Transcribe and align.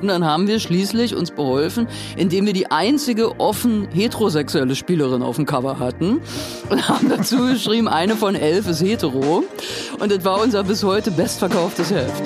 Und 0.00 0.08
dann 0.08 0.24
haben 0.24 0.46
wir 0.46 0.60
schließlich 0.60 1.14
uns 1.14 1.30
beholfen, 1.30 1.88
indem 2.16 2.46
wir 2.46 2.52
die 2.52 2.70
einzige 2.70 3.40
offen 3.40 3.88
heterosexuelle 3.92 4.76
Spielerin 4.76 5.22
auf 5.22 5.36
dem 5.36 5.46
Cover 5.46 5.78
hatten 5.78 6.20
und 6.70 6.88
haben 6.88 7.08
dazu 7.08 7.36
geschrieben, 7.52 7.88
eine 7.88 8.16
von 8.16 8.34
elf 8.34 8.68
ist 8.68 8.82
hetero. 8.82 9.44
Und 9.98 10.12
das 10.12 10.24
war 10.24 10.40
unser 10.40 10.62
bis 10.62 10.84
heute 10.84 11.10
bestverkauftes 11.10 11.90
Heft. 11.90 12.22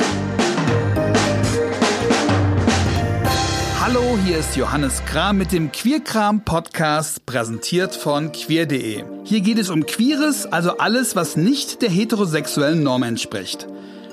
Hallo, 3.80 4.18
hier 4.24 4.38
ist 4.38 4.56
Johannes 4.56 5.04
Kram 5.04 5.38
mit 5.38 5.52
dem 5.52 5.72
Queerkram 5.72 6.44
Podcast, 6.44 7.26
präsentiert 7.26 7.94
von 7.94 8.32
queer.de. 8.32 9.04
Hier 9.24 9.40
geht 9.40 9.58
es 9.58 9.70
um 9.70 9.84
Queeres, 9.84 10.46
also 10.46 10.78
alles, 10.78 11.16
was 11.16 11.36
nicht 11.36 11.82
der 11.82 11.90
heterosexuellen 11.90 12.82
Norm 12.82 13.02
entspricht. 13.02 13.66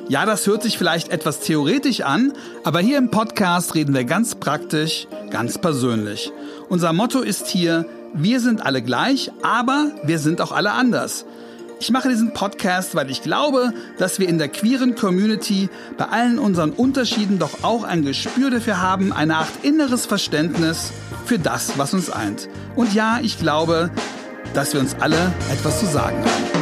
Ja, 0.10 0.26
das 0.26 0.48
hört 0.48 0.64
sich 0.64 0.76
vielleicht 0.76 1.10
etwas 1.10 1.40
theoretisch 1.40 2.02
an, 2.02 2.34
aber 2.64 2.80
hier 2.80 2.98
im 2.98 3.12
Podcast 3.12 3.76
reden 3.76 3.94
wir 3.94 4.06
ganz 4.06 4.34
praktisch, 4.34 5.08
ganz 5.30 5.60
persönlich. 5.60 6.32
Unser 6.68 6.94
Motto 6.94 7.20
ist 7.20 7.46
hier, 7.46 7.86
wir 8.16 8.40
sind 8.40 8.66
alle 8.66 8.82
gleich, 8.82 9.32
aber 9.44 9.92
wir 10.04 10.18
sind 10.18 10.42
auch 10.42 10.52
alle 10.52 10.72
anders. 10.72 11.26
Ich 11.80 11.92
mache 11.92 12.10
diesen 12.10 12.34
Podcast, 12.34 12.96
weil 12.96 13.12
ich 13.12 13.22
glaube, 13.22 13.72
dass 14.00 14.18
wir 14.18 14.28
in 14.28 14.40
der 14.40 14.50
queeren 14.50 14.96
Community 14.96 15.70
bei 15.96 16.06
allen 16.06 16.40
unseren 16.40 16.72
Unterschieden 16.72 17.38
doch 17.38 17.64
auch 17.64 17.84
ein 17.84 18.04
Gespür 18.04 18.50
dafür 18.50 18.82
haben, 18.82 19.14
eine 19.14 19.36
Art 19.38 19.52
inneres 19.62 20.08
Verständnis 20.08 20.92
für 21.26 21.38
das, 21.38 21.78
was 21.78 21.94
uns 21.94 22.10
eint. 22.10 22.50
Und 22.76 22.96
ja, 22.96 23.20
ich 23.22 23.38
glaube, 23.38 23.92
dass 24.56 24.74
wir 24.74 24.80
uns 24.80 24.96
alle 25.00 25.32
etwas 25.52 25.80
zu 25.80 25.86
sagen 25.86 26.18
haben. 26.18 26.59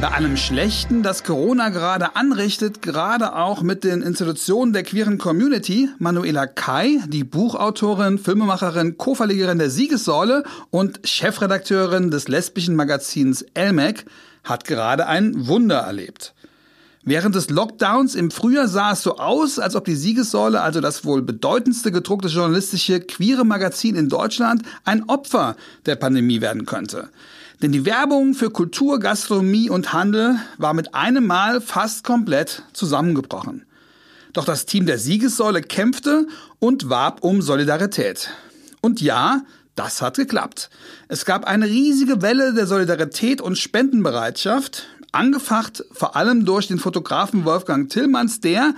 Bei 0.00 0.08
allem 0.12 0.36
Schlechten, 0.36 1.02
das 1.02 1.24
Corona 1.24 1.70
gerade 1.70 2.14
anrichtet, 2.14 2.82
gerade 2.82 3.34
auch 3.34 3.62
mit 3.62 3.82
den 3.82 4.02
Institutionen 4.02 4.72
der 4.72 4.84
queeren 4.84 5.18
Community, 5.18 5.88
Manuela 5.98 6.46
Kai, 6.46 7.00
die 7.08 7.24
Buchautorin, 7.24 8.18
Filmemacherin, 8.18 8.96
Co-Verlegerin 8.96 9.58
der 9.58 9.70
Siegessäule 9.70 10.44
und 10.70 11.00
Chefredakteurin 11.04 12.12
des 12.12 12.28
lesbischen 12.28 12.76
Magazins 12.76 13.42
Elmec, 13.54 14.04
hat 14.44 14.64
gerade 14.64 15.06
ein 15.06 15.48
Wunder 15.48 15.78
erlebt. 15.78 16.34
Während 17.02 17.34
des 17.34 17.50
Lockdowns 17.50 18.14
im 18.14 18.30
Frühjahr 18.30 18.68
sah 18.68 18.92
es 18.92 19.02
so 19.02 19.16
aus, 19.16 19.58
als 19.58 19.74
ob 19.74 19.84
die 19.84 19.96
Siegessäule, 19.96 20.60
also 20.60 20.80
das 20.80 21.04
wohl 21.04 21.22
bedeutendste 21.22 21.90
gedruckte 21.90 22.28
journalistische 22.28 23.00
queere 23.00 23.44
Magazin 23.44 23.96
in 23.96 24.08
Deutschland, 24.08 24.62
ein 24.84 25.08
Opfer 25.08 25.56
der 25.86 25.96
Pandemie 25.96 26.40
werden 26.40 26.66
könnte. 26.66 27.08
Denn 27.60 27.72
die 27.72 27.84
Werbung 27.84 28.34
für 28.34 28.50
Kultur, 28.50 29.00
Gastronomie 29.00 29.68
und 29.68 29.92
Handel 29.92 30.38
war 30.58 30.74
mit 30.74 30.94
einem 30.94 31.26
Mal 31.26 31.60
fast 31.60 32.04
komplett 32.04 32.62
zusammengebrochen. 32.72 33.66
Doch 34.32 34.44
das 34.44 34.66
Team 34.66 34.86
der 34.86 34.98
Siegessäule 34.98 35.62
kämpfte 35.62 36.26
und 36.60 36.88
warb 36.88 37.24
um 37.24 37.42
Solidarität. 37.42 38.30
Und 38.80 39.00
ja, 39.00 39.42
das 39.74 40.02
hat 40.02 40.16
geklappt. 40.16 40.70
Es 41.08 41.24
gab 41.24 41.44
eine 41.44 41.66
riesige 41.66 42.22
Welle 42.22 42.54
der 42.54 42.66
Solidarität 42.66 43.40
und 43.40 43.58
Spendenbereitschaft, 43.58 44.86
angefacht 45.10 45.84
vor 45.90 46.14
allem 46.14 46.44
durch 46.44 46.68
den 46.68 46.78
Fotografen 46.78 47.44
Wolfgang 47.44 47.88
Tillmanns, 47.88 48.40
der, 48.40 48.74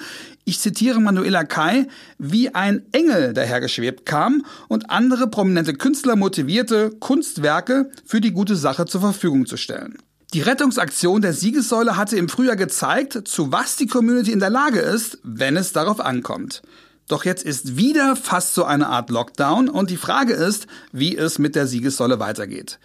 ich 0.50 0.58
zitiere 0.58 1.00
Manuela 1.00 1.44
Kai, 1.44 1.86
wie 2.18 2.52
ein 2.52 2.82
Engel 2.90 3.34
dahergeschwebt 3.34 4.04
kam 4.04 4.44
und 4.66 4.90
andere 4.90 5.28
prominente 5.28 5.74
Künstler 5.74 6.16
motivierte, 6.16 6.90
Kunstwerke 6.98 7.88
für 8.04 8.20
die 8.20 8.32
gute 8.32 8.56
Sache 8.56 8.84
zur 8.84 9.00
Verfügung 9.00 9.46
zu 9.46 9.56
stellen. 9.56 9.98
Die 10.34 10.40
Rettungsaktion 10.40 11.22
der 11.22 11.34
Siegessäule 11.34 11.96
hatte 11.96 12.16
im 12.16 12.28
Frühjahr 12.28 12.56
gezeigt, 12.56 13.28
zu 13.28 13.52
was 13.52 13.76
die 13.76 13.86
Community 13.86 14.32
in 14.32 14.40
der 14.40 14.50
Lage 14.50 14.80
ist, 14.80 15.18
wenn 15.22 15.56
es 15.56 15.72
darauf 15.72 16.00
ankommt. 16.00 16.62
Doch 17.06 17.24
jetzt 17.24 17.44
ist 17.44 17.76
wieder 17.76 18.16
fast 18.16 18.54
so 18.54 18.64
eine 18.64 18.88
Art 18.88 19.08
Lockdown 19.08 19.68
und 19.68 19.88
die 19.90 19.96
Frage 19.96 20.32
ist, 20.32 20.66
wie 20.90 21.16
es 21.16 21.38
mit 21.38 21.54
der 21.54 21.68
Siegessäule 21.68 22.18
weitergeht. 22.18 22.80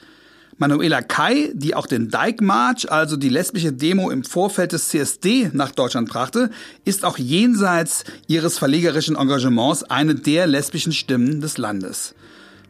Manuela 0.57 1.01
Kai, 1.01 1.51
die 1.53 1.75
auch 1.75 1.85
den 1.85 2.09
Dyke 2.09 2.41
March, 2.41 2.89
also 2.89 3.17
die 3.17 3.27
lesbische 3.27 3.73
Demo 3.73 4.09
im 4.09 4.23
Vorfeld 4.23 4.71
des 4.71 4.87
CSD 4.87 5.49
nach 5.51 5.71
Deutschland 5.71 6.07
brachte, 6.07 6.49
ist 6.85 7.03
auch 7.03 7.17
jenseits 7.17 8.05
ihres 8.27 8.57
verlegerischen 8.57 9.17
Engagements 9.17 9.83
eine 9.83 10.15
der 10.15 10.47
lesbischen 10.47 10.93
Stimmen 10.93 11.41
des 11.41 11.57
Landes. 11.57 12.15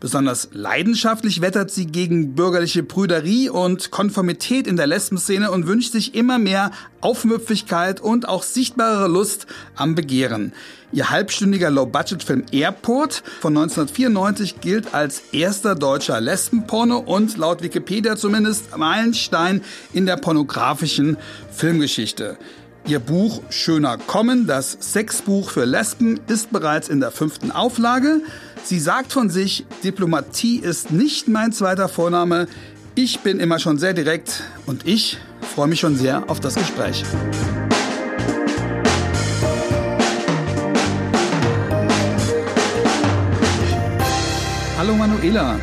Besonders 0.05 0.49
leidenschaftlich 0.51 1.41
wettert 1.41 1.71
sie 1.71 1.87
gegen 1.87 2.35
bürgerliche 2.35 2.83
Prüderie 2.83 3.49
und 3.49 3.89
Konformität 3.89 4.67
in 4.67 4.77
der 4.77 4.85
Lesbenszene 4.85 5.49
und 5.49 5.65
wünscht 5.65 5.93
sich 5.93 6.13
immer 6.13 6.37
mehr 6.37 6.69
Aufmüpfigkeit 7.01 8.01
und 8.01 8.29
auch 8.29 8.43
sichtbare 8.43 9.07
Lust 9.07 9.47
am 9.75 9.95
Begehren. 9.95 10.53
Ihr 10.91 11.09
halbstündiger 11.09 11.71
Low-Budget-Film 11.71 12.43
Airport 12.51 13.23
von 13.41 13.57
1994 13.57 14.61
gilt 14.61 14.93
als 14.93 15.23
erster 15.31 15.73
deutscher 15.73 16.21
Lesbenporno 16.21 16.99
und 16.99 17.35
laut 17.37 17.63
Wikipedia 17.63 18.15
zumindest 18.15 18.77
Meilenstein 18.77 19.63
in 19.91 20.05
der 20.05 20.17
pornografischen 20.17 21.17
Filmgeschichte. 21.51 22.37
Ihr 22.87 22.99
Buch 22.99 23.41
Schöner 23.49 23.97
Kommen, 23.97 24.45
das 24.45 24.77
Sexbuch 24.79 25.49
für 25.49 25.65
Lesben, 25.65 26.19
ist 26.27 26.51
bereits 26.51 26.87
in 26.87 26.99
der 26.99 27.09
fünften 27.09 27.49
Auflage. 27.49 28.21
Sie 28.63 28.79
sagt 28.79 29.11
von 29.11 29.31
sich, 29.31 29.65
Diplomatie 29.83 30.59
ist 30.59 30.91
nicht 30.91 31.27
mein 31.27 31.51
zweiter 31.51 31.89
Vorname. 31.89 32.45
Ich 32.93 33.21
bin 33.21 33.39
immer 33.39 33.57
schon 33.57 33.79
sehr 33.79 33.93
direkt 33.93 34.43
und 34.67 34.85
ich 34.85 35.17
freue 35.55 35.67
mich 35.67 35.79
schon 35.79 35.95
sehr 35.95 36.29
auf 36.29 36.39
das 36.39 36.53
Gespräch. 36.53 37.03
Hallo 44.77 44.93
Manuela. 44.93 45.59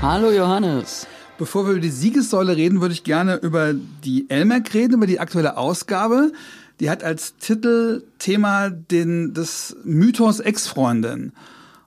Hallo 0.00 0.30
Johannes. 0.30 1.06
Bevor 1.36 1.66
wir 1.66 1.72
über 1.72 1.80
die 1.80 1.90
Siegessäule 1.90 2.56
reden, 2.56 2.80
würde 2.80 2.94
ich 2.94 3.04
gerne 3.04 3.36
über 3.36 3.74
die 3.74 4.30
Elmerk 4.30 4.72
reden, 4.74 4.94
über 4.94 5.06
die 5.06 5.18
aktuelle 5.18 5.56
Ausgabe. 5.56 6.32
Die 6.82 6.90
hat 6.90 7.04
als 7.04 7.36
Titelthema 7.36 8.68
den, 8.68 9.34
des 9.34 9.76
Mythos 9.84 10.40
Ex-Freundin. 10.40 11.30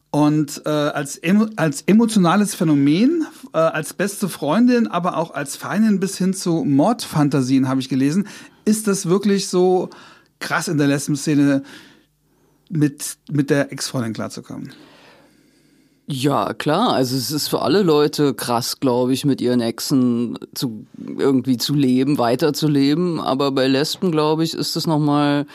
Und 0.09 0.61
äh, 0.65 0.69
als, 0.69 1.17
emo, 1.17 1.47
als 1.57 1.81
emotionales 1.81 2.55
Phänomen, 2.55 3.27
äh, 3.51 3.57
als 3.57 3.93
beste 3.93 4.29
Freundin, 4.29 4.87
aber 4.87 5.17
auch 5.17 5.33
als 5.33 5.57
Feindin 5.57 5.99
bis 5.99 6.17
hin 6.17 6.33
zu 6.33 6.63
Mordfantasien, 6.63 7.67
habe 7.67 7.81
ich 7.81 7.89
gelesen, 7.89 8.29
ist 8.63 8.87
das 8.87 9.07
wirklich 9.07 9.49
so 9.49 9.89
krass 10.39 10.69
in 10.69 10.77
der 10.77 10.87
Lesben-Szene 10.87 11.63
mit, 12.69 13.17
mit 13.29 13.49
der 13.49 13.73
Ex-Freundin 13.73 14.13
klarzukommen. 14.13 14.71
Ja, 16.07 16.53
klar. 16.53 16.93
Also 16.93 17.15
es 17.17 17.31
ist 17.31 17.47
für 17.47 17.63
alle 17.63 17.81
Leute 17.81 18.35
krass, 18.35 18.79
glaube 18.79 19.13
ich, 19.13 19.25
mit 19.25 19.41
ihren 19.41 19.59
Exen 19.59 20.37
zu 20.53 20.85
irgendwie 21.17 21.57
zu 21.57 21.73
leben, 21.73 22.19
weiterzuleben. 22.19 23.19
Aber 23.19 23.51
bei 23.51 23.67
Lesben, 23.67 24.11
glaube 24.11 24.43
ich, 24.43 24.53
ist 24.53 24.75
das 24.75 24.85
nochmal 24.85 25.47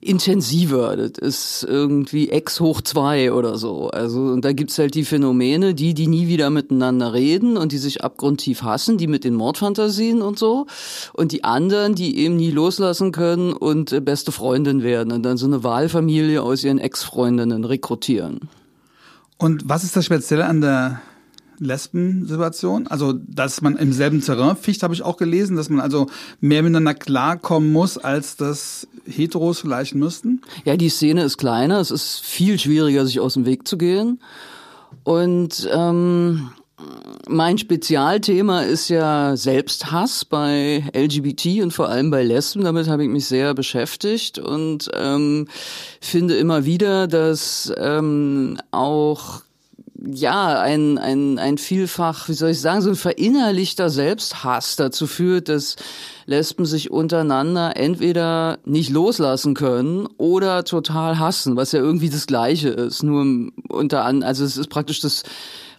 intensiver. 0.00 0.96
Das 0.96 1.18
ist 1.18 1.64
irgendwie 1.64 2.28
Ex 2.28 2.60
hoch 2.60 2.82
zwei 2.82 3.32
oder 3.32 3.58
so. 3.58 3.88
Also 3.90 4.20
und 4.20 4.44
da 4.44 4.52
gibt's 4.52 4.78
halt 4.78 4.94
die 4.94 5.04
Phänomene, 5.04 5.74
die, 5.74 5.92
die 5.94 6.06
nie 6.06 6.28
wieder 6.28 6.50
miteinander 6.50 7.12
reden 7.12 7.56
und 7.56 7.72
die 7.72 7.78
sich 7.78 8.04
abgrundtief 8.04 8.62
hassen, 8.62 8.96
die 8.96 9.08
mit 9.08 9.24
den 9.24 9.34
Mordfantasien 9.34 10.22
und 10.22 10.38
so. 10.38 10.66
Und 11.14 11.32
die 11.32 11.42
anderen, 11.42 11.96
die 11.96 12.18
eben 12.18 12.36
nie 12.36 12.52
loslassen 12.52 13.10
können 13.10 13.52
und 13.52 13.92
äh, 13.92 14.00
beste 14.00 14.30
Freundin 14.30 14.84
werden 14.84 15.12
und 15.12 15.24
dann 15.24 15.36
so 15.36 15.46
eine 15.46 15.64
Wahlfamilie 15.64 16.42
aus 16.42 16.62
ihren 16.62 16.78
Ex-Freundinnen 16.78 17.64
rekrutieren. 17.64 18.48
Und 19.38 19.68
was 19.68 19.84
ist 19.84 19.96
das 19.96 20.04
Spezielle 20.04 20.46
an 20.46 20.60
der 20.60 21.00
Lesben-Situation? 21.58 22.86
Also, 22.86 23.12
dass 23.12 23.60
man 23.60 23.76
im 23.76 23.92
selben 23.92 24.20
Terrain 24.20 24.56
ficht, 24.56 24.82
habe 24.82 24.94
ich 24.94 25.02
auch 25.02 25.16
gelesen, 25.16 25.56
dass 25.56 25.68
man 25.68 25.80
also 25.80 26.06
mehr 26.40 26.62
miteinander 26.62 26.94
klarkommen 26.94 27.72
muss, 27.72 27.98
als 27.98 28.36
das 28.36 28.86
Heteros 29.06 29.60
vielleicht 29.60 29.94
müssten. 29.94 30.42
Ja, 30.64 30.76
die 30.76 30.88
Szene 30.88 31.24
ist 31.24 31.38
kleiner, 31.38 31.80
es 31.80 31.90
ist 31.90 32.20
viel 32.20 32.58
schwieriger, 32.58 33.06
sich 33.06 33.20
aus 33.20 33.34
dem 33.34 33.46
Weg 33.46 33.66
zu 33.68 33.76
gehen. 33.76 34.20
Und 35.02 35.68
ähm, 35.72 36.50
mein 37.28 37.58
Spezialthema 37.58 38.62
ist 38.62 38.88
ja 38.88 39.36
Selbsthass 39.36 40.24
bei 40.24 40.84
LGBT 40.94 41.62
und 41.62 41.72
vor 41.72 41.88
allem 41.88 42.10
bei 42.10 42.22
Lesben. 42.22 42.64
Damit 42.64 42.88
habe 42.88 43.04
ich 43.04 43.08
mich 43.08 43.26
sehr 43.26 43.54
beschäftigt 43.54 44.38
und 44.38 44.90
ähm, 44.94 45.46
finde 46.00 46.36
immer 46.36 46.64
wieder, 46.64 47.06
dass 47.06 47.72
ähm, 47.78 48.58
auch 48.72 49.42
ja, 50.06 50.60
ein, 50.60 50.98
ein, 50.98 51.38
ein 51.38 51.56
vielfach, 51.56 52.28
wie 52.28 52.34
soll 52.34 52.50
ich 52.50 52.60
sagen, 52.60 52.82
so 52.82 52.90
ein 52.90 52.96
verinnerlichter 52.96 53.88
Selbsthass 53.88 54.76
dazu 54.76 55.06
führt, 55.06 55.48
dass 55.48 55.76
Lesben 56.26 56.66
sich 56.66 56.90
untereinander 56.90 57.76
entweder 57.76 58.58
nicht 58.64 58.90
loslassen 58.90 59.54
können 59.54 60.06
oder 60.18 60.64
total 60.64 61.18
hassen, 61.18 61.56
was 61.56 61.72
ja 61.72 61.80
irgendwie 61.80 62.10
das 62.10 62.26
Gleiche 62.26 62.68
ist. 62.68 63.02
Nur 63.02 63.50
unter 63.68 64.04
an, 64.04 64.22
also 64.22 64.44
es 64.44 64.56
ist 64.56 64.68
praktisch 64.68 65.00
das 65.00 65.22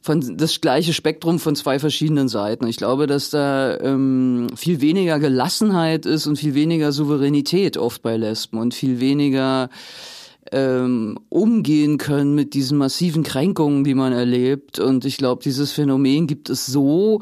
von 0.05 0.37
das 0.37 0.61
gleiche 0.61 0.93
Spektrum 0.93 1.39
von 1.39 1.55
zwei 1.55 1.79
verschiedenen 1.79 2.27
Seiten. 2.27 2.67
Ich 2.67 2.77
glaube, 2.77 3.07
dass 3.07 3.31
da 3.31 3.75
ähm, 3.79 4.49
viel 4.55 4.79
weniger 4.79 5.17
Gelassenheit 5.17 6.05
ist 6.05 6.27
und 6.27 6.37
viel 6.37 6.53
weniger 6.53 6.91
Souveränität 6.91 7.75
oft 7.75 8.03
bei 8.03 8.15
Lesben 8.15 8.59
und 8.59 8.75
viel 8.75 8.99
weniger 8.99 9.69
ähm, 10.51 11.17
umgehen 11.29 11.97
können 11.97 12.35
mit 12.35 12.53
diesen 12.53 12.77
massiven 12.77 13.23
Kränkungen, 13.23 13.83
die 13.83 13.95
man 13.95 14.13
erlebt. 14.13 14.77
Und 14.77 15.05
ich 15.05 15.17
glaube, 15.17 15.41
dieses 15.41 15.71
Phänomen 15.71 16.27
gibt 16.27 16.51
es 16.51 16.67
so 16.67 17.21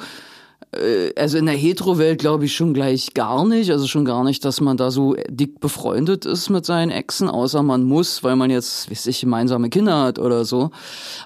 also 1.18 1.38
in 1.38 1.46
der 1.46 1.56
Hetero-Welt 1.56 2.20
glaube 2.20 2.46
ich 2.46 2.56
schon 2.56 2.74
gleich 2.74 3.14
gar 3.14 3.46
nicht. 3.46 3.72
Also 3.72 3.88
schon 3.88 4.06
gar 4.06 4.24
nicht, 4.24 4.44
dass 4.46 4.62
man 4.62 4.78
da 4.78 4.92
so 4.92 5.16
dick 5.30 5.60
befreundet 5.60 6.26
ist 6.26 6.50
mit 6.50 6.66
seinen 6.66 6.92
Exen, 6.92 7.30
außer 7.30 7.64
man 7.64 7.84
muss, 7.84 8.24
weil 8.24 8.36
man 8.36 8.50
jetzt, 8.50 8.90
wie 8.90 8.96
sich 8.96 9.22
gemeinsame 9.22 9.70
Kinder 9.70 10.02
hat 10.02 10.20
oder 10.20 10.46
so. 10.46 10.72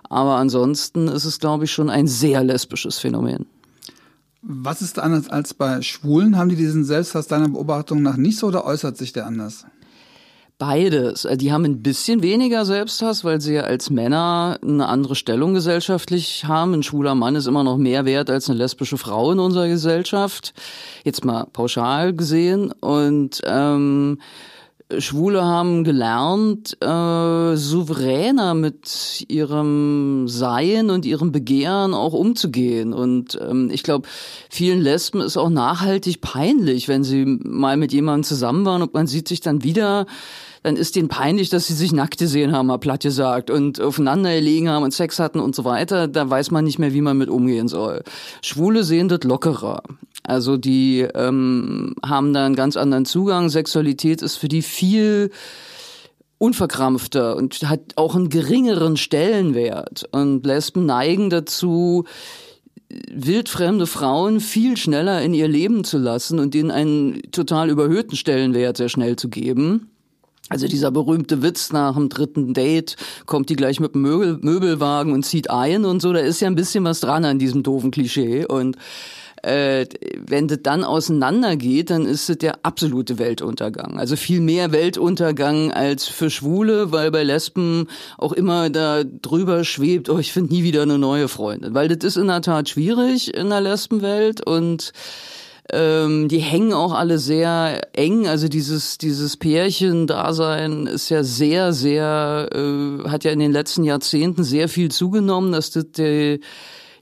Aber 0.09 0.35
ansonsten 0.35 1.07
ist 1.07 1.25
es, 1.25 1.39
glaube 1.39 1.65
ich, 1.65 1.71
schon 1.71 1.89
ein 1.89 2.07
sehr 2.07 2.43
lesbisches 2.43 2.99
Phänomen. 2.99 3.45
Was 4.41 4.81
ist 4.81 4.99
anders 4.99 5.29
als 5.29 5.53
bei 5.53 5.81
Schwulen? 5.81 6.37
Haben 6.37 6.49
die 6.49 6.55
diesen 6.55 6.85
Selbsthass 6.85 7.27
deiner 7.27 7.49
Beobachtung 7.49 8.01
nach 8.01 8.17
nicht 8.17 8.37
so 8.37 8.47
oder 8.47 8.65
äußert 8.65 8.95
sich 8.95 9.11
der 9.11 9.25
anders? 9.25 9.65
Beides. 10.59 11.25
Äh, 11.25 11.37
die 11.37 11.51
haben 11.51 11.65
ein 11.65 11.83
bisschen 11.83 12.23
weniger 12.23 12.65
Selbsthass, 12.65 13.23
weil 13.23 13.39
sie 13.41 13.53
ja 13.53 13.61
als 13.61 13.91
Männer 13.91 14.57
eine 14.63 14.87
andere 14.87 15.15
Stellung 15.15 15.53
gesellschaftlich 15.53 16.45
haben. 16.45 16.73
Ein 16.73 16.83
schwuler 16.83 17.13
Mann 17.13 17.35
ist 17.35 17.45
immer 17.45 17.63
noch 17.63 17.77
mehr 17.77 18.05
wert 18.05 18.29
als 18.31 18.49
eine 18.49 18.57
lesbische 18.57 18.97
Frau 18.97 19.31
in 19.31 19.39
unserer 19.39 19.67
Gesellschaft. 19.67 20.53
Jetzt 21.03 21.23
mal 21.23 21.45
pauschal 21.45 22.13
gesehen. 22.13 22.71
Und 22.71 23.41
ähm, 23.45 24.17
Schwule 24.97 25.43
haben 25.43 25.83
gelernt, 25.83 26.77
äh, 26.81 27.55
souveräner 27.55 28.55
mit 28.55 29.25
ihrem 29.27 30.27
Sein 30.27 30.89
und 30.89 31.05
ihrem 31.05 31.31
Begehren 31.31 31.93
auch 31.93 32.13
umzugehen. 32.13 32.93
Und 32.93 33.37
ähm, 33.41 33.69
ich 33.71 33.83
glaube, 33.83 34.07
vielen 34.49 34.81
Lesben 34.81 35.21
ist 35.21 35.37
auch 35.37 35.49
nachhaltig 35.49 36.21
peinlich, 36.21 36.87
wenn 36.87 37.03
sie 37.03 37.25
mal 37.25 37.77
mit 37.77 37.93
jemandem 37.93 38.23
zusammen 38.23 38.65
waren 38.65 38.81
und 38.81 38.95
man 38.95 39.05
sieht 39.05 39.27
sich 39.27 39.41
dann 39.41 39.63
wieder 39.63 40.07
dann 40.67 40.75
ist 40.75 40.97
denen 40.97 41.07
peinlich, 41.07 41.49
dass 41.49 41.67
sie 41.67 41.73
sich 41.73 41.93
nackt 41.93 42.17
gesehen 42.17 42.51
haben, 42.51 42.67
mal 42.67 42.77
platt 42.77 43.03
gesagt, 43.03 43.49
und 43.49 43.79
aufeinander 43.79 44.35
gelegen 44.35 44.67
haben 44.67 44.83
und 44.83 44.93
Sex 44.93 45.17
hatten 45.17 45.39
und 45.39 45.55
so 45.55 45.63
weiter. 45.63 46.09
Da 46.09 46.29
weiß 46.29 46.51
man 46.51 46.65
nicht 46.65 46.77
mehr, 46.77 46.93
wie 46.93 46.99
man 46.99 47.17
mit 47.17 47.29
umgehen 47.29 47.69
soll. 47.69 48.03
Schwule 48.41 48.83
sehen 48.83 49.07
das 49.07 49.23
lockerer. 49.23 49.81
Also 50.23 50.57
die 50.57 51.07
ähm, 51.15 51.95
haben 52.05 52.33
da 52.33 52.45
einen 52.45 52.57
ganz 52.57 52.75
anderen 52.75 53.05
Zugang. 53.05 53.47
Sexualität 53.47 54.21
ist 54.21 54.35
für 54.35 54.49
die 54.49 54.61
viel 54.61 55.31
unverkrampfter 56.37 57.37
und 57.37 57.55
hat 57.69 57.79
auch 57.95 58.15
einen 58.15 58.27
geringeren 58.27 58.97
Stellenwert. 58.97 60.09
Und 60.11 60.45
Lesben 60.45 60.85
neigen 60.85 61.29
dazu, 61.29 62.03
wildfremde 63.09 63.87
Frauen 63.87 64.41
viel 64.41 64.75
schneller 64.75 65.21
in 65.21 65.33
ihr 65.33 65.47
Leben 65.47 65.85
zu 65.85 65.97
lassen 65.97 66.39
und 66.39 66.53
ihnen 66.55 66.71
einen 66.71 67.21
total 67.31 67.69
überhöhten 67.69 68.17
Stellenwert 68.17 68.75
sehr 68.75 68.89
schnell 68.89 69.15
zu 69.15 69.29
geben. 69.29 69.91
Also 70.49 70.67
dieser 70.67 70.91
berühmte 70.91 71.41
Witz 71.41 71.73
nach 71.73 71.95
dem 71.95 72.09
dritten 72.09 72.53
Date, 72.53 72.95
kommt 73.25 73.49
die 73.49 73.55
gleich 73.55 73.79
mit 73.79 73.95
dem 73.95 74.03
Möbel, 74.03 74.39
Möbelwagen 74.41 75.11
und 75.11 75.23
zieht 75.23 75.49
ein 75.49 75.83
und 75.83 76.01
so, 76.01 76.13
da 76.13 76.19
ist 76.19 76.39
ja 76.39 76.47
ein 76.47 76.55
bisschen 76.55 76.85
was 76.85 77.01
dran 77.01 77.25
an 77.25 77.39
diesem 77.39 77.63
doofen 77.63 77.91
Klischee. 77.91 78.45
Und 78.45 78.77
äh, 79.43 79.85
wenn 80.25 80.47
das 80.47 80.59
dann 80.63 80.83
auseinandergeht, 80.83 81.89
dann 81.89 82.05
ist 82.05 82.29
es 82.29 82.37
der 82.37 82.59
absolute 82.63 83.19
Weltuntergang. 83.19 83.99
Also 83.99 84.15
viel 84.15 84.39
mehr 84.39 84.71
Weltuntergang 84.71 85.71
als 85.71 86.05
für 86.05 86.29
Schwule, 86.29 86.91
weil 86.91 87.11
bei 87.11 87.23
Lesben 87.23 87.87
auch 88.17 88.33
immer 88.33 88.69
da 88.69 89.03
drüber 89.03 89.63
schwebt, 89.63 90.09
oh, 90.09 90.17
ich 90.17 90.31
finde 90.31 90.53
nie 90.53 90.63
wieder 90.63 90.81
eine 90.81 90.97
neue 90.97 91.27
Freundin. 91.27 91.73
Weil 91.73 91.87
das 91.87 92.03
ist 92.03 92.17
in 92.17 92.27
der 92.27 92.41
Tat 92.41 92.69
schwierig 92.69 93.33
in 93.35 93.49
der 93.49 93.61
Lesbenwelt 93.61 94.45
und 94.45 94.91
ähm, 95.71 96.27
die 96.27 96.39
hängen 96.39 96.73
auch 96.73 96.93
alle 96.93 97.19
sehr 97.19 97.81
eng. 97.97 98.27
Also 98.27 98.47
dieses, 98.47 98.97
dieses 98.97 99.37
Pärchen-Dasein 99.37 100.87
ist 100.87 101.09
ja 101.09 101.23
sehr, 101.23 101.73
sehr, 101.73 102.49
äh, 102.53 103.09
hat 103.09 103.23
ja 103.23 103.31
in 103.31 103.39
den 103.39 103.51
letzten 103.51 103.83
Jahrzehnten 103.83 104.43
sehr 104.43 104.69
viel 104.69 104.89
zugenommen, 104.89 105.51
dass 105.51 105.71
das 105.71 105.91
die, 105.91 106.39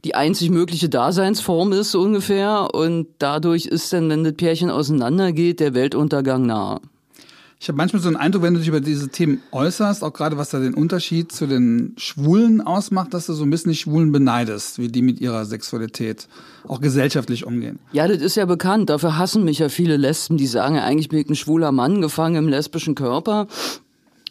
die 0.04 0.16
einzig 0.16 0.50
mögliche 0.50 0.90
Daseinsform 0.90 1.74
ist, 1.74 1.92
so 1.92 2.02
ungefähr. 2.02 2.70
Und 2.74 3.08
dadurch 3.20 3.66
ist 3.66 3.94
dann, 3.94 4.10
wenn 4.10 4.24
das 4.24 4.34
Pärchen 4.34 4.70
auseinandergeht, 4.70 5.60
der 5.60 5.74
Weltuntergang 5.74 6.46
nahe. 6.46 6.80
Ich 7.60 7.70
habe 7.70 7.78
manchmal 7.78 8.02
so 8.02 8.10
einen 8.10 8.18
Eindruck, 8.18 8.44
wenn 8.44 8.54
du 8.54 8.60
dich 8.60 8.68
über 8.68 8.82
diese 8.82 9.10
Themen 9.10 9.42
äußerst, 9.52 10.04
auch 10.04 10.14
gerade 10.14 10.38
was 10.38 10.50
da 10.50 10.60
den 10.60 10.74
Unterschied 10.74 11.32
zu 11.32 11.48
den 11.48 11.94
Schwulen 11.98 12.62
ausmacht, 12.62 13.14
dass 13.14 13.28
du 13.28 13.34
so 13.34 13.44
ein 13.44 13.50
bisschen 13.50 13.72
die 13.72 13.78
Schwulen 13.78 14.12
beneidest, 14.12 14.78
wie 14.78 14.90
die 14.90 15.02
mit 15.02 15.22
ihrer 15.22 15.46
Sexualität 15.46 16.28
auch 16.68 16.82
gesellschaftlich 16.82 17.46
umgehen. 17.46 17.80
Ja, 17.94 18.08
das 18.08 18.18
ist 18.18 18.36
ja 18.36 18.46
bekannt. 18.46 18.90
Dafür 18.90 19.18
hassen 19.18 19.46
mich 19.46 19.60
ja 19.60 19.70
viele 19.70 19.98
Lesben, 19.98 20.38
die 20.38 20.48
sagen, 20.48 20.78
eigentlich 20.78 21.10
bin 21.10 21.20
ich 21.20 21.30
ein 21.30 21.36
schwuler 21.36 21.72
Mann 21.72 22.02
gefangen 22.02 22.36
im 22.36 22.50
lesbischen 22.50 22.94
Körper. 22.94 23.48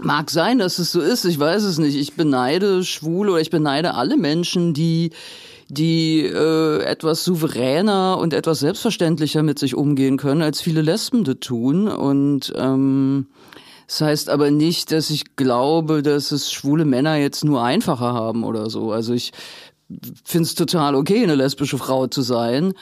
Mag 0.00 0.30
sein, 0.30 0.58
dass 0.58 0.78
es 0.78 0.92
so 0.92 1.00
ist, 1.00 1.24
ich 1.24 1.38
weiß 1.38 1.62
es 1.62 1.78
nicht. 1.78 1.96
Ich 1.96 2.14
beneide 2.14 2.84
Schwule 2.84 3.32
oder 3.32 3.40
ich 3.40 3.50
beneide 3.50 3.94
alle 3.94 4.16
Menschen, 4.16 4.74
die 4.74 5.10
die 5.68 6.20
äh, 6.20 6.82
etwas 6.82 7.24
souveräner 7.24 8.18
und 8.18 8.32
etwas 8.32 8.60
selbstverständlicher 8.60 9.42
mit 9.42 9.58
sich 9.58 9.74
umgehen 9.74 10.16
können, 10.16 10.42
als 10.42 10.60
viele 10.60 10.82
Lesben 10.82 11.24
das 11.24 11.36
tun. 11.40 11.88
Und 11.88 12.52
ähm, 12.56 13.26
das 13.86 14.00
heißt 14.00 14.30
aber 14.30 14.50
nicht, 14.50 14.92
dass 14.92 15.10
ich 15.10 15.36
glaube, 15.36 16.02
dass 16.02 16.32
es 16.32 16.52
schwule 16.52 16.84
Männer 16.84 17.16
jetzt 17.16 17.44
nur 17.44 17.62
einfacher 17.62 18.12
haben 18.12 18.44
oder 18.44 18.70
so. 18.70 18.92
Also 18.92 19.12
ich 19.12 19.32
finde 20.24 20.46
es 20.46 20.54
total 20.54 20.94
okay, 20.94 21.22
eine 21.22 21.34
lesbische 21.34 21.78
Frau 21.78 22.06
zu 22.06 22.22
sein. 22.22 22.74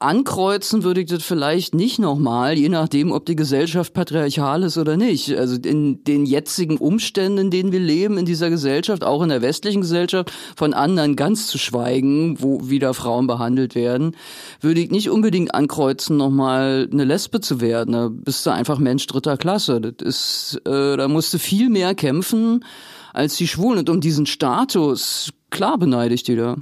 Ankreuzen 0.00 0.84
würde 0.84 1.00
ich 1.00 1.08
das 1.08 1.24
vielleicht 1.24 1.74
nicht 1.74 1.98
nochmal, 1.98 2.56
je 2.56 2.68
nachdem, 2.68 3.10
ob 3.10 3.26
die 3.26 3.34
Gesellschaft 3.34 3.94
patriarchal 3.94 4.62
ist 4.62 4.78
oder 4.78 4.96
nicht. 4.96 5.36
Also 5.36 5.56
in 5.56 6.04
den 6.04 6.24
jetzigen 6.24 6.76
Umständen, 6.76 7.38
in 7.38 7.50
denen 7.50 7.72
wir 7.72 7.80
leben, 7.80 8.16
in 8.16 8.24
dieser 8.24 8.48
Gesellschaft, 8.48 9.02
auch 9.02 9.22
in 9.22 9.28
der 9.28 9.42
westlichen 9.42 9.80
Gesellschaft, 9.80 10.32
von 10.56 10.72
anderen 10.72 11.16
ganz 11.16 11.48
zu 11.48 11.58
schweigen, 11.58 12.40
wo 12.40 12.70
wieder 12.70 12.94
Frauen 12.94 13.26
behandelt 13.26 13.74
werden, 13.74 14.14
würde 14.60 14.80
ich 14.80 14.92
nicht 14.92 15.10
unbedingt 15.10 15.52
ankreuzen, 15.52 16.16
nochmal 16.16 16.88
eine 16.92 17.04
Lesbe 17.04 17.40
zu 17.40 17.60
werden. 17.60 17.92
Da 17.92 18.08
bist 18.08 18.46
du 18.46 18.50
einfach 18.50 18.78
Mensch 18.78 19.04
dritter 19.08 19.36
Klasse. 19.36 19.80
Das 19.80 20.06
ist, 20.06 20.60
äh, 20.64 20.96
da 20.96 21.08
musst 21.08 21.34
du 21.34 21.38
viel 21.38 21.70
mehr 21.70 21.96
kämpfen 21.96 22.64
als 23.12 23.36
die 23.36 23.48
Schwulen. 23.48 23.80
Und 23.80 23.90
um 23.90 24.00
diesen 24.00 24.26
Status, 24.26 25.32
klar 25.50 25.76
beneide 25.76 26.14
ich 26.14 26.22
die 26.22 26.36
da 26.36 26.54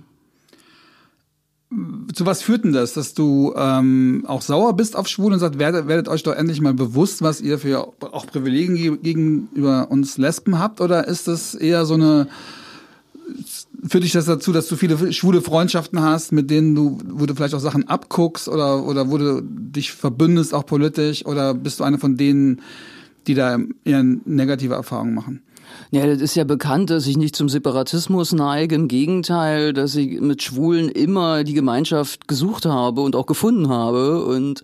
zu 2.15 2.25
was 2.25 2.43
führt 2.43 2.65
denn 2.65 2.73
das, 2.73 2.93
dass 2.93 3.15
du 3.15 3.53
ähm, 3.57 4.25
auch 4.29 4.41
sauer 4.41 4.77
bist 4.77 4.95
auf 4.95 5.09
Schwulen 5.09 5.35
und 5.35 5.41
sagst, 5.41 5.59
werdet, 5.59 5.89
werdet 5.89 6.09
euch 6.09 6.23
doch 6.23 6.35
endlich 6.35 6.61
mal 6.61 6.75
bewusst, 6.75 7.23
was 7.23 7.41
ihr 7.41 7.59
für 7.59 7.93
auch 8.01 8.27
Privilegien 8.27 9.03
gegenüber 9.03 9.91
uns 9.91 10.17
Lesben 10.17 10.59
habt? 10.61 10.81
Oder 10.81 11.09
ist 11.09 11.27
das 11.27 11.55
eher 11.55 11.85
so 11.85 11.95
eine, 11.95 12.29
führt 13.87 14.05
dich 14.05 14.13
das 14.13 14.27
dazu, 14.27 14.53
dass 14.53 14.69
du 14.69 14.77
viele 14.77 15.13
schwule 15.13 15.43
Freundschaften 15.43 16.01
hast, 16.01 16.31
mit 16.31 16.51
denen 16.51 16.77
du, 16.77 16.99
wo 17.09 17.27
du 17.27 17.35
vielleicht 17.35 17.55
auch 17.55 17.61
Sachen 17.61 17.89
abguckst 17.89 18.49
oder, 18.49 18.85
oder 18.85 19.11
wo 19.11 19.19
du 19.19 19.43
dich 19.43 19.93
verbündest, 19.93 20.55
auch 20.55 20.67
politisch? 20.67 21.27
Oder 21.27 21.53
bist 21.53 21.81
du 21.81 21.85
eine 21.85 21.99
von 21.99 22.17
denen, 22.17 22.63
die 23.27 23.35
da 23.35 23.59
eher 23.85 24.05
negative 24.05 24.75
Erfahrungen 24.75 25.15
machen? 25.15 25.43
Ja, 25.91 26.07
das 26.07 26.21
ist 26.21 26.35
ja 26.35 26.45
bekannt, 26.45 26.91
dass 26.91 27.07
ich 27.07 27.17
nicht 27.17 27.37
zum 27.37 27.49
Separatismus 27.49 28.33
neige. 28.33 28.75
Im 28.75 28.89
Gegenteil, 28.89 29.73
dass 29.73 29.95
ich 29.95 30.21
mit 30.21 30.43
Schwulen 30.43 30.89
immer 30.89 31.45
die 31.45 31.55
Gemeinschaft 31.55 32.27
gesucht 32.27 32.67
habe 32.67 33.03
und 33.03 33.15
auch 33.15 33.27
gefunden 33.27 33.69
habe. 33.69 34.25
Und 34.25 34.63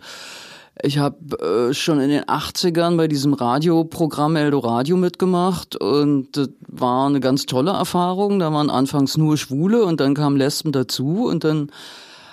ich 0.82 0.98
habe 0.98 1.38
äh, 1.70 1.74
schon 1.74 2.00
in 2.00 2.08
den 2.08 2.24
80ern 2.24 2.96
bei 2.96 3.06
diesem 3.06 3.34
Radioprogramm 3.34 4.36
Eldoradio 4.36 4.96
mitgemacht 4.96 5.76
und 5.76 6.36
das 6.36 6.48
war 6.66 7.06
eine 7.06 7.20
ganz 7.20 7.46
tolle 7.46 7.72
Erfahrung. 7.72 8.38
Da 8.38 8.52
waren 8.52 8.70
anfangs 8.70 9.16
nur 9.16 9.36
Schwule 9.36 9.84
und 9.84 10.00
dann 10.00 10.14
kamen 10.14 10.36
Lesben 10.36 10.72
dazu 10.72 11.26
und 11.26 11.44
dann 11.44 11.70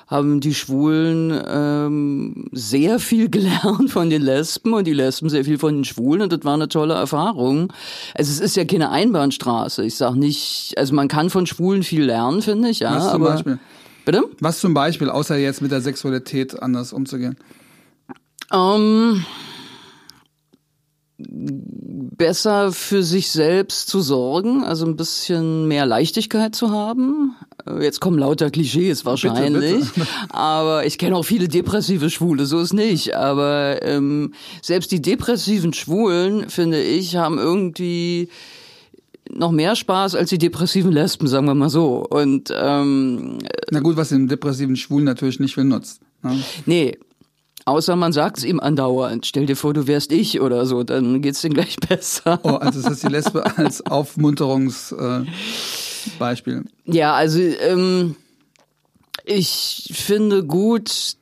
haben 0.10 0.39
die 0.39 0.56
Schwulen 0.56 1.39
ähm, 1.48 2.46
sehr 2.51 3.00
viel 3.00 3.30
gelernt 3.30 3.92
von 3.92 4.10
den 4.10 4.22
Lesben 4.22 4.74
und 4.74 4.88
die 4.88 4.94
Lesben 4.94 5.30
sehr 5.30 5.46
viel 5.46 5.60
von 5.60 5.75
den 5.75 5.86
Schwulen 5.86 6.24
und 6.24 6.34
das 6.34 6.44
war 6.44 6.56
eine 6.56 6.68
tolle 6.68 6.96
Erfahrung. 6.96 7.72
Also 8.16 8.32
es 8.32 8.39
ist 8.39 8.56
ja 8.56 8.66
keine 8.66 8.89
Einbahnstraße. 8.89 9.86
Ich 9.86 9.96
sag 9.96 10.16
nicht, 10.16 10.74
also 10.78 10.96
man 10.96 11.08
kann 11.08 11.30
von 11.30 11.46
Schwulen 11.46 11.84
viel 11.84 12.04
lernen, 12.04 12.42
finde 12.42 12.70
ich. 12.70 12.80
Ja, 12.80 12.96
Was 12.96 13.12
zum 13.12 13.22
aber, 13.22 13.34
Beispiel? 13.34 13.60
Bitte? 14.06 14.24
Was 14.39 14.60
zum 14.60 14.74
Beispiel, 14.74 15.10
außer 15.10 15.38
jetzt 15.38 15.62
mit 15.62 15.72
der 15.72 15.82
Sexualität 15.82 16.60
anders 16.60 16.92
umzugehen? 16.92 17.38
Ähm, 18.51 19.24
besser 21.28 22.72
für 22.72 23.04
sich 23.04 23.32
selbst 23.32 23.90
zu 23.90 24.02
sorgen, 24.02 24.64
also 24.64 24.86
ein 24.86 24.96
bisschen 24.96 25.68
mehr 25.68 25.86
Leichtigkeit 25.86 26.56
zu 26.56 26.72
haben. 26.72 27.36
Äh, 27.66 27.84
jetzt 27.84 28.00
kommen 28.00 28.18
lauter 28.18 28.50
Klischees 28.50 29.06
wahrscheinlich, 29.06 29.84
bitte, 29.84 29.92
bitte. 29.96 30.08
aber 30.30 30.86
ich 30.86 30.98
kenne 30.98 31.16
auch 31.16 31.24
viele 31.24 31.48
depressive 31.48 32.10
Schwule, 32.10 32.46
so 32.46 32.60
ist 32.60 32.74
nicht. 32.74 33.16
Aber 33.16 33.84
ähm, 33.84 34.34
selbst 34.62 34.92
die 34.92 35.02
depressiven 35.02 35.74
Schwulen, 35.74 36.50
finde 36.50 36.82
ich, 36.82 37.16
haben 37.16 37.38
irgendwie 37.38 38.30
noch 39.30 39.52
mehr 39.52 39.76
Spaß 39.76 40.16
als 40.16 40.30
die 40.30 40.38
depressiven 40.38 40.92
Lesben, 40.92 41.28
sagen 41.28 41.46
wir 41.46 41.54
mal 41.54 41.70
so. 41.70 42.06
Und 42.10 42.52
ähm, 42.56 43.40
na 43.72 43.80
gut, 43.80 43.98
was 43.98 44.10
den 44.10 44.28
depressiven 44.28 44.76
Schwulen 44.76 45.06
natürlich 45.06 45.40
nicht 45.40 45.56
viel 45.56 45.66
nutzt. 45.66 46.02
Ne? 46.24 46.40
Nee, 46.66 46.98
Außer 47.66 47.96
man 47.96 48.13
sagt 48.13 48.39
es 48.39 48.44
ihm 48.44 48.60
andauernd. 48.60 49.25
Stell 49.25 49.46
dir 49.46 49.56
vor, 49.56 49.74
du 49.74 49.88
wärst 49.88 50.12
ich 50.12 50.42
oder 50.42 50.66
so, 50.66 50.84
dann 50.84 51.22
geht's 51.22 51.42
dir 51.42 51.50
gleich 51.50 51.75
besser. 51.89 52.39
Oh, 52.44 52.56
also 52.56 52.80
ist 52.80 52.89
das 52.89 53.00
die 53.01 53.08
Lesbe 53.08 53.58
als 53.58 53.86
Aufmunterungsbeispiel? 53.86 56.63
Äh, 56.86 56.88
ja, 56.92 57.13
also 57.13 57.39
ähm, 57.39 58.16
ich 59.25 59.92
finde 59.94 60.44
gut, 60.44 61.16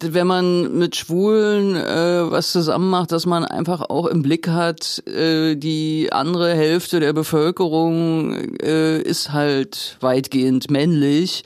wenn 0.00 0.26
man 0.26 0.78
mit 0.78 0.96
Schwulen 0.96 1.76
äh, 1.76 2.30
was 2.30 2.52
zusammen 2.52 2.90
macht, 2.90 3.12
dass 3.12 3.26
man 3.26 3.44
einfach 3.44 3.82
auch 3.82 4.06
im 4.06 4.22
Blick 4.22 4.48
hat, 4.48 5.02
äh, 5.06 5.56
die 5.56 6.08
andere 6.12 6.54
Hälfte 6.54 7.00
der 7.00 7.12
Bevölkerung 7.12 8.32
äh, 8.60 9.00
ist 9.00 9.32
halt 9.32 9.98
weitgehend 10.00 10.70
männlich 10.70 11.44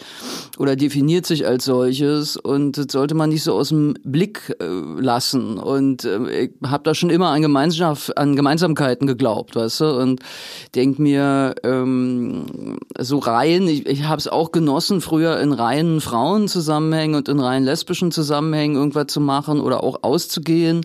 oder 0.58 0.76
definiert 0.76 1.26
sich 1.26 1.46
als 1.46 1.64
solches 1.64 2.36
und 2.36 2.78
das 2.78 2.86
sollte 2.90 3.14
man 3.14 3.30
nicht 3.30 3.42
so 3.42 3.54
aus 3.54 3.70
dem 3.70 3.94
Blick 4.04 4.54
äh, 4.60 4.66
lassen. 5.00 5.58
Und 5.58 6.04
äh, 6.04 6.44
ich 6.44 6.50
habe 6.64 6.84
da 6.84 6.94
schon 6.94 7.10
immer 7.10 7.30
an 7.30 7.42
Gemeinschaft, 7.42 8.16
an 8.16 8.36
Gemeinsamkeiten 8.36 9.06
geglaubt, 9.06 9.56
weißt 9.56 9.80
du, 9.80 9.98
und 9.98 10.20
denk 10.74 10.98
mir 10.98 11.54
ähm, 11.64 12.78
so 12.98 13.18
rein. 13.18 13.66
Ich, 13.68 13.86
ich 13.86 14.04
habe 14.04 14.18
es 14.18 14.28
auch 14.28 14.52
genossen, 14.52 15.00
früher 15.00 15.40
in 15.40 15.52
reinen 15.52 16.00
Frauenzusammenhängen 16.00 17.16
und 17.16 17.28
in 17.28 17.40
reinen 17.40 17.64
lesbischen 17.64 18.12
Zusammenhängen 18.12 18.27
Zusammenhängen 18.28 18.76
irgendwas 18.76 19.06
zu 19.06 19.20
machen 19.20 19.58
oder 19.58 19.82
auch 19.82 20.02
auszugehen 20.02 20.82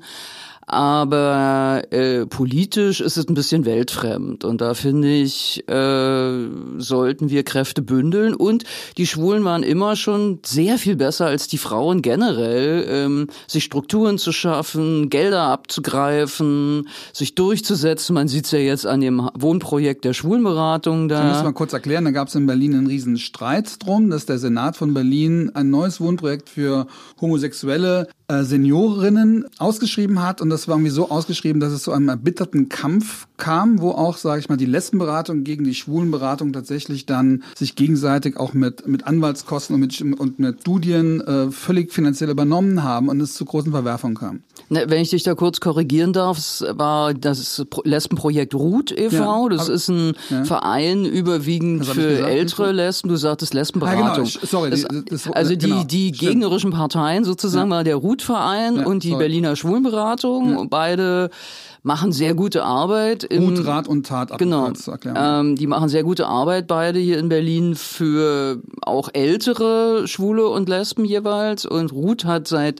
aber 0.65 1.84
äh, 1.91 2.25
politisch 2.25 3.01
ist 3.01 3.17
es 3.17 3.27
ein 3.27 3.34
bisschen 3.34 3.65
weltfremd 3.65 4.43
und 4.46 4.62
da 4.62 4.74
finde 4.74 5.12
ich, 5.12 5.67
äh, 5.67 6.48
sollten 6.77 7.29
wir 7.29 7.43
Kräfte 7.43 7.82
bündeln 7.82 8.34
und 8.34 8.63
die 8.98 9.08
Schwulen 9.08 9.43
waren 9.43 9.63
immer 9.63 9.96
schon 9.96 10.39
sehr 10.46 10.77
viel 10.77 10.96
besser 10.96 11.25
als 11.25 11.48
die 11.48 11.58
Frauen 11.58 12.01
generell, 12.01 12.86
ähm, 12.88 13.27
sich 13.48 13.63
Strukturen 13.63 14.17
zu 14.17 14.32
schaffen, 14.32 15.10
Gelder 15.10 15.43
abzugreifen, 15.43 16.88
sich 17.12 17.36
durchzusetzen. 17.36 18.13
Man 18.13 18.27
sieht 18.27 18.46
es 18.46 18.51
ja 18.51 18.60
jetzt 18.60 18.86
an 18.86 19.01
dem 19.01 19.29
Wohnprojekt 19.34 20.05
der 20.05 20.13
Schwulenberatung 20.13 21.10
da. 21.10 21.27
Ich 21.27 21.34
muss 21.36 21.43
mal 21.43 21.53
kurz 21.53 21.74
erklären, 21.74 22.05
da 22.05 22.12
gab 22.12 22.27
es 22.29 22.36
in 22.36 22.46
Berlin 22.46 22.75
einen 22.75 22.88
riesen 22.88 23.17
Streit 23.17 23.84
drum, 23.86 24.10
dass 24.10 24.25
der 24.25 24.39
Senat 24.39 24.77
von 24.77 24.93
Berlin 24.93 25.51
ein 25.53 25.70
neues 25.70 26.00
Wohnprojekt 26.00 26.50
für 26.50 26.88
Homosexuelle 27.20 28.08
äh, 28.27 28.44
Seniorinnen 28.44 29.46
ausgeschrieben 29.58 30.22
hat 30.22 30.42
und 30.42 30.50
das 30.50 30.68
war 30.68 30.75
irgendwie 30.75 30.92
so 30.92 31.10
ausgeschrieben, 31.10 31.60
dass 31.60 31.74
es 31.74 31.84
zu 31.84 31.92
einem 31.92 32.10
erbitterten 32.10 32.70
Kampf 32.70 33.27
kam, 33.38 33.82
wo 33.82 33.92
auch, 33.92 34.18
sage 34.18 34.39
ich 34.39 34.50
mal, 34.50 34.58
die 34.58 34.65
Lesbenberatung 34.65 35.44
gegen 35.44 35.63
die 35.63 35.75
Schwulenberatung 35.75 36.53
tatsächlich 36.53 37.06
dann 37.06 37.44
sich 37.56 37.75
gegenseitig 37.75 38.38
auch 38.38 38.53
mit 38.53 38.88
mit 38.88 39.06
Anwaltskosten 39.08 39.75
und 39.75 39.82
mit 39.82 40.01
und 40.20 40.39
mit 40.39 40.62
Studien 40.62 41.22
äh, 41.22 41.51
völlig 41.51 41.92
finanziell 41.92 42.30
übernommen 42.30 42.84
haben 42.84 43.10
und 43.10 43.20
es 43.22 43.34
zu 43.34 43.46
großen 43.46 43.72
Verwerfungen 43.72 44.15
kam. 44.15 44.44
Wenn 44.70 45.01
ich 45.01 45.10
dich 45.10 45.24
da 45.24 45.36
kurz 45.36 45.60
korrigieren 45.60 46.13
darf, 46.13 46.38
es 46.38 46.63
war 46.70 47.13
das 47.13 47.63
Lesbenprojekt 47.84 48.56
Ruth 48.56 48.92
e.V. 48.92 49.50
Ja, 49.50 49.50
das 49.50 49.70
ist 49.70 49.89
ein 49.89 50.13
ja. 50.30 50.46
Verein 50.46 51.06
überwiegend 51.06 51.86
für 51.86 52.10
gesagt, 52.10 52.30
ältere 52.30 52.72
Lesben. 52.72 53.10
Du 53.10 53.15
sagtest 53.18 53.53
Lesbenberatung. 53.53 54.25
Ja, 54.25 54.32
genau. 54.32 54.46
Sorry, 54.46 54.70
das, 54.70 54.86
das, 55.10 55.30
also 55.32 55.56
die, 55.56 55.68
genau. 55.68 55.84
die 55.84 56.12
gegnerischen 56.12 56.72
Parteien 56.72 57.24
sozusagen 57.24 57.70
war 57.70 57.84
der 57.84 57.98
Ruth-Verein 58.24 58.86
und 58.86 59.03
die 59.03 59.10
sorry. 59.10 59.24
Berliner 59.24 59.56
Schwulenberatung. 59.56 60.70
Beide 60.70 61.30
machen 61.84 62.13
sehr 62.13 62.34
gute 62.34 62.63
Arbeit. 62.63 63.25
Im, 63.25 63.56
Gut 63.56 63.65
Rat 63.65 63.88
und 63.89 64.08
Tat 64.08 64.38
genau. 64.38 64.72
Ähm, 65.15 65.58
die 65.58 65.68
machen 65.68 65.89
sehr 65.89 66.03
gute 66.03 66.27
Arbeit 66.27 66.65
beide 66.68 66.98
hier 66.98 67.20
in 67.20 67.27
Berlin 67.27 67.75
für 67.75 68.62
auch 68.82 69.10
ältere 69.13 70.08
Schwule 70.08 70.48
und 70.48 70.70
Lesben 70.70 71.03
jeweils. 71.03 71.65
Und 71.65 71.92
Ruth 71.92 72.24
hat 72.24 72.48
seit 72.48 72.80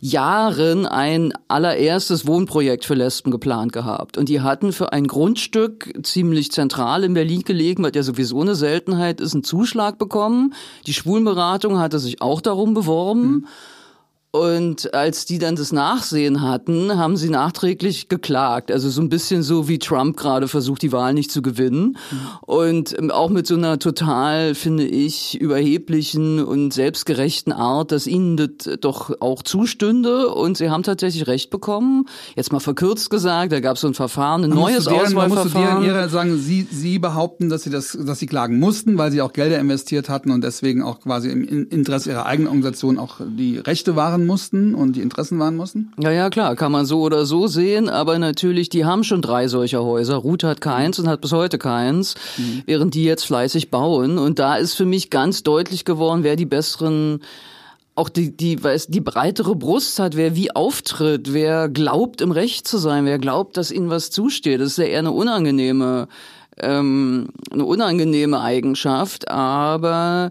Jahren 0.00 0.86
ein 0.86 1.32
allererstes 1.48 2.26
Wohnprojekt 2.26 2.84
für 2.84 2.94
Lesben 2.94 3.32
geplant 3.32 3.72
gehabt. 3.72 4.16
Und 4.16 4.28
die 4.28 4.40
hatten 4.40 4.72
für 4.72 4.92
ein 4.92 5.08
Grundstück 5.08 5.92
ziemlich 6.04 6.52
zentral 6.52 7.02
in 7.02 7.14
Berlin 7.14 7.42
gelegen, 7.42 7.82
was 7.82 7.92
ja 7.96 8.04
sowieso 8.04 8.40
eine 8.40 8.54
Seltenheit 8.54 9.20
ist, 9.20 9.34
einen 9.34 9.42
Zuschlag 9.42 9.98
bekommen. 9.98 10.54
Die 10.86 10.94
Schwulenberatung 10.94 11.78
hatte 11.78 11.98
sich 11.98 12.22
auch 12.22 12.40
darum 12.40 12.74
beworben. 12.74 13.22
Mhm. 13.22 13.46
Und 14.36 14.92
als 14.92 15.24
die 15.24 15.38
dann 15.38 15.56
das 15.56 15.72
Nachsehen 15.72 16.42
hatten, 16.42 16.98
haben 16.98 17.16
sie 17.16 17.30
nachträglich 17.30 18.08
geklagt. 18.08 18.70
Also 18.70 18.90
so 18.90 19.00
ein 19.00 19.08
bisschen 19.08 19.42
so 19.42 19.66
wie 19.66 19.78
Trump 19.78 20.18
gerade 20.18 20.46
versucht, 20.46 20.82
die 20.82 20.92
Wahl 20.92 21.14
nicht 21.14 21.30
zu 21.30 21.40
gewinnen. 21.40 21.96
Mhm. 22.10 22.18
Und 22.42 22.98
ähm, 22.98 23.10
auch 23.10 23.30
mit 23.30 23.46
so 23.46 23.54
einer 23.54 23.78
total, 23.78 24.54
finde 24.54 24.84
ich, 24.84 25.40
überheblichen 25.40 26.44
und 26.44 26.74
selbstgerechten 26.74 27.50
Art, 27.50 27.92
dass 27.92 28.06
ihnen 28.06 28.36
das 28.36 28.78
doch 28.80 29.22
auch 29.22 29.42
zustünde. 29.42 30.28
Und 30.28 30.58
sie 30.58 30.68
haben 30.68 30.82
tatsächlich 30.82 31.26
Recht 31.26 31.48
bekommen. 31.48 32.04
Jetzt 32.34 32.52
mal 32.52 32.60
verkürzt 32.60 33.08
gesagt, 33.08 33.52
da 33.52 33.60
gab 33.60 33.76
es 33.76 33.80
so 33.80 33.88
ein 33.88 33.94
Verfahren, 33.94 34.44
ein 34.44 34.50
man 34.50 34.58
neues 34.58 34.84
deren, 34.84 35.00
Auswahlverfahren. 35.00 35.82
Man 35.82 35.94
musste 35.94 36.08
sagen, 36.10 36.36
sie, 36.36 36.66
sie 36.70 36.98
behaupten, 36.98 37.48
dass 37.48 37.62
sie 37.62 37.70
das, 37.70 37.96
dass 37.98 38.18
sie 38.18 38.26
klagen 38.26 38.58
mussten, 38.58 38.98
weil 38.98 39.10
sie 39.10 39.22
auch 39.22 39.32
Gelder 39.32 39.58
investiert 39.58 40.10
hatten 40.10 40.30
und 40.30 40.44
deswegen 40.44 40.82
auch 40.82 41.00
quasi 41.00 41.30
im 41.30 41.42
Interesse 41.70 42.10
ihrer 42.10 42.26
eigenen 42.26 42.48
Organisation 42.48 42.98
auch 42.98 43.16
die 43.20 43.56
Rechte 43.56 43.96
waren 43.96 44.25
mussten 44.26 44.74
und 44.74 44.96
die 44.96 45.00
Interessen 45.00 45.38
wahren 45.38 45.56
mussten? 45.56 45.92
Ja, 45.98 46.10
ja, 46.10 46.30
klar, 46.30 46.56
kann 46.56 46.72
man 46.72 46.86
so 46.86 47.00
oder 47.00 47.26
so 47.26 47.46
sehen, 47.46 47.88
aber 47.88 48.18
natürlich, 48.18 48.68
die 48.68 48.84
haben 48.84 49.04
schon 49.04 49.22
drei 49.22 49.48
solcher 49.48 49.82
Häuser. 49.84 50.16
Ruth 50.16 50.44
hat 50.44 50.60
keins 50.60 50.98
und 50.98 51.08
hat 51.08 51.20
bis 51.20 51.32
heute 51.32 51.58
keins, 51.58 52.14
mhm. 52.36 52.62
während 52.66 52.94
die 52.94 53.04
jetzt 53.04 53.24
fleißig 53.24 53.70
bauen. 53.70 54.18
Und 54.18 54.38
da 54.38 54.56
ist 54.56 54.74
für 54.74 54.86
mich 54.86 55.10
ganz 55.10 55.42
deutlich 55.42 55.84
geworden, 55.84 56.22
wer 56.22 56.36
die 56.36 56.46
besseren 56.46 57.20
auch 57.96 58.10
die, 58.10 58.36
die, 58.36 58.62
weiß, 58.62 58.88
die 58.88 59.00
breitere 59.00 59.56
Brust 59.56 59.98
hat, 59.98 60.16
wer 60.16 60.36
wie 60.36 60.54
auftritt, 60.54 61.32
wer 61.32 61.68
glaubt, 61.70 62.20
im 62.20 62.30
Recht 62.30 62.68
zu 62.68 62.76
sein, 62.76 63.06
wer 63.06 63.18
glaubt, 63.18 63.56
dass 63.56 63.70
ihnen 63.70 63.88
was 63.88 64.10
zusteht. 64.10 64.60
Das 64.60 64.68
ist 64.68 64.78
ja 64.78 64.84
eher 64.84 64.98
eine 64.98 65.12
unangenehme, 65.12 66.06
ähm, 66.58 67.28
eine 67.50 67.64
unangenehme 67.64 68.40
Eigenschaft, 68.40 69.28
aber 69.28 70.30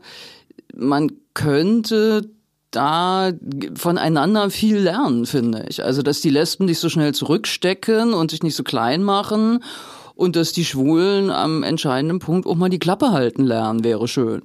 man 0.75 1.11
könnte 1.33 2.29
da 2.75 3.31
voneinander 3.75 4.49
viel 4.49 4.77
lernen, 4.77 5.25
finde 5.25 5.65
ich. 5.69 5.83
Also, 5.83 6.01
dass 6.01 6.21
die 6.21 6.29
Lesben 6.29 6.65
nicht 6.65 6.79
so 6.79 6.89
schnell 6.89 7.13
zurückstecken 7.13 8.13
und 8.13 8.31
sich 8.31 8.43
nicht 8.43 8.55
so 8.55 8.63
klein 8.63 9.03
machen 9.03 9.63
und 10.15 10.35
dass 10.35 10.51
die 10.51 10.65
Schwulen 10.65 11.29
am 11.29 11.63
entscheidenden 11.63 12.19
Punkt 12.19 12.47
auch 12.47 12.55
mal 12.55 12.69
die 12.69 12.79
Klappe 12.79 13.11
halten 13.11 13.43
lernen, 13.43 13.83
wäre 13.83 14.07
schön. 14.07 14.43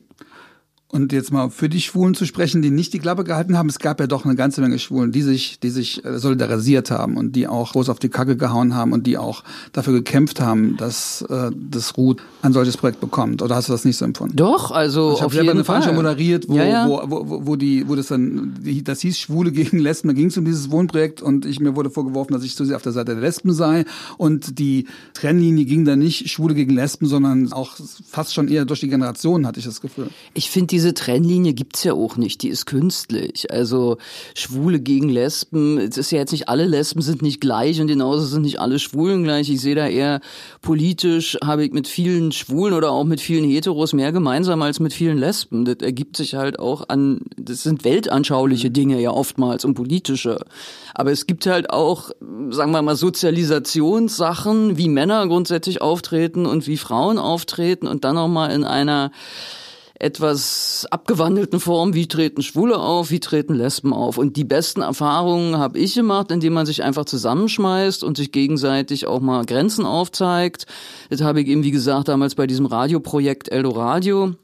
Und 0.93 1.13
jetzt 1.13 1.33
mal 1.33 1.51
für 1.51 1.69
die 1.69 1.81
Schwulen 1.81 2.15
zu 2.15 2.27
sprechen, 2.27 2.63
die 2.63 2.71
nicht 2.71 2.93
die 2.93 2.99
Klappe 2.99 3.23
gehalten 3.23 3.57
haben. 3.57 3.69
Es 3.69 3.79
gab 3.79 4.01
ja 4.01 4.09
doch 4.09 4.25
eine 4.25 4.35
ganze 4.35 4.61
Menge 4.61 4.79
Schwulen, 4.81 5.13
die 5.13 5.23
sich, 5.23 5.61
die 5.61 5.71
sich 5.71 6.05
äh, 6.05 6.19
solidarisiert 6.19 6.91
haben 6.91 7.17
und 7.17 7.37
die 7.37 7.47
auch 7.47 7.73
groß 7.73 7.89
auf 7.91 8.01
die 8.01 8.09
Kacke 8.09 8.37
gehauen 8.37 8.75
haben 8.75 8.93
und 8.93 9.07
die 9.07 9.17
auch 9.17 9.45
dafür 9.73 9.93
gekämpft 9.93 10.41
haben, 10.41 10.77
dass 10.77 11.23
äh, 11.23 11.53
das 11.55 11.97
Ruth 11.97 12.21
ein 12.43 12.53
solches 12.53 12.77
Projekt 12.77 13.01
bekommt. 13.01 13.41
Oder 13.41 13.55
hast 13.55 13.69
du 13.69 13.73
das 13.73 13.85
nicht 13.85 13.99
so 13.99 14.05
empfunden? 14.05 14.35
Doch, 14.35 14.73
also 14.73 15.13
ich 15.15 15.23
habe 15.23 15.33
selber 15.33 15.53
eine 15.53 15.63
Veranstaltung 15.63 16.03
moderiert, 16.03 16.49
wo, 16.49 16.57
ja, 16.57 16.65
ja. 16.65 16.89
Wo, 16.89 17.03
wo, 17.07 17.47
wo, 17.47 17.57
die, 17.57 17.89
wo 17.89 17.95
das 17.95 18.09
dann, 18.09 18.55
das 18.83 19.01
hieß 19.01 19.17
Schwule 19.17 19.53
gegen 19.53 19.79
Lesben. 19.79 20.09
Da 20.09 20.15
ging 20.15 20.27
es 20.27 20.37
um 20.37 20.45
dieses 20.45 20.73
Wohnprojekt 20.73 21.23
und 21.23 21.47
ich 21.47 21.61
mir 21.61 21.77
wurde 21.77 21.91
vorgeworfen, 21.91 22.33
dass 22.33 22.43
ich 22.43 22.57
zu 22.57 22.65
sehr 22.65 22.75
auf 22.75 22.83
der 22.83 22.93
Seite 22.93 23.13
der 23.13 23.21
Lesben 23.21 23.53
sei. 23.53 23.85
Und 24.19 24.59
die 24.59 24.87
Trennlinie 25.15 25.67
ging 25.67 25.85
da 25.85 25.95
nicht 25.95 26.31
Schwule 26.31 26.57
gegen 26.57 26.75
Lesben, 26.75 27.07
sondern 27.07 27.53
auch 27.53 27.77
fast 28.09 28.35
schon 28.35 28.49
eher 28.49 28.65
durch 28.65 28.81
die 28.81 28.89
Generationen, 28.89 29.47
hatte 29.47 29.61
ich 29.61 29.67
das 29.67 29.81
Gefühl. 29.81 30.11
Ich 30.35 30.51
finde 30.51 30.80
diese 30.81 30.95
Trennlinie 30.95 31.53
gibt's 31.53 31.85
ja 31.85 31.93
auch 31.93 32.17
nicht, 32.17 32.41
die 32.41 32.49
ist 32.49 32.65
künstlich. 32.65 33.53
Also 33.53 33.99
Schwule 34.35 34.81
gegen 34.81 35.11
Lesben, 35.11 35.77
es 35.77 35.99
ist 35.99 36.11
ja 36.11 36.21
jetzt 36.21 36.33
nicht 36.33 36.49
alle 36.49 36.65
Lesben 36.65 37.03
sind 37.03 37.21
nicht 37.21 37.39
gleich 37.39 37.83
und 37.83 37.87
genauso 37.87 38.25
sind 38.25 38.43
nicht 38.43 38.61
alle 38.61 38.79
Schwulen 38.79 39.23
gleich. 39.23 39.51
Ich 39.51 39.61
sehe 39.61 39.75
da 39.75 39.87
eher 39.87 40.21
politisch 40.63 41.37
habe 41.45 41.67
ich 41.67 41.73
mit 41.73 41.87
vielen 41.87 42.33
Schwulen 42.33 42.73
oder 42.73 42.93
auch 42.93 43.05
mit 43.05 43.21
vielen 43.21 43.45
Heteros 43.45 43.93
mehr 43.93 44.11
gemeinsam 44.11 44.63
als 44.63 44.81
mit 44.81 44.95
vielen 44.95 45.19
Lesben. 45.19 45.67
Das 45.67 45.77
ergibt 45.83 46.17
sich 46.17 46.35
halt 46.35 46.59
auch 46.59 46.89
an, 46.89 47.21
das 47.37 47.63
sind 47.63 47.85
weltanschauliche 47.85 48.71
mhm. 48.71 48.73
Dinge 48.73 49.01
ja 49.03 49.11
oftmals 49.11 49.67
und 49.67 49.75
politische. 49.75 50.41
Aber 50.95 51.13
es 51.13 51.27
gibt 51.27 51.45
halt 51.45 51.69
auch, 51.69 52.11
sagen 52.49 52.73
wir 52.73 52.81
mal, 52.81 52.97
Sozialisationssachen, 52.97 54.79
wie 54.79 54.89
Männer 54.89 55.27
grundsätzlich 55.27 55.83
auftreten 55.83 56.47
und 56.47 56.67
wie 56.67 56.79
Frauen 56.79 57.19
auftreten 57.19 57.87
und 57.87 58.05
dann 58.05 58.17
auch 58.17 58.29
mal 58.29 58.51
in 58.51 58.65
einer 58.65 59.11
etwas 60.01 60.87
abgewandelten 60.91 61.61
Form, 61.61 61.93
wie 61.93 62.09
treten 62.09 62.43
Schwule 62.43 62.79
auf, 62.79 63.11
wie 63.11 63.21
treten 63.21 63.55
Lesben 63.55 63.93
auf. 63.93 64.17
Und 64.17 64.37
die 64.37 64.45
besten 64.45 64.81
Erfahrungen 64.81 65.59
habe 65.59 65.79
ich 65.79 65.95
gemacht, 65.95 66.31
indem 66.31 66.55
man 66.55 66.65
sich 66.65 66.83
einfach 66.83 67.05
zusammenschmeißt 67.05 68.03
und 68.03 68.17
sich 68.17 68.33
gegenseitig 68.33 69.07
auch 69.07 69.21
mal 69.21 69.45
Grenzen 69.45 69.85
aufzeigt. 69.85 70.67
Das 71.11 71.21
habe 71.21 71.43
ich 71.43 71.49
eben, 71.49 71.65
wie 71.65 71.71
gesagt, 71.71 72.09
damals 72.09 72.35
bei 72.35 72.47
diesem 72.47 72.65
Radioprojekt 72.67 73.51
Eldo 73.51 73.71
Radio 73.71 74.35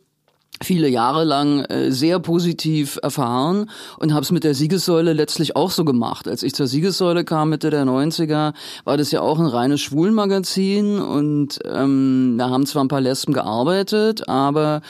viele 0.63 0.89
Jahre 0.89 1.25
lang 1.25 1.65
äh, 1.65 1.91
sehr 1.91 2.19
positiv 2.19 2.99
erfahren 3.03 3.71
und 3.99 4.13
habe 4.13 4.23
es 4.23 4.33
mit 4.33 4.45
der 4.45 4.55
Siegessäule 4.55 5.13
letztlich 5.13 5.57
auch 5.57 5.71
so 5.71 5.85
gemacht. 5.85 6.29
Als 6.29 6.43
ich 6.43 6.55
zur 6.55 6.67
Siegessäule 6.67 7.25
kam 7.25 7.51
Mitte 7.51 7.71
der 7.71 7.85
90er, 7.85 8.55
war 8.85 8.97
das 8.97 9.11
ja 9.11 9.21
auch 9.21 9.39
ein 9.39 9.47
reines 9.47 9.81
Schwulenmagazin 9.81 10.99
und 10.99 11.59
ähm, 11.65 12.37
da 12.39 12.49
haben 12.49 12.67
zwar 12.67 12.85
ein 12.85 12.89
paar 12.89 13.03
Lesben 13.03 13.35
gearbeitet, 13.35 14.29
aber 14.29 14.81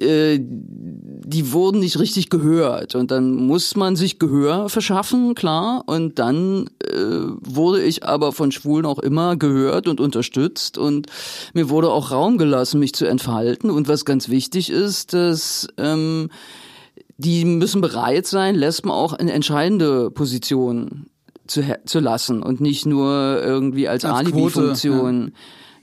äh, 0.00 0.38
die 0.40 1.52
wurden 1.52 1.80
nicht 1.80 1.98
richtig 1.98 2.30
gehört 2.30 2.94
und 2.94 3.10
dann 3.10 3.34
muss 3.34 3.76
man 3.76 3.96
sich 3.96 4.18
Gehör 4.18 4.68
verschaffen, 4.68 5.34
klar. 5.34 5.84
Und 5.86 6.18
dann 6.18 6.70
äh, 6.82 6.94
wurde 6.94 7.82
ich 7.82 8.04
aber 8.04 8.32
von 8.32 8.50
Schwulen 8.50 8.86
auch 8.86 8.98
immer 8.98 9.36
gehört 9.36 9.88
und 9.88 10.00
unterstützt 10.00 10.78
und 10.78 11.06
mir 11.54 11.68
wurde 11.68 11.90
auch 11.90 12.10
Raum 12.10 12.38
gelassen, 12.38 12.80
mich 12.80 12.94
zu 12.94 13.06
entfalten. 13.06 13.70
Und 13.70 13.88
was 13.88 14.04
ganz 14.04 14.28
wichtig 14.28 14.70
ist, 14.70 15.12
dass 15.12 15.68
ähm, 15.76 16.30
die 17.18 17.44
müssen 17.44 17.80
bereit 17.80 18.26
sein, 18.26 18.54
Lesben 18.54 18.90
auch 18.90 19.12
in 19.12 19.28
entscheidende 19.28 20.10
Positionen 20.10 21.10
zu, 21.46 21.62
zu 21.84 22.00
lassen 22.00 22.42
und 22.42 22.60
nicht 22.60 22.86
nur 22.86 23.40
irgendwie 23.42 23.88
als, 23.88 24.04
als 24.04 24.18
Alibi-Funktion. 24.18 25.32
Ja 25.34 25.40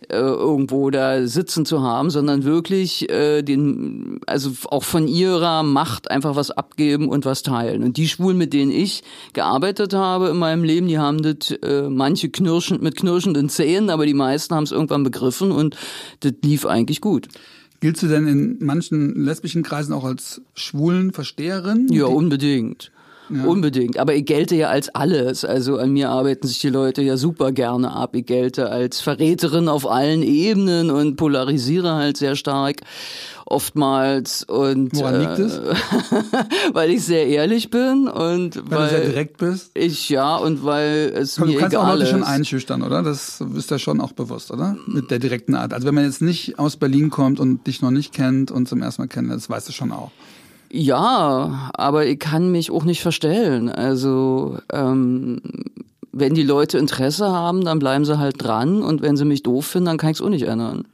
äh, 0.10 0.16
irgendwo 0.16 0.90
da 0.90 1.28
sitzen 1.28 1.66
zu 1.66 1.82
haben, 1.82 2.10
sondern 2.10 2.44
wirklich 2.44 3.10
äh, 3.10 3.42
den, 3.42 4.20
also 4.26 4.52
auch 4.70 4.84
von 4.84 5.08
ihrer 5.08 5.64
Macht 5.64 6.10
einfach 6.10 6.36
was 6.36 6.52
abgeben 6.52 7.10
und 7.10 7.26
was 7.26 7.44
teilen. 7.44 7.84
Und 7.84 7.98
die 7.98 8.08
Schwulen, 8.08 8.38
mit 8.38 8.54
denen 8.54 8.72
ich 8.72 9.04
gearbeitet 9.34 9.94
habe 9.94 10.30
in 10.30 10.38
meinem 10.38 10.64
Leben, 10.64 10.88
die 10.88 10.98
haben 10.98 11.22
das 11.22 11.52
äh, 11.52 11.90
manche 11.90 12.30
knirschend 12.30 12.82
mit 12.82 12.96
knirschenden 12.96 13.50
Zähnen, 13.50 13.90
aber 13.90 14.06
die 14.06 14.14
meisten 14.14 14.56
haben 14.56 14.64
es 14.64 14.72
irgendwann 14.72 15.04
begriffen 15.04 15.52
und 15.52 15.76
das 16.22 16.34
lief 16.44 16.66
eigentlich 16.66 17.02
gut. 17.02 17.28
Giltst 17.80 18.02
du 18.02 18.08
denn 18.08 18.28
in 18.28 18.58
manchen 18.60 19.14
lesbischen 19.24 19.62
Kreisen 19.62 19.94
auch 19.94 20.04
als 20.04 20.42
schwulen 20.56 21.14
Versteherin? 21.14 21.88
Ja, 21.92 22.06
unbedingt. 22.06 22.92
Ja. 23.29 23.46
Unbedingt. 23.46 23.98
Aber 24.00 24.15
ich 24.15 24.25
gelte 24.25 24.55
ja 24.55 24.69
als 24.69 24.89
alles. 24.89 25.43
Also 25.43 25.77
an 25.77 25.91
mir 25.91 26.10
arbeiten 26.10 26.48
sich 26.48 26.60
die 26.60 26.69
Leute 26.69 27.01
ja 27.01 27.17
super 27.17 27.51
gerne 27.51 27.91
ab. 27.91 28.15
Ich 28.15 28.25
gelte 28.25 28.69
als 28.69 29.01
Verräterin 29.01 29.67
auf 29.67 29.89
allen 29.89 30.24
Ebenen 30.24 30.89
und 30.89 31.15
polarisiere 31.17 31.96
halt 31.96 32.17
sehr 32.17 32.36
stark 32.36 32.81
oftmals 33.50 34.43
und 34.43 34.93
woran 34.93 35.22
liegt 35.22 35.39
es? 35.39 35.57
Äh, 35.57 35.74
weil 36.74 36.91
ich 36.91 37.03
sehr 37.03 37.27
ehrlich 37.27 37.69
bin 37.69 38.07
und 38.07 38.57
weil, 38.69 38.77
weil, 38.77 38.89
du 38.89 38.89
sehr 38.89 39.05
direkt 39.05 39.38
bist. 39.38 39.72
Ich 39.74 40.10
ja 40.10 40.36
und 40.36 40.65
weil 40.65 41.13
es 41.15 41.38
Komm, 41.38 41.48
mir 41.48 41.53
du 41.53 41.60
kannst 41.60 41.74
egal 41.74 41.86
auch 41.86 41.93
Leute 41.93 42.03
ist. 42.03 42.10
schon 42.10 42.24
einschüchtern, 42.24 42.84
oder? 42.84 43.03
Das 43.03 43.41
ist 43.55 43.72
ja 43.72 43.79
schon 43.79 44.01
auch 44.01 44.12
bewusst, 44.12 44.51
oder? 44.51 44.75
Mit 44.86 45.12
der 45.12 45.19
direkten 45.19 45.55
Art. 45.55 45.74
Also 45.74 45.88
wenn 45.88 45.96
man 45.96 46.03
jetzt 46.03 46.22
nicht 46.22 46.60
aus 46.60 46.75
Berlin 46.75 47.10
kommt 47.10 47.39
und 47.39 47.65
dich 47.67 47.81
noch 47.81 47.91
nicht 47.91 48.13
kennt 48.13 48.51
und 48.51 48.67
zum 48.67 48.81
ersten 48.81 49.03
Mal 49.03 49.07
kennt, 49.07 49.31
das 49.31 49.50
weißt 49.50 49.69
du 49.69 49.72
schon 49.72 49.91
auch. 49.91 50.12
Ja, 50.72 51.70
aber 51.74 52.06
ich 52.06 52.20
kann 52.20 52.52
mich 52.52 52.72
auch 52.72 52.84
nicht 52.84 53.02
verstellen. 53.02 53.70
Also 53.70 54.58
ähm, 54.72 55.42
wenn 56.12 56.34
die 56.34 56.44
Leute 56.44 56.78
Interesse 56.78 57.32
haben, 57.32 57.64
dann 57.64 57.80
bleiben 57.80 58.06
sie 58.06 58.18
halt 58.18 58.44
dran 58.44 58.82
und 58.82 59.02
wenn 59.02 59.18
sie 59.18 59.26
mich 59.26 59.44
doof 59.44 59.66
finden, 59.66 59.86
dann 59.86 59.98
kann 59.98 60.10
ich 60.10 60.18
es 60.18 60.22
auch 60.22 60.30
nicht 60.30 60.48
ändern. 60.48 60.86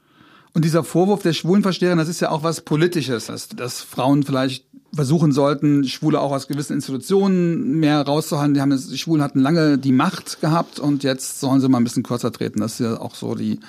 Und 0.53 0.65
dieser 0.65 0.83
Vorwurf 0.83 1.23
der 1.23 1.33
Schwulenversteherin, 1.33 1.97
das 1.97 2.09
ist 2.09 2.19
ja 2.19 2.29
auch 2.29 2.43
was 2.43 2.61
Politisches, 2.61 3.25
dass, 3.25 3.47
dass 3.49 3.81
Frauen 3.81 4.23
vielleicht 4.23 4.65
versuchen 4.93 5.31
sollten, 5.31 5.85
Schwule 5.85 6.21
auch 6.21 6.31
aus 6.31 6.47
gewissen 6.47 6.73
Institutionen 6.73 7.79
mehr 7.79 8.01
rauszuhalten. 8.01 8.53
Die, 8.53 8.61
haben 8.61 8.69
die 8.69 8.97
Schwulen 8.97 9.23
hatten 9.23 9.39
lange 9.39 9.79
die 9.79 9.91
Macht 9.91 10.41
gehabt 10.41 10.79
und 10.79 11.03
jetzt 11.03 11.39
sollen 11.39 11.59
sie 11.59 11.69
mal 11.69 11.79
ein 11.79 11.83
bisschen 11.83 12.03
kürzer 12.03 12.31
treten. 12.31 12.59
Das 12.59 12.73
ist 12.73 12.79
ja 12.79 12.99
auch 12.99 13.15
so 13.15 13.33
die 13.33 13.59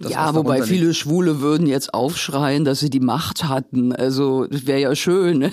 das, 0.00 0.12
ja, 0.12 0.34
wobei 0.34 0.62
viele 0.62 0.94
Schwule 0.94 1.40
würden 1.40 1.66
jetzt 1.66 1.92
aufschreien, 1.92 2.64
dass 2.64 2.78
sie 2.78 2.90
die 2.90 3.00
Macht 3.00 3.48
hatten. 3.48 3.92
Also 3.92 4.46
das 4.46 4.66
wäre 4.66 4.80
ja 4.80 4.94
schön. 4.94 5.42
Ja, 5.42 5.50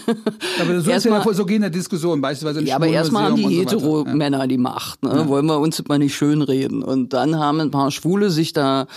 aber 0.62 0.74
das 0.74 0.88
ist 0.88 1.06
ja 1.06 1.34
so 1.34 1.46
gehen 1.46 1.62
der 1.62 1.70
Diskussion, 1.70 2.22
beispielsweise 2.22 2.64
Ja, 2.64 2.76
aber 2.76 2.88
erstmal 2.88 3.26
haben 3.26 3.36
die 3.36 3.44
Hetero-Männer 3.44 4.40
ja. 4.40 4.48
die 4.48 4.58
Macht. 4.58 5.04
Ne? 5.04 5.10
Ja. 5.10 5.28
Wollen 5.28 5.48
wir 5.48 5.60
uns 5.60 5.84
mal 5.88 5.98
nicht 5.98 6.16
schön 6.16 6.42
reden. 6.42 6.84
Und 6.84 7.14
dann 7.14 7.40
haben 7.40 7.60
ein 7.60 7.72
paar 7.72 7.92
Schwule 7.92 8.30
sich 8.30 8.54
da 8.54 8.88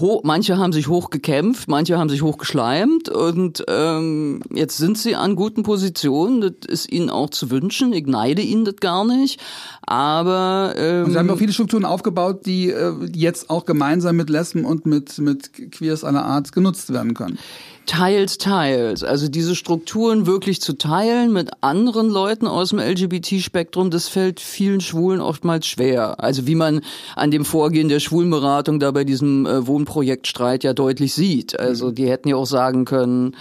Ho 0.00 0.20
manche 0.24 0.58
haben 0.58 0.72
sich 0.72 0.88
hochgekämpft, 0.88 1.68
manche 1.68 1.98
haben 1.98 2.08
sich 2.08 2.22
hochgeschleimt 2.22 3.08
und 3.08 3.64
ähm, 3.68 4.42
jetzt 4.52 4.76
sind 4.76 4.98
sie 4.98 5.16
an 5.16 5.36
guten 5.36 5.62
Positionen. 5.62 6.40
Das 6.40 6.68
ist 6.68 6.92
ihnen 6.92 7.10
auch 7.10 7.30
zu 7.30 7.50
wünschen. 7.50 7.92
Ich 7.92 8.06
neide 8.06 8.42
ihnen 8.42 8.64
das 8.64 8.76
gar 8.76 9.04
nicht. 9.04 9.40
Aber 9.82 10.74
ähm, 10.76 11.10
sie 11.10 11.18
haben 11.18 11.30
auch 11.30 11.38
viele 11.38 11.52
Strukturen 11.52 11.84
aufgebaut, 11.84 12.46
die 12.46 12.70
äh, 12.70 12.92
jetzt 13.14 13.50
auch 13.50 13.64
gemeinsam 13.64 14.16
mit 14.16 14.30
Lesben 14.30 14.64
und 14.64 14.86
mit 14.86 15.18
mit 15.18 15.72
Queers 15.72 16.04
aller 16.04 16.24
Art 16.24 16.52
genutzt 16.52 16.92
werden 16.92 17.14
können. 17.14 17.38
Teils, 17.86 18.38
teils. 18.38 19.04
Also 19.04 19.28
diese 19.28 19.54
Strukturen 19.54 20.26
wirklich 20.26 20.60
zu 20.60 20.74
teilen 20.74 21.32
mit 21.32 21.50
anderen 21.60 22.10
Leuten 22.10 22.46
aus 22.46 22.70
dem 22.70 22.80
LGBT-Spektrum, 22.80 23.90
das 23.90 24.08
fällt 24.08 24.40
vielen 24.40 24.80
Schwulen 24.80 25.20
oftmals 25.20 25.66
schwer. 25.66 26.20
Also 26.22 26.46
wie 26.46 26.56
man 26.56 26.80
an 27.14 27.30
dem 27.30 27.44
Vorgehen 27.44 27.88
der 27.88 28.00
Schwulenberatung 28.00 28.80
da 28.80 28.90
bei 28.90 29.04
diesem 29.04 29.46
äh, 29.46 29.66
Wohnprojektstreit 29.66 30.64
ja 30.64 30.72
deutlich 30.72 31.14
sieht. 31.14 31.58
Also 31.58 31.92
die 31.92 32.08
hätten 32.08 32.28
ja 32.28 32.36
auch 32.36 32.46
sagen 32.46 32.84
können, 32.84 33.36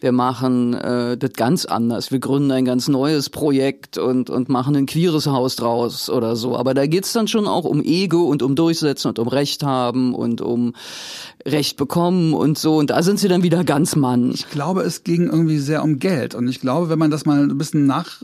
wir 0.00 0.12
machen 0.12 0.74
äh, 0.74 1.16
das 1.16 1.32
ganz 1.32 1.64
anders. 1.64 2.10
Wir 2.10 2.18
gründen 2.18 2.50
ein 2.50 2.64
ganz 2.64 2.88
neues 2.88 3.30
Projekt 3.30 3.98
und, 3.98 4.30
und 4.30 4.48
machen 4.48 4.76
ein 4.76 4.86
queeres 4.86 5.26
Haus 5.26 5.56
draus 5.56 6.10
oder 6.10 6.36
so. 6.36 6.56
Aber 6.56 6.74
da 6.74 6.86
geht's 6.86 7.12
dann 7.12 7.28
schon 7.28 7.46
auch 7.46 7.64
um 7.64 7.82
Ego 7.82 8.24
und 8.24 8.42
um 8.42 8.54
Durchsetzen 8.54 9.08
und 9.08 9.18
um 9.18 9.28
Recht 9.28 9.62
haben 9.62 10.14
und 10.14 10.40
um 10.40 10.74
Recht 11.46 11.76
bekommen 11.76 12.34
und 12.34 12.58
so. 12.58 12.76
Und 12.76 12.90
da 12.90 13.02
sind 13.02 13.18
sie 13.18 13.28
dann 13.28 13.42
wieder 13.42 13.64
ganz 13.64 13.96
Mann. 13.96 14.32
Ich 14.32 14.50
glaube, 14.50 14.82
es 14.82 15.04
ging 15.04 15.26
irgendwie 15.26 15.58
sehr 15.58 15.82
um 15.82 15.98
Geld. 15.98 16.34
Und 16.34 16.48
ich 16.48 16.60
glaube, 16.60 16.88
wenn 16.88 16.98
man 16.98 17.10
das 17.10 17.24
mal 17.24 17.42
ein 17.42 17.56
bisschen 17.56 17.86
nach 17.86 18.22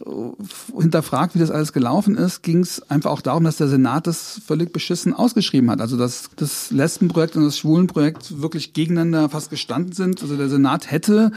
hinterfragt, 0.79 1.35
wie 1.35 1.39
das 1.39 1.51
alles 1.51 1.73
gelaufen 1.73 2.17
ist, 2.17 2.43
ging 2.43 2.61
es 2.61 2.83
einfach 2.91 3.11
auch 3.11 3.21
darum, 3.21 3.45
dass 3.45 3.57
der 3.57 3.69
Senat 3.69 4.07
das 4.07 4.41
völlig 4.45 4.73
beschissen 4.73 5.15
ausgeschrieben 5.15 5.71
hat. 5.71 5.81
Also 5.81 5.97
dass 5.97 6.31
das 6.37 6.71
Lesbenprojekt 6.71 7.37
und 7.37 7.45
das 7.45 7.59
Schwulenprojekt 7.59 8.43
wirklich 8.43 8.73
gegeneinander 8.73 9.29
fast 9.29 9.51
gestanden 9.51 9.93
sind. 9.93 10.23
Also 10.23 10.37
der 10.37 10.49
Senat 10.49 10.91
hätte 10.91 11.33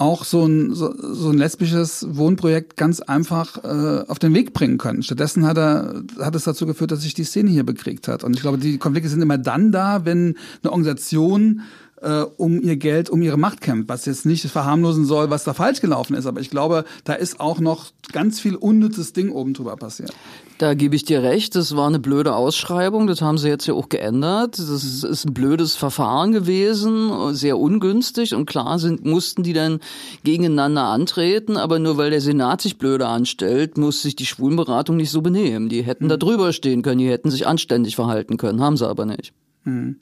auch 0.00 0.24
so 0.24 0.46
ein, 0.46 0.74
so, 0.74 0.94
so 0.96 1.30
ein 1.30 1.38
lesbisches 1.38 2.06
Wohnprojekt 2.08 2.76
ganz 2.76 3.00
einfach 3.00 3.62
äh, 3.62 4.04
auf 4.08 4.18
den 4.18 4.32
Weg 4.34 4.54
bringen 4.54 4.78
können. 4.78 5.02
Stattdessen 5.02 5.46
hat 5.46 5.58
er 5.58 6.02
hat 6.18 6.34
es 6.34 6.44
dazu 6.44 6.66
geführt, 6.66 6.90
dass 6.90 7.02
sich 7.02 7.14
die 7.14 7.24
Szene 7.24 7.50
hier 7.50 7.64
bekriegt 7.64 8.08
hat. 8.08 8.24
Und 8.24 8.34
ich 8.34 8.40
glaube, 8.40 8.58
die 8.58 8.78
Konflikte 8.78 9.10
sind 9.10 9.20
immer 9.20 9.38
dann 9.38 9.72
da, 9.72 10.04
wenn 10.06 10.36
eine 10.62 10.72
Organisation 10.72 11.62
äh, 12.00 12.22
um 12.38 12.60
ihr 12.62 12.76
Geld, 12.76 13.10
um 13.10 13.20
ihre 13.20 13.36
Macht 13.36 13.60
kämpft, 13.60 13.88
was 13.90 14.06
jetzt 14.06 14.24
nicht 14.24 14.46
verharmlosen 14.46 15.04
soll, 15.04 15.28
was 15.28 15.44
da 15.44 15.52
falsch 15.52 15.82
gelaufen 15.82 16.14
ist. 16.14 16.26
Aber 16.26 16.40
ich 16.40 16.50
glaube, 16.50 16.84
da 17.04 17.12
ist 17.12 17.38
auch 17.38 17.60
noch 17.60 17.92
ganz 18.12 18.40
viel 18.40 18.56
unnützes 18.56 19.12
Ding 19.12 19.30
oben 19.30 19.52
drüber 19.52 19.76
passiert. 19.76 20.14
Da 20.60 20.74
gebe 20.74 20.94
ich 20.94 21.06
dir 21.06 21.22
recht, 21.22 21.56
das 21.56 21.74
war 21.74 21.86
eine 21.86 21.98
blöde 21.98 22.34
Ausschreibung, 22.34 23.06
das 23.06 23.22
haben 23.22 23.38
sie 23.38 23.48
jetzt 23.48 23.66
ja 23.66 23.72
auch 23.72 23.88
geändert. 23.88 24.58
Das 24.58 24.68
ist 24.68 25.24
ein 25.24 25.32
blödes 25.32 25.74
Verfahren 25.74 26.32
gewesen, 26.32 27.34
sehr 27.34 27.58
ungünstig 27.58 28.34
und 28.34 28.44
klar 28.44 28.78
sind, 28.78 29.02
mussten 29.06 29.42
die 29.42 29.54
dann 29.54 29.80
gegeneinander 30.22 30.82
antreten, 30.82 31.56
aber 31.56 31.78
nur 31.78 31.96
weil 31.96 32.10
der 32.10 32.20
Senat 32.20 32.60
sich 32.60 32.76
blöde 32.76 33.06
anstellt, 33.06 33.78
muss 33.78 34.02
sich 34.02 34.16
die 34.16 34.26
Schwulenberatung 34.26 34.98
nicht 34.98 35.10
so 35.10 35.22
benehmen. 35.22 35.70
Die 35.70 35.80
hätten 35.80 36.04
mhm. 36.04 36.08
da 36.10 36.18
drüber 36.18 36.52
stehen 36.52 36.82
können, 36.82 36.98
die 36.98 37.08
hätten 37.08 37.30
sich 37.30 37.46
anständig 37.46 37.96
verhalten 37.96 38.36
können, 38.36 38.60
haben 38.60 38.76
sie 38.76 38.86
aber 38.86 39.06
nicht. 39.06 39.32
Mhm. 39.64 39.96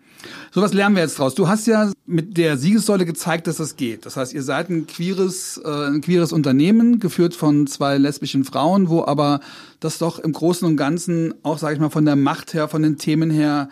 So 0.53 0.63
was 0.63 0.73
lernen 0.73 0.97
wir 0.97 1.03
jetzt 1.03 1.19
draus. 1.19 1.35
Du 1.35 1.49
hast 1.49 1.67
ja 1.67 1.93
mit 2.07 2.37
der 2.37 2.57
Siegessäule 2.57 3.05
gezeigt, 3.05 3.47
dass 3.47 3.57
das 3.57 3.77
geht. 3.77 4.07
Das 4.07 4.17
heißt, 4.17 4.33
ihr 4.33 4.43
seid 4.43 4.71
ein 4.71 4.87
queeres, 4.87 5.61
äh, 5.65 5.69
ein 5.69 6.01
queeres 6.01 6.33
Unternehmen, 6.33 7.01
geführt 7.01 7.35
von 7.35 7.67
zwei 7.67 7.99
lesbischen 7.99 8.45
Frauen, 8.45 8.89
wo 8.89 9.05
aber 9.05 9.41
das 9.81 9.99
doch 9.99 10.19
im 10.19 10.33
Großen 10.33 10.67
und 10.67 10.77
Ganzen 10.77 11.35
auch, 11.43 11.59
sage 11.59 11.75
ich 11.75 11.81
mal, 11.81 11.91
von 11.91 12.05
der 12.05 12.17
Macht 12.17 12.55
her, 12.55 12.69
von 12.69 12.83
den 12.83 12.99
Themen 12.99 13.31
her 13.31 13.69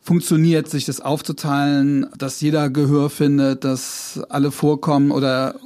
funktioniert, 0.00 0.68
sich 0.70 0.86
das 0.86 1.00
aufzuteilen, 1.00 2.06
dass 2.16 2.40
jeder 2.40 2.70
Gehör 2.70 3.10
findet, 3.10 3.64
dass 3.64 4.20
alle 4.30 4.50
vorkommen 4.50 5.10
oder 5.10 5.56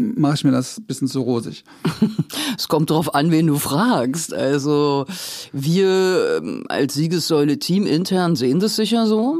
mache 0.00 0.34
ich 0.34 0.44
mir 0.44 0.50
das 0.50 0.78
ein 0.78 0.84
bisschen 0.84 1.08
zu 1.08 1.20
rosig. 1.20 1.64
es 2.58 2.68
kommt 2.68 2.90
drauf 2.90 3.14
an, 3.14 3.30
wen 3.30 3.46
du 3.46 3.58
fragst. 3.58 4.34
Also 4.34 5.06
wir 5.52 6.38
ähm, 6.38 6.64
als 6.68 6.94
Siegessäule 6.94 7.58
Team 7.58 7.86
intern 7.86 8.36
sehen 8.36 8.60
das 8.60 8.76
sicher 8.76 9.06
so. 9.06 9.38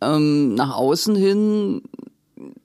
Ähm, 0.00 0.54
nach 0.54 0.74
außen 0.74 1.14
hin 1.14 1.82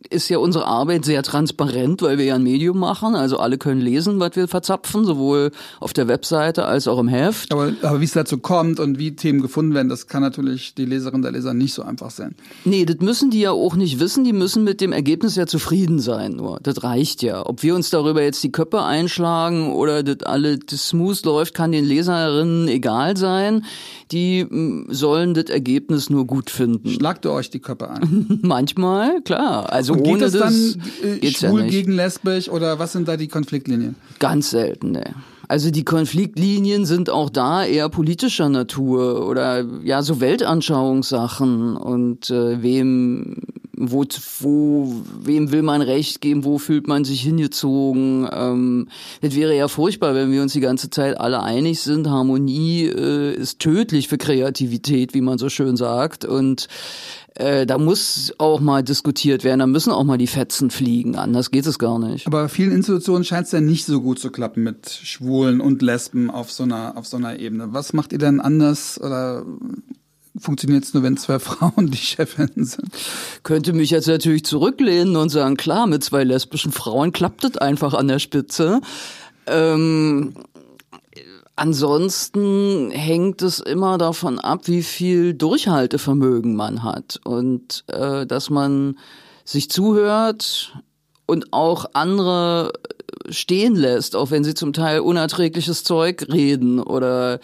ist 0.09 0.29
ja 0.29 0.37
unsere 0.37 0.65
Arbeit 0.65 1.05
sehr 1.05 1.23
transparent, 1.23 2.01
weil 2.01 2.17
wir 2.17 2.25
ja 2.25 2.35
ein 2.35 2.43
Medium 2.43 2.79
machen. 2.79 3.15
Also 3.15 3.37
alle 3.37 3.57
können 3.57 3.81
lesen, 3.81 4.19
was 4.19 4.35
wir 4.35 4.47
verzapfen, 4.47 5.05
sowohl 5.05 5.51
auf 5.79 5.93
der 5.93 6.07
Webseite 6.07 6.65
als 6.65 6.87
auch 6.87 6.99
im 6.99 7.07
Heft. 7.07 7.51
Aber, 7.51 7.73
aber 7.81 8.01
wie 8.01 8.05
es 8.05 8.13
dazu 8.13 8.37
kommt 8.37 8.79
und 8.79 8.99
wie 8.99 9.15
Themen 9.15 9.41
gefunden 9.41 9.73
werden, 9.73 9.89
das 9.89 10.07
kann 10.07 10.21
natürlich 10.21 10.75
die 10.75 10.85
Leserin 10.85 11.21
der 11.21 11.31
Leser 11.31 11.53
nicht 11.53 11.73
so 11.73 11.83
einfach 11.83 12.11
sein. 12.11 12.35
Nee, 12.65 12.85
das 12.85 12.97
müssen 12.99 13.29
die 13.29 13.41
ja 13.41 13.51
auch 13.51 13.75
nicht 13.75 13.99
wissen. 13.99 14.23
Die 14.23 14.33
müssen 14.33 14.63
mit 14.63 14.81
dem 14.81 14.91
Ergebnis 14.91 15.35
ja 15.35 15.47
zufrieden 15.47 15.99
sein. 15.99 16.33
Nur 16.33 16.59
das 16.61 16.83
reicht 16.83 17.21
ja. 17.21 17.45
Ob 17.45 17.63
wir 17.63 17.75
uns 17.75 17.89
darüber 17.89 18.21
jetzt 18.23 18.43
die 18.43 18.51
Köpfe 18.51 18.83
einschlagen 18.83 19.73
oder 19.73 20.03
das 20.03 20.25
alle 20.27 20.57
das 20.57 20.89
smooth 20.89 21.25
läuft, 21.25 21.53
kann 21.53 21.71
den 21.71 21.85
Leserinnen 21.85 22.67
egal 22.67 23.17
sein. 23.17 23.65
Die 24.11 24.45
mm, 24.45 24.87
sollen 24.89 25.33
das 25.33 25.45
Ergebnis 25.45 26.09
nur 26.09 26.25
gut 26.25 26.49
finden. 26.49 26.89
Schlagt 26.89 27.25
ihr 27.25 27.31
euch 27.31 27.49
die 27.49 27.59
Köpfe 27.59 27.89
ein? 27.89 28.39
Manchmal, 28.43 29.21
klar. 29.21 29.71
Also 29.71 29.96
Und 29.97 30.03
geht 30.03 30.21
es 30.21 30.33
das 30.33 30.41
dann 30.41 30.83
äh, 31.03 31.25
ja 31.25 31.31
schwul 31.31 31.63
nicht. 31.63 31.71
gegen 31.71 31.91
lesbisch 31.93 32.49
oder 32.49 32.79
was 32.79 32.93
sind 32.93 33.07
da 33.07 33.17
die 33.17 33.27
Konfliktlinien? 33.27 33.95
Ganz 34.19 34.51
selten, 34.51 34.91
ne. 34.91 35.15
Also 35.49 35.71
die 35.71 35.85
Konfliktlinien 35.85 36.85
sind 36.85 37.09
auch 37.09 37.29
da 37.29 37.63
eher 37.63 37.87
politischer 37.87 38.49
Natur 38.49 39.25
oder 39.27 39.65
ja 39.81 40.01
so 40.01 40.19
Weltanschauungssachen 40.19 41.77
und 41.77 42.29
äh, 42.29 42.61
wem 42.61 43.37
wo, 43.77 44.03
wo 44.39 44.93
wem 45.21 45.51
will 45.51 45.61
man 45.61 45.81
Recht 45.81 46.19
geben, 46.19 46.43
wo 46.43 46.57
fühlt 46.57 46.87
man 46.87 47.05
sich 47.05 47.21
hingezogen. 47.21 48.27
Ähm, 48.31 48.87
das 49.21 49.35
wäre 49.35 49.55
ja 49.55 49.67
furchtbar, 49.67 50.15
wenn 50.15 50.31
wir 50.31 50.41
uns 50.41 50.53
die 50.53 50.59
ganze 50.59 50.89
Zeit 50.89 51.19
alle 51.19 51.43
einig 51.43 51.81
sind. 51.81 52.09
Harmonie 52.09 52.85
äh, 52.85 53.33
ist 53.35 53.59
tödlich 53.59 54.07
für 54.07 54.17
Kreativität, 54.17 55.13
wie 55.13 55.21
man 55.21 55.37
so 55.37 55.47
schön 55.47 55.77
sagt 55.77 56.25
und 56.25 56.67
äh, 57.39 57.67
da 57.67 57.77
muss 57.77 58.33
auch 58.39 58.59
mal 58.59 58.83
diskutiert 58.83 59.43
werden, 59.43 59.59
da 59.59 59.67
müssen 59.67 59.91
auch 59.91 60.03
mal 60.03 60.17
die 60.17 60.27
Fetzen 60.27 60.71
fliegen, 60.71 61.15
anders 61.15 61.51
geht 61.51 61.67
es 61.67 61.77
gar 61.77 61.99
nicht. 61.99 62.25
Aber 62.25 62.49
vielen 62.49 62.71
Institutionen 62.71 63.23
scheint 63.23 63.45
es 63.45 63.51
ja 63.51 63.61
nicht 63.61 63.85
so 63.85 64.01
gut 64.01 64.17
zu 64.17 64.31
klappen 64.31 64.63
mit 64.63 64.89
Schwulen 64.89 65.61
und 65.61 65.83
Lesben 65.83 66.31
auf 66.31 66.51
so 66.51 66.63
einer, 66.63 66.97
auf 66.97 67.05
so 67.05 67.17
einer 67.17 67.37
Ebene. 67.39 67.73
Was 67.73 67.93
macht 67.93 68.11
ihr 68.11 68.17
denn 68.17 68.41
anders 68.41 68.99
oder 68.99 69.45
funktioniert 70.39 70.83
es 70.83 70.95
nur, 70.95 71.03
wenn 71.03 71.17
zwei 71.17 71.37
Frauen 71.39 71.91
die 71.91 71.97
Chefinnen 71.97 72.65
sind? 72.65 72.89
Könnte 73.43 73.73
mich 73.73 73.91
jetzt 73.91 74.07
natürlich 74.07 74.43
zurücklehnen 74.43 75.15
und 75.15 75.29
sagen, 75.29 75.57
klar, 75.57 75.85
mit 75.85 76.03
zwei 76.03 76.23
lesbischen 76.23 76.71
Frauen 76.71 77.11
klappt 77.11 77.43
es 77.43 77.57
einfach 77.57 77.93
an 77.93 78.07
der 78.07 78.19
Spitze. 78.19 78.81
Ähm, 79.45 80.33
Ansonsten 81.57 82.91
hängt 82.91 83.41
es 83.41 83.59
immer 83.59 83.97
davon 83.97 84.37
ab, 84.37 84.61
wie 84.65 84.83
viel 84.83 85.33
Durchhaltevermögen 85.33 86.55
man 86.55 86.83
hat. 86.83 87.19
Und 87.23 87.83
äh, 87.87 88.27
dass 88.27 88.51
man 88.51 88.99
sich 89.43 89.71
zuhört 89.71 90.77
und 91.25 91.53
auch 91.53 91.87
andere 91.93 92.73
stehen 93.29 93.75
lässt, 93.75 94.15
auch 94.15 94.29
wenn 94.29 94.43
sie 94.43 94.53
zum 94.53 94.71
Teil 94.71 94.99
unerträgliches 94.99 95.83
Zeug 95.83 96.27
reden 96.31 96.79
oder 96.79 97.39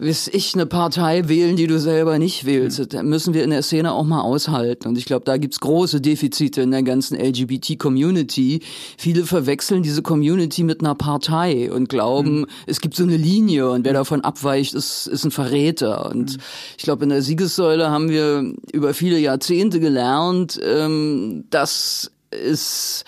weiß 0.00 0.30
ich, 0.32 0.54
eine 0.54 0.66
Partei 0.66 1.28
wählen, 1.28 1.56
die 1.56 1.66
du 1.66 1.78
selber 1.78 2.18
nicht 2.18 2.46
wählst. 2.46 2.92
Da 2.92 3.02
müssen 3.02 3.34
wir 3.34 3.44
in 3.44 3.50
der 3.50 3.62
Szene 3.62 3.92
auch 3.92 4.04
mal 4.04 4.22
aushalten. 4.22 4.88
Und 4.88 4.96
ich 4.96 5.04
glaube, 5.04 5.24
da 5.24 5.36
gibt's 5.36 5.60
große 5.60 6.00
Defizite 6.00 6.62
in 6.62 6.70
der 6.70 6.82
ganzen 6.82 7.18
LGBT-Community. 7.18 8.60
Viele 8.96 9.24
verwechseln 9.24 9.82
diese 9.82 10.02
Community 10.02 10.64
mit 10.64 10.80
einer 10.80 10.94
Partei 10.94 11.70
und 11.70 11.88
glauben, 11.88 12.40
mhm. 12.40 12.46
es 12.66 12.80
gibt 12.80 12.96
so 12.96 13.02
eine 13.02 13.16
Linie 13.16 13.70
und 13.70 13.84
wer 13.84 13.92
davon 13.92 14.22
abweicht, 14.22 14.74
ist, 14.74 15.06
ist 15.06 15.24
ein 15.24 15.30
Verräter. 15.30 16.10
Und 16.10 16.36
mhm. 16.36 16.42
ich 16.78 16.84
glaube, 16.84 17.04
in 17.04 17.10
der 17.10 17.22
Siegessäule 17.22 17.90
haben 17.90 18.08
wir 18.08 18.54
über 18.72 18.94
viele 18.94 19.18
Jahrzehnte 19.18 19.80
gelernt, 19.80 20.58
ähm, 20.62 21.44
dass 21.50 22.10
es 22.30 23.04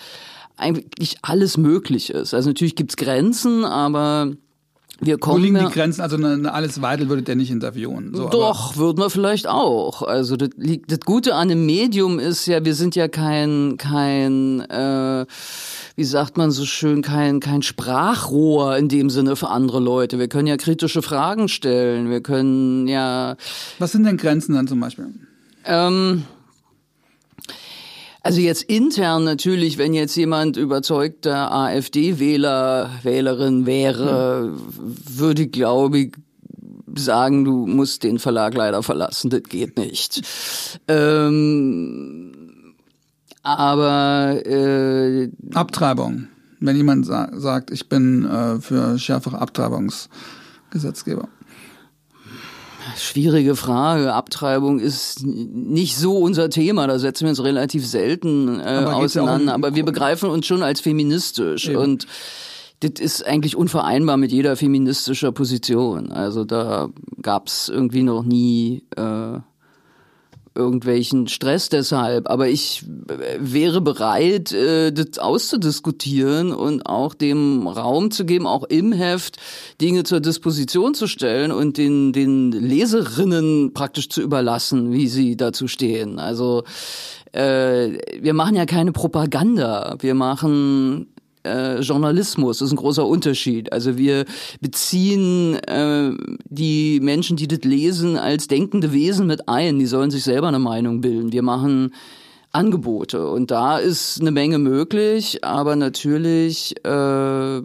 eigentlich 0.57 1.17
alles 1.23 1.57
möglich 1.57 2.11
ist. 2.11 2.33
Also 2.33 2.49
natürlich 2.49 2.75
gibt's 2.75 2.97
Grenzen, 2.97 3.65
aber 3.65 4.33
wir 4.99 5.17
kommen 5.17 5.41
Wo 5.41 5.45
liegen 5.45 5.59
die 5.59 5.73
Grenzen? 5.73 6.01
Also 6.01 6.17
eine 6.17 6.53
Alice 6.53 6.81
Weidel 6.81 7.09
würdet 7.09 7.27
ihr 7.27 7.35
nicht 7.35 7.51
interviewen. 7.51 8.11
So, 8.13 8.29
Doch, 8.29 8.77
würden 8.77 8.99
wir 8.99 9.09
vielleicht 9.09 9.47
auch. 9.47 10.03
Also 10.03 10.37
das, 10.37 10.49
liegt, 10.55 10.91
das 10.91 10.99
Gute 10.99 11.35
an 11.35 11.49
dem 11.49 11.65
Medium 11.65 12.19
ist 12.19 12.45
ja, 12.45 12.63
wir 12.63 12.75
sind 12.75 12.95
ja 12.95 13.07
kein, 13.07 13.75
kein 13.77 14.61
äh, 14.61 15.25
wie 15.95 16.03
sagt 16.03 16.37
man 16.37 16.51
so 16.51 16.65
schön, 16.65 17.01
kein, 17.01 17.39
kein 17.39 17.63
Sprachrohr 17.63 18.77
in 18.77 18.87
dem 18.87 19.09
Sinne 19.09 19.35
für 19.35 19.49
andere 19.49 19.79
Leute. 19.79 20.19
Wir 20.19 20.27
können 20.27 20.47
ja 20.47 20.57
kritische 20.57 21.01
Fragen 21.01 21.49
stellen. 21.49 22.09
Wir 22.09 22.21
können 22.21 22.87
ja. 22.87 23.35
Was 23.79 23.91
sind 23.91 24.05
denn 24.05 24.17
Grenzen 24.17 24.53
dann 24.53 24.67
zum 24.67 24.79
Beispiel? 24.79 25.07
Ähm, 25.65 26.23
also 28.23 28.39
jetzt 28.39 28.63
intern 28.63 29.25
natürlich, 29.25 29.77
wenn 29.77 29.93
jetzt 29.93 30.15
jemand 30.15 30.55
überzeugter 30.55 31.51
AfD-Wähler, 31.51 32.89
Wählerin 33.03 33.65
wäre, 33.65 34.53
würde, 35.09 35.47
glaube 35.47 35.99
ich, 35.99 36.13
sagen, 36.95 37.43
du 37.43 37.67
musst 37.67 38.03
den 38.03 38.19
Verlag 38.19 38.53
leider 38.55 38.81
verlassen, 38.81 39.29
das 39.29 39.43
geht 39.43 39.77
nicht. 39.77 40.21
Ähm, 40.87 42.31
aber 43.41 44.41
äh, 44.45 45.29
Abtreibung. 45.53 46.27
Wenn 46.61 46.77
jemand 46.77 47.05
sa 47.05 47.29
sagt, 47.33 47.71
ich 47.71 47.89
bin 47.89 48.25
äh, 48.25 48.61
für 48.61 48.97
schärfere 48.97 49.41
Abtreibungsgesetzgeber. 49.41 51.27
Schwierige 52.97 53.55
Frage. 53.55 54.13
Abtreibung 54.13 54.79
ist 54.79 55.25
nicht 55.25 55.97
so 55.97 56.17
unser 56.17 56.49
Thema. 56.49 56.87
Da 56.87 56.99
setzen 56.99 57.25
wir 57.25 57.29
uns 57.29 57.43
relativ 57.43 57.85
selten 57.85 58.59
äh, 58.59 58.63
Aber 58.63 59.01
geht's 59.01 59.13
ja 59.13 59.23
auseinander. 59.23 59.53
Aber 59.53 59.75
wir 59.75 59.85
begreifen 59.85 60.29
uns 60.29 60.45
schon 60.45 60.63
als 60.63 60.81
feministisch. 60.81 61.69
Eben. 61.69 61.77
Und 61.77 62.07
das 62.81 62.99
ist 62.99 63.25
eigentlich 63.25 63.55
unvereinbar 63.55 64.17
mit 64.17 64.31
jeder 64.31 64.55
feministischer 64.55 65.31
Position. 65.31 66.11
Also 66.11 66.43
da 66.43 66.89
gab's 67.21 67.69
irgendwie 67.69 68.03
noch 68.03 68.23
nie 68.23 68.83
äh, 68.95 69.39
irgendwelchen 70.55 71.27
Stress 71.27 71.69
deshalb. 71.69 72.29
Aber 72.29 72.47
ich 72.47 72.83
äh, 73.09 73.37
wäre 73.39 73.81
bereit, 73.81 74.51
äh, 74.51 74.91
das 74.91 75.19
auszudiskutieren 75.19 76.53
und 76.53 76.85
auch 76.85 77.13
dem 77.13 77.67
Raum 77.67 78.11
zu 78.11 78.25
geben, 78.25 78.47
auch 78.47 78.63
im 78.63 78.91
Heft 78.91 79.37
Dinge 79.81 80.03
zur 80.03 80.19
Disposition 80.19 80.93
zu 80.93 81.07
stellen 81.07 81.51
und 81.51 81.77
den, 81.77 82.13
den 82.13 82.51
Leserinnen 82.51 83.73
praktisch 83.73 84.09
zu 84.09 84.21
überlassen, 84.21 84.91
wie 84.91 85.07
sie 85.07 85.37
dazu 85.37 85.67
stehen. 85.67 86.19
Also 86.19 86.63
äh, 87.31 87.97
wir 88.21 88.33
machen 88.33 88.55
ja 88.55 88.65
keine 88.65 88.91
Propaganda. 88.91 89.95
Wir 89.99 90.13
machen 90.13 91.12
äh, 91.43 91.79
Journalismus. 91.81 92.59
Das 92.59 92.67
ist 92.67 92.73
ein 92.73 92.77
großer 92.77 93.05
Unterschied. 93.05 93.71
Also 93.73 93.97
wir 93.97 94.25
beziehen 94.61 95.55
äh, 95.55 96.11
die 96.49 96.99
Menschen, 97.01 97.37
die 97.37 97.47
das 97.47 97.59
lesen, 97.63 98.17
als 98.17 98.47
denkende 98.47 98.91
Wesen 98.93 99.27
mit 99.27 99.47
ein. 99.49 99.79
Die 99.79 99.85
sollen 99.85 100.11
sich 100.11 100.23
selber 100.23 100.47
eine 100.47 100.59
Meinung 100.59 101.01
bilden. 101.01 101.31
Wir 101.31 101.41
machen 101.43 101.93
Angebote 102.55 103.27
und 103.29 103.49
da 103.49 103.79
ist 103.79 104.21
eine 104.21 104.29
Menge 104.29 104.59
möglich, 104.59 105.43
aber 105.43 105.75
natürlich 105.75 106.75
äh, 106.85 107.61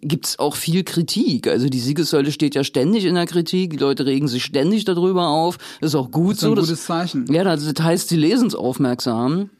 gibt's 0.00 0.40
auch 0.40 0.56
viel 0.56 0.82
Kritik. 0.82 1.46
Also 1.46 1.68
die 1.68 1.78
Siegessäule 1.78 2.32
steht 2.32 2.56
ja 2.56 2.64
ständig 2.64 3.04
in 3.04 3.14
der 3.14 3.26
Kritik, 3.26 3.70
die 3.70 3.76
Leute 3.76 4.04
regen 4.04 4.26
sich 4.26 4.42
ständig 4.44 4.84
darüber 4.84 5.28
auf. 5.28 5.58
Das 5.80 5.90
ist 5.90 5.94
auch 5.94 6.10
gut 6.10 6.32
Das 6.32 6.38
ist 6.38 6.40
so. 6.42 6.48
ein 6.50 6.56
das- 6.56 6.66
gutes 6.66 6.84
Zeichen. 6.86 7.26
ja, 7.32 7.44
das 7.44 7.72
heißt, 7.80 8.08
sie 8.08 8.16
lesen 8.16 8.48
es 8.48 8.56
aufmerksam. 8.56 9.50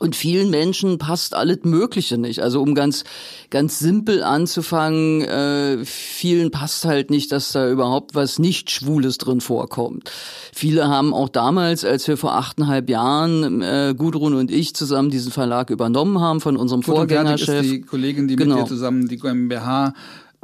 Und 0.00 0.16
vielen 0.16 0.48
Menschen 0.48 0.96
passt 0.96 1.34
alles 1.34 1.58
Mögliche 1.64 2.16
nicht. 2.16 2.40
Also 2.40 2.62
um 2.62 2.74
ganz, 2.74 3.04
ganz 3.50 3.78
simpel 3.78 4.22
anzufangen, 4.22 5.20
äh, 5.20 5.84
vielen 5.84 6.50
passt 6.50 6.86
halt 6.86 7.10
nicht, 7.10 7.30
dass 7.32 7.52
da 7.52 7.68
überhaupt 7.70 8.14
was 8.14 8.38
nicht 8.38 8.70
Schwules 8.70 9.18
drin 9.18 9.42
vorkommt. 9.42 10.10
Viele 10.54 10.88
haben 10.88 11.12
auch 11.12 11.28
damals, 11.28 11.84
als 11.84 12.08
wir 12.08 12.16
vor 12.16 12.34
achteinhalb 12.34 12.88
Jahren, 12.88 13.60
äh, 13.60 13.94
Gudrun 13.94 14.32
und 14.32 14.50
ich 14.50 14.74
zusammen 14.74 15.10
diesen 15.10 15.32
Verlag 15.32 15.68
übernommen 15.68 16.18
haben 16.18 16.40
von 16.40 16.56
unserem 16.56 16.82
Vorgängerchef. 16.82 17.60
ist 17.60 17.70
die 17.70 17.82
Kollegin, 17.82 18.26
die 18.26 18.36
Genau. 18.36 18.54
mit 18.54 18.64
dir 18.64 18.68
zusammen 18.68 19.06
die 19.06 19.18
GmbH 19.18 19.92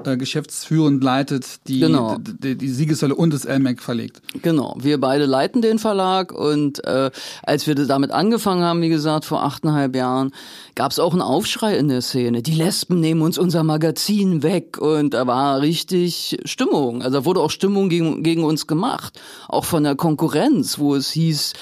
äh, 0.04 0.16
geschäftsführend 0.16 1.02
leitet, 1.02 1.66
die, 1.68 1.80
Genau. 1.80 2.16
die, 2.18 2.56
die 2.56 2.68
Siegessäule 2.68 3.14
und 3.14 3.32
das 3.32 3.44
LMAC 3.44 3.80
verlegt. 3.80 4.20
Genau, 4.42 4.76
wir 4.78 5.00
beide 5.00 5.24
leiten 5.24 5.62
den 5.62 5.78
Verlag 5.78 6.32
und 6.32 6.84
äh, 6.84 7.10
als 7.42 7.66
wir 7.66 7.74
damit 7.74 8.10
angefangen 8.10 8.62
haben, 8.62 8.82
wie 8.82 8.88
gesagt, 8.90 9.24
vor 9.24 9.42
achteinhalb 9.42 9.96
Jahren, 9.96 10.32
gab 10.74 10.92
es 10.92 10.98
auch 10.98 11.12
einen 11.12 11.22
Aufschrei 11.22 11.76
in 11.78 11.88
der 11.88 12.02
Szene. 12.02 12.42
Die 12.42 12.54
Lesben 12.54 13.00
nehmen 13.00 13.22
uns 13.22 13.38
unser 13.38 13.64
Magazin 13.64 14.42
weg 14.42 14.78
und 14.78 15.14
da 15.14 15.26
war 15.26 15.60
richtig 15.62 16.38
Stimmung. 16.44 17.02
Also 17.02 17.20
da 17.20 17.24
wurde 17.24 17.40
auch 17.40 17.50
Stimmung 17.50 17.88
gegen, 17.88 18.22
gegen 18.22 18.44
uns 18.44 18.66
gemacht, 18.66 19.18
auch 19.48 19.64
von 19.64 19.82
der 19.82 19.94
Konkurrenz, 19.94 20.78
wo 20.78 20.94
es 20.94 21.10
hieß, 21.10 21.54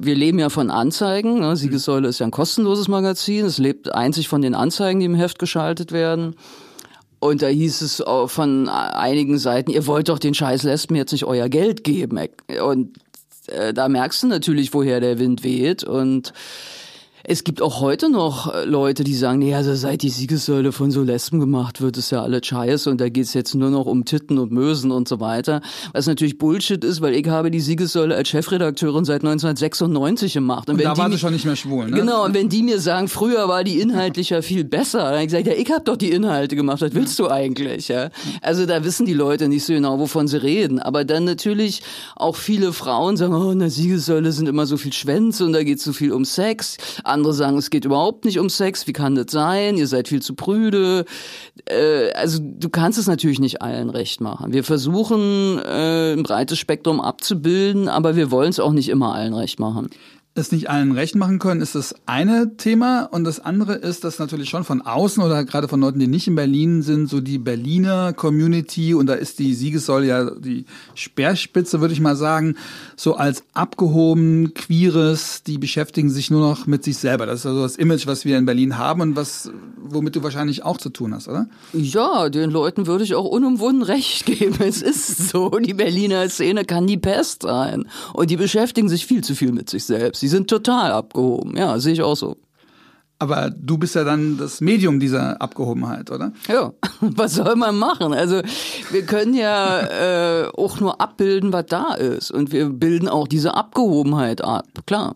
wir 0.00 0.14
leben 0.14 0.38
ja 0.38 0.48
von 0.48 0.70
Anzeigen. 0.70 1.40
Ne? 1.40 1.56
Siegessäule 1.56 2.08
ist 2.08 2.18
ja 2.18 2.26
ein 2.26 2.32
kostenloses 2.32 2.88
Magazin. 2.88 3.44
Es 3.44 3.58
lebt 3.58 3.94
einzig 3.94 4.28
von 4.28 4.42
den 4.42 4.54
Anzeigen, 4.54 4.98
die 4.98 5.06
im 5.06 5.14
Heft 5.14 5.38
geschaltet 5.38 5.92
werden. 5.92 6.34
Und 7.24 7.40
da 7.40 7.46
hieß 7.46 7.80
es 7.80 8.02
auch 8.02 8.28
von 8.28 8.68
einigen 8.68 9.38
Seiten, 9.38 9.70
ihr 9.70 9.86
wollt 9.86 10.10
doch 10.10 10.18
den 10.18 10.34
scheiß 10.34 10.62
Lesben 10.64 10.94
jetzt 10.94 11.10
nicht 11.10 11.24
euer 11.24 11.48
Geld 11.48 11.82
geben. 11.82 12.18
Und 12.62 12.98
äh, 13.46 13.72
da 13.72 13.88
merkst 13.88 14.24
du 14.24 14.26
natürlich, 14.26 14.74
woher 14.74 15.00
der 15.00 15.18
Wind 15.18 15.42
weht. 15.42 15.84
Und 15.84 16.34
Es 17.26 17.42
gibt 17.42 17.62
auch 17.62 17.80
heute 17.80 18.10
noch 18.10 18.52
äh, 18.52 18.66
Leute, 18.66 19.02
die 19.02 19.14
sagen, 19.14 19.38
nee, 19.38 19.54
also 19.54 19.74
seit 19.74 20.02
die 20.02 20.10
Siegessäule 20.10 20.72
von 20.72 20.90
so 20.90 21.02
Lesben 21.02 21.40
gemacht 21.40 21.80
wird, 21.80 21.96
ist 21.96 22.10
ja 22.10 22.22
alles 22.22 22.46
scheiße 22.46 22.90
und 22.90 23.00
da 23.00 23.08
geht's 23.08 23.32
jetzt 23.32 23.54
nur 23.54 23.70
noch 23.70 23.86
um 23.86 24.04
Titten 24.04 24.36
und 24.36 24.52
Mösen 24.52 24.90
und 24.90 25.08
so 25.08 25.20
weiter. 25.20 25.62
Was 25.94 26.06
natürlich 26.06 26.36
Bullshit 26.36 26.84
ist, 26.84 27.00
weil 27.00 27.14
ich 27.14 27.26
habe 27.26 27.50
die 27.50 27.60
Siegessäule 27.60 28.14
als 28.14 28.28
Chefredakteurin 28.28 29.06
seit 29.06 29.22
1996 29.22 30.34
gemacht. 30.34 30.68
Und, 30.68 30.74
und 30.74 30.84
da 30.84 30.98
war 30.98 31.10
sie 31.10 31.18
schon 31.18 31.32
nicht 31.32 31.46
mehr 31.46 31.56
schwul, 31.56 31.88
ne? 31.88 31.96
Genau, 31.96 32.26
und 32.26 32.34
wenn 32.34 32.50
die 32.50 32.62
mir 32.62 32.78
sagen, 32.78 33.08
früher 33.08 33.48
war 33.48 33.64
die 33.64 33.80
inhaltlicher 33.80 34.42
viel 34.42 34.64
besser, 34.64 34.98
dann 34.98 35.12
habe 35.12 35.20
ich 35.20 35.28
gesagt, 35.28 35.46
ja, 35.46 35.54
ich 35.54 35.70
habe 35.70 35.82
doch 35.82 35.96
die 35.96 36.10
Inhalte 36.10 36.56
gemacht, 36.56 36.82
was 36.82 36.92
willst 36.92 37.18
du 37.18 37.30
eigentlich? 37.30 37.88
Ja? 37.88 38.10
Also 38.42 38.66
da 38.66 38.84
wissen 38.84 39.06
die 39.06 39.14
Leute 39.14 39.48
nicht 39.48 39.64
so 39.64 39.72
genau, 39.72 39.98
wovon 39.98 40.28
sie 40.28 40.42
reden. 40.42 40.78
Aber 40.78 41.06
dann 41.06 41.24
natürlich 41.24 41.82
auch 42.16 42.36
viele 42.36 42.74
Frauen 42.74 43.16
sagen, 43.16 43.34
oh, 43.34 43.50
in 43.50 43.60
der 43.60 43.70
Siegessäule 43.70 44.30
sind 44.30 44.46
immer 44.46 44.66
so 44.66 44.76
viel 44.76 44.92
Schwänze 44.92 45.46
und 45.46 45.54
da 45.54 45.62
geht 45.62 45.80
so 45.80 45.94
viel 45.94 46.12
um 46.12 46.26
Sex. 46.26 46.76
Andere 47.14 47.32
sagen, 47.32 47.56
es 47.56 47.70
geht 47.70 47.84
überhaupt 47.84 48.24
nicht 48.24 48.38
um 48.38 48.50
Sex. 48.50 48.86
Wie 48.86 48.92
kann 48.92 49.14
das 49.14 49.26
sein? 49.30 49.78
Ihr 49.78 49.86
seid 49.86 50.08
viel 50.08 50.20
zu 50.20 50.34
prüde. 50.34 51.06
Äh, 51.66 52.12
also 52.12 52.40
du 52.42 52.68
kannst 52.68 52.98
es 52.98 53.06
natürlich 53.06 53.40
nicht 53.40 53.62
allen 53.62 53.88
recht 53.88 54.20
machen. 54.20 54.52
Wir 54.52 54.64
versuchen 54.64 55.58
äh, 55.58 56.12
ein 56.12 56.22
breites 56.22 56.58
Spektrum 56.58 57.00
abzubilden, 57.00 57.88
aber 57.88 58.16
wir 58.16 58.30
wollen 58.30 58.50
es 58.50 58.60
auch 58.60 58.72
nicht 58.72 58.90
immer 58.90 59.14
allen 59.14 59.34
recht 59.34 59.58
machen 59.58 59.88
es 60.34 60.50
nicht 60.50 60.68
allen 60.68 60.92
recht 60.92 61.14
machen 61.14 61.38
können, 61.38 61.60
ist 61.60 61.76
das 61.76 61.94
eine 62.06 62.56
Thema. 62.56 63.04
Und 63.04 63.24
das 63.24 63.38
andere 63.38 63.74
ist, 63.74 64.02
dass 64.02 64.18
natürlich 64.18 64.50
schon 64.50 64.64
von 64.64 64.82
außen 64.82 65.22
oder 65.22 65.44
gerade 65.44 65.68
von 65.68 65.80
Leuten, 65.80 66.00
die 66.00 66.08
nicht 66.08 66.26
in 66.26 66.34
Berlin 66.34 66.82
sind, 66.82 67.08
so 67.08 67.20
die 67.20 67.38
Berliner 67.38 68.12
Community, 68.12 68.94
und 68.94 69.06
da 69.06 69.14
ist 69.14 69.38
die 69.38 69.54
Siegessäule 69.54 70.06
ja 70.06 70.30
die 70.30 70.66
Speerspitze, 70.94 71.80
würde 71.80 71.94
ich 71.94 72.00
mal 72.00 72.16
sagen, 72.16 72.56
so 72.96 73.14
als 73.14 73.44
abgehoben, 73.54 74.54
queeres, 74.54 75.42
die 75.42 75.58
beschäftigen 75.58 76.10
sich 76.10 76.30
nur 76.30 76.40
noch 76.40 76.66
mit 76.66 76.84
sich 76.84 76.98
selber. 76.98 77.26
Das 77.26 77.40
ist 77.40 77.46
also 77.46 77.62
das 77.62 77.76
Image, 77.76 78.06
was 78.06 78.24
wir 78.24 78.38
in 78.38 78.46
Berlin 78.46 78.78
haben 78.78 79.00
und 79.00 79.16
was, 79.16 79.50
womit 79.76 80.16
du 80.16 80.22
wahrscheinlich 80.22 80.64
auch 80.64 80.78
zu 80.78 80.90
tun 80.90 81.14
hast, 81.14 81.28
oder? 81.28 81.46
Ja, 81.72 82.28
den 82.28 82.50
Leuten 82.50 82.86
würde 82.86 83.04
ich 83.04 83.14
auch 83.14 83.26
unumwunden 83.26 83.82
recht 83.82 84.26
geben. 84.26 84.56
Es 84.60 84.82
ist 84.82 85.30
so, 85.30 85.50
die 85.50 85.74
Berliner 85.74 86.28
Szene 86.28 86.64
kann 86.64 86.86
die 86.86 86.98
Pest 86.98 87.42
sein. 87.42 87.84
Und 88.12 88.30
die 88.30 88.36
beschäftigen 88.36 88.88
sich 88.88 89.06
viel 89.06 89.22
zu 89.22 89.34
viel 89.34 89.52
mit 89.52 89.70
sich 89.70 89.84
selbst. 89.84 90.22
Die 90.22 90.28
sind 90.28 90.48
total 90.48 90.92
abgehoben. 90.92 91.56
Ja, 91.56 91.78
sehe 91.78 91.92
ich 91.92 92.02
auch 92.02 92.16
so. 92.16 92.36
Aber 93.24 93.48
du 93.50 93.78
bist 93.78 93.94
ja 93.94 94.04
dann 94.04 94.36
das 94.36 94.60
Medium 94.60 95.00
dieser 95.00 95.40
Abgehobenheit, 95.40 96.10
oder? 96.10 96.32
Ja, 96.46 96.74
was 97.00 97.34
soll 97.34 97.56
man 97.56 97.78
machen? 97.78 98.12
Also 98.12 98.42
wir 98.90 99.02
können 99.06 99.32
ja 99.32 99.80
äh, 100.42 100.48
auch 100.48 100.78
nur 100.78 101.00
abbilden, 101.00 101.50
was 101.50 101.64
da 101.66 101.94
ist. 101.94 102.30
Und 102.30 102.52
wir 102.52 102.68
bilden 102.68 103.08
auch 103.08 103.26
diese 103.26 103.54
Abgehobenheit 103.54 104.44
ab, 104.44 104.66
klar. 104.86 105.14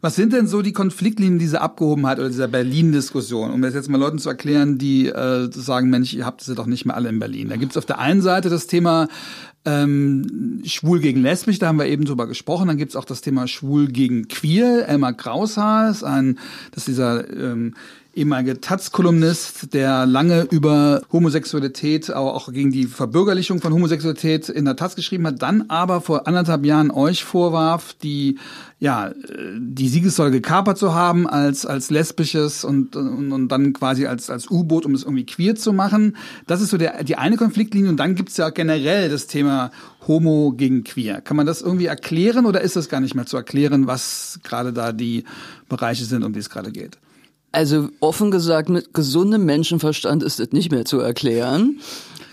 Was 0.00 0.16
sind 0.16 0.32
denn 0.32 0.46
so 0.46 0.60
die 0.60 0.72
Konfliktlinien 0.72 1.38
dieser 1.38 1.62
Abgehobenheit 1.62 2.18
oder 2.18 2.28
dieser 2.28 2.48
Berlin-Diskussion? 2.48 3.50
Um 3.50 3.62
das 3.62 3.74
jetzt 3.74 3.88
mal 3.88 3.98
Leuten 3.98 4.18
zu 4.18 4.28
erklären, 4.28 4.76
die 4.78 5.08
äh, 5.08 5.50
sagen, 5.50 5.88
Mensch, 5.88 6.12
ihr 6.12 6.26
habt 6.26 6.42
sie 6.42 6.54
doch 6.54 6.66
nicht 6.66 6.84
mehr 6.84 6.96
alle 6.96 7.08
in 7.08 7.18
Berlin. 7.18 7.48
Da 7.48 7.56
gibt 7.56 7.72
es 7.72 7.78
auf 7.78 7.86
der 7.86 7.98
einen 7.98 8.20
Seite 8.20 8.50
das 8.50 8.66
Thema 8.66 9.08
ähm, 9.66 10.62
schwul 10.64 11.00
gegen 11.00 11.20
lesbisch, 11.20 11.58
da 11.58 11.66
haben 11.66 11.78
wir 11.78 11.86
eben 11.86 12.04
drüber 12.04 12.26
gesprochen. 12.26 12.68
Dann 12.68 12.78
gibt's 12.78 12.96
auch 12.96 13.04
das 13.04 13.20
Thema 13.20 13.48
schwul 13.48 13.88
gegen 13.88 14.28
queer. 14.28 14.88
Elmar 14.88 15.12
Kraushaar 15.12 15.90
ist 15.90 16.04
ein, 16.04 16.38
das 16.70 16.82
ist 16.82 16.88
dieser 16.88 17.28
ähm, 17.28 17.74
ehemalige 18.16 18.60
Taz-Kolumnist, 18.60 19.74
der 19.74 20.06
lange 20.06 20.42
über 20.50 21.02
Homosexualität, 21.12 22.10
aber 22.10 22.34
auch 22.34 22.52
gegen 22.52 22.72
die 22.72 22.86
Verbürgerlichung 22.86 23.60
von 23.60 23.72
Homosexualität 23.72 24.48
in 24.48 24.64
der 24.64 24.76
Taz 24.76 24.96
geschrieben 24.96 25.26
hat, 25.26 25.42
dann 25.42 25.66
aber 25.68 26.00
vor 26.00 26.26
anderthalb 26.26 26.64
Jahren 26.64 26.90
euch 26.90 27.24
vorwarf, 27.24 27.94
die 28.02 28.38
ja 28.78 29.12
die 29.58 29.88
Siegessäule 29.88 30.30
gekapert 30.30 30.78
zu 30.78 30.94
haben 30.94 31.26
als 31.26 31.66
als 31.66 31.90
lesbisches 31.90 32.64
und, 32.64 32.96
und, 32.96 33.32
und 33.32 33.48
dann 33.48 33.72
quasi 33.72 34.06
als 34.06 34.30
als 34.30 34.50
U-Boot, 34.50 34.86
um 34.86 34.94
es 34.94 35.02
irgendwie 35.02 35.26
queer 35.26 35.54
zu 35.54 35.72
machen. 35.72 36.16
Das 36.46 36.60
ist 36.60 36.70
so 36.70 36.78
der 36.78 37.04
die 37.04 37.16
eine 37.16 37.36
Konfliktlinie 37.36 37.90
und 37.90 37.98
dann 37.98 38.14
gibt's 38.14 38.36
ja 38.36 38.50
generell 38.50 39.08
das 39.08 39.26
Thema 39.26 39.70
Homo 40.06 40.52
gegen 40.56 40.84
Queer. 40.84 41.20
Kann 41.20 41.36
man 41.36 41.46
das 41.46 41.62
irgendwie 41.62 41.86
erklären 41.86 42.46
oder 42.46 42.60
ist 42.60 42.76
das 42.76 42.88
gar 42.88 43.00
nicht 43.00 43.14
mehr 43.14 43.26
zu 43.26 43.36
erklären, 43.36 43.86
was 43.86 44.40
gerade 44.42 44.72
da 44.72 44.92
die 44.92 45.24
Bereiche 45.68 46.04
sind, 46.04 46.22
um 46.22 46.32
die 46.32 46.40
es 46.40 46.50
gerade 46.50 46.72
geht? 46.72 46.98
Also 47.56 47.88
offen 48.00 48.30
gesagt, 48.30 48.68
mit 48.68 48.92
gesundem 48.92 49.46
Menschenverstand 49.46 50.22
ist 50.22 50.40
es 50.40 50.52
nicht 50.52 50.70
mehr 50.70 50.84
zu 50.84 51.00
erklären. 51.00 51.80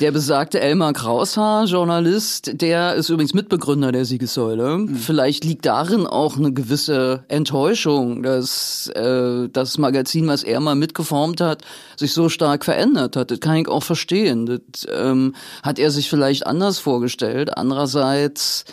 Der 0.01 0.11
besagte 0.11 0.59
Elmar 0.59 0.91
Kraushaar, 0.91 1.63
Journalist, 1.63 2.61
der 2.61 2.95
ist 2.95 3.07
übrigens 3.07 3.33
Mitbegründer 3.33 3.93
der 3.93 4.03
Siegessäule. 4.03 4.79
Mhm. 4.79 4.95
Vielleicht 4.97 5.45
liegt 5.45 5.65
darin 5.65 6.05
auch 6.05 6.35
eine 6.35 6.51
gewisse 6.51 7.23
Enttäuschung, 7.29 8.21
dass 8.21 8.89
äh, 8.95 9.47
das 9.47 9.77
Magazin, 9.77 10.27
was 10.27 10.43
er 10.43 10.59
mal 10.59 10.75
mitgeformt 10.75 11.39
hat, 11.39 11.61
sich 11.95 12.11
so 12.11 12.27
stark 12.27 12.65
verändert 12.65 13.15
hat. 13.15 13.31
Das 13.31 13.39
kann 13.39 13.55
ich 13.55 13.69
auch 13.69 13.83
verstehen. 13.83 14.45
Das 14.45 14.85
ähm, 14.93 15.35
hat 15.63 15.79
er 15.79 15.89
sich 15.91 16.09
vielleicht 16.09 16.45
anders 16.45 16.79
vorgestellt. 16.79 17.57
Andererseits 17.57 18.65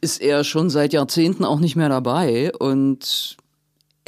ist 0.00 0.20
er 0.20 0.42
schon 0.42 0.70
seit 0.70 0.92
Jahrzehnten 0.92 1.44
auch 1.44 1.60
nicht 1.60 1.76
mehr 1.76 1.88
dabei 1.88 2.50
und 2.58 3.37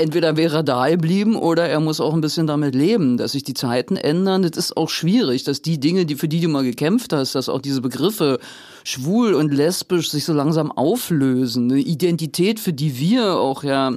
entweder 0.01 0.37
wäre 0.37 0.57
er 0.57 0.63
da 0.63 0.89
geblieben 0.89 1.37
oder 1.37 1.69
er 1.69 1.81
muss 1.81 2.01
auch 2.01 2.15
ein 2.15 2.21
bisschen 2.21 2.47
damit 2.47 2.75
leben, 2.75 3.17
dass 3.17 3.33
sich 3.33 3.45
die 3.45 3.55
Zeiten 3.55 3.97
ändern. 3.97 4.43
Das 4.43 4.57
ist 4.57 4.77
auch 4.77 4.89
schwierig, 4.89 5.45
dass 5.45 5.63
die 5.63 5.79
Dinge, 5.79 6.07
die 6.07 6.17
für 6.17 6.29
die 6.29 6.41
du 6.41 6.49
mal 6.49 6.65
gekämpft 6.65 7.13
hast, 7.13 7.35
dass 7.35 7.49
auch 7.49 7.61
diese 7.61 7.81
Begriffe 7.81 8.39
schwul 8.85 9.35
und 9.35 9.53
lesbisch 9.53 10.11
sich 10.11 10.25
so 10.25 10.33
langsam 10.33 10.73
auflösen. 10.73 11.71
Eine 11.71 11.81
Identität, 11.81 12.59
für 12.59 12.73
die 12.73 12.99
wir 12.99 13.37
auch 13.37 13.63
ja 13.63 13.93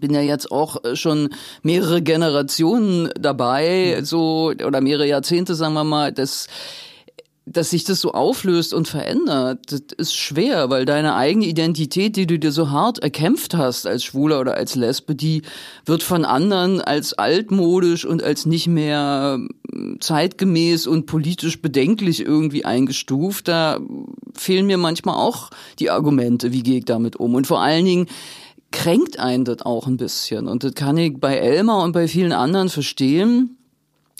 bin 0.00 0.14
ja 0.14 0.22
jetzt 0.22 0.50
auch 0.50 0.76
schon 0.94 1.28
mehrere 1.62 2.00
Generationen 2.00 3.10
dabei, 3.18 4.00
so 4.02 4.52
oder 4.64 4.80
mehrere 4.80 5.06
Jahrzehnte, 5.06 5.54
sagen 5.54 5.74
wir 5.74 5.84
mal, 5.84 6.12
das 6.12 6.46
dass 7.44 7.70
sich 7.70 7.82
das 7.82 8.00
so 8.00 8.12
auflöst 8.12 8.72
und 8.72 8.86
verändert, 8.86 9.72
das 9.72 9.82
ist 9.96 10.14
schwer, 10.14 10.70
weil 10.70 10.84
deine 10.84 11.16
eigene 11.16 11.46
Identität, 11.46 12.14
die 12.14 12.26
du 12.26 12.38
dir 12.38 12.52
so 12.52 12.70
hart 12.70 13.00
erkämpft 13.00 13.54
hast 13.54 13.84
als 13.86 14.04
Schwuler 14.04 14.40
oder 14.40 14.54
als 14.54 14.76
Lesbe, 14.76 15.16
die 15.16 15.42
wird 15.84 16.04
von 16.04 16.24
anderen 16.24 16.80
als 16.80 17.14
altmodisch 17.14 18.04
und 18.04 18.22
als 18.22 18.46
nicht 18.46 18.68
mehr 18.68 19.40
hm, 19.72 20.00
zeitgemäß 20.00 20.86
und 20.86 21.06
politisch 21.06 21.60
bedenklich 21.60 22.24
irgendwie 22.24 22.64
eingestuft. 22.64 23.48
Da 23.48 23.80
fehlen 24.34 24.66
mir 24.66 24.78
manchmal 24.78 25.16
auch 25.16 25.50
die 25.80 25.90
Argumente, 25.90 26.52
wie 26.52 26.62
gehe 26.62 26.78
ich 26.78 26.84
damit 26.84 27.16
um. 27.16 27.34
Und 27.34 27.48
vor 27.48 27.60
allen 27.60 27.84
Dingen, 27.84 28.06
kränkt 28.70 29.18
einen 29.18 29.44
das 29.44 29.62
auch 29.62 29.86
ein 29.86 29.98
bisschen. 29.98 30.48
Und 30.48 30.64
das 30.64 30.74
kann 30.74 30.96
ich 30.96 31.20
bei 31.20 31.36
Elmar 31.36 31.82
und 31.84 31.92
bei 31.92 32.08
vielen 32.08 32.32
anderen 32.32 32.70
verstehen, 32.70 33.58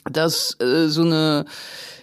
dass 0.04 0.56
äh, 0.60 0.88
so 0.88 1.02
eine 1.02 1.46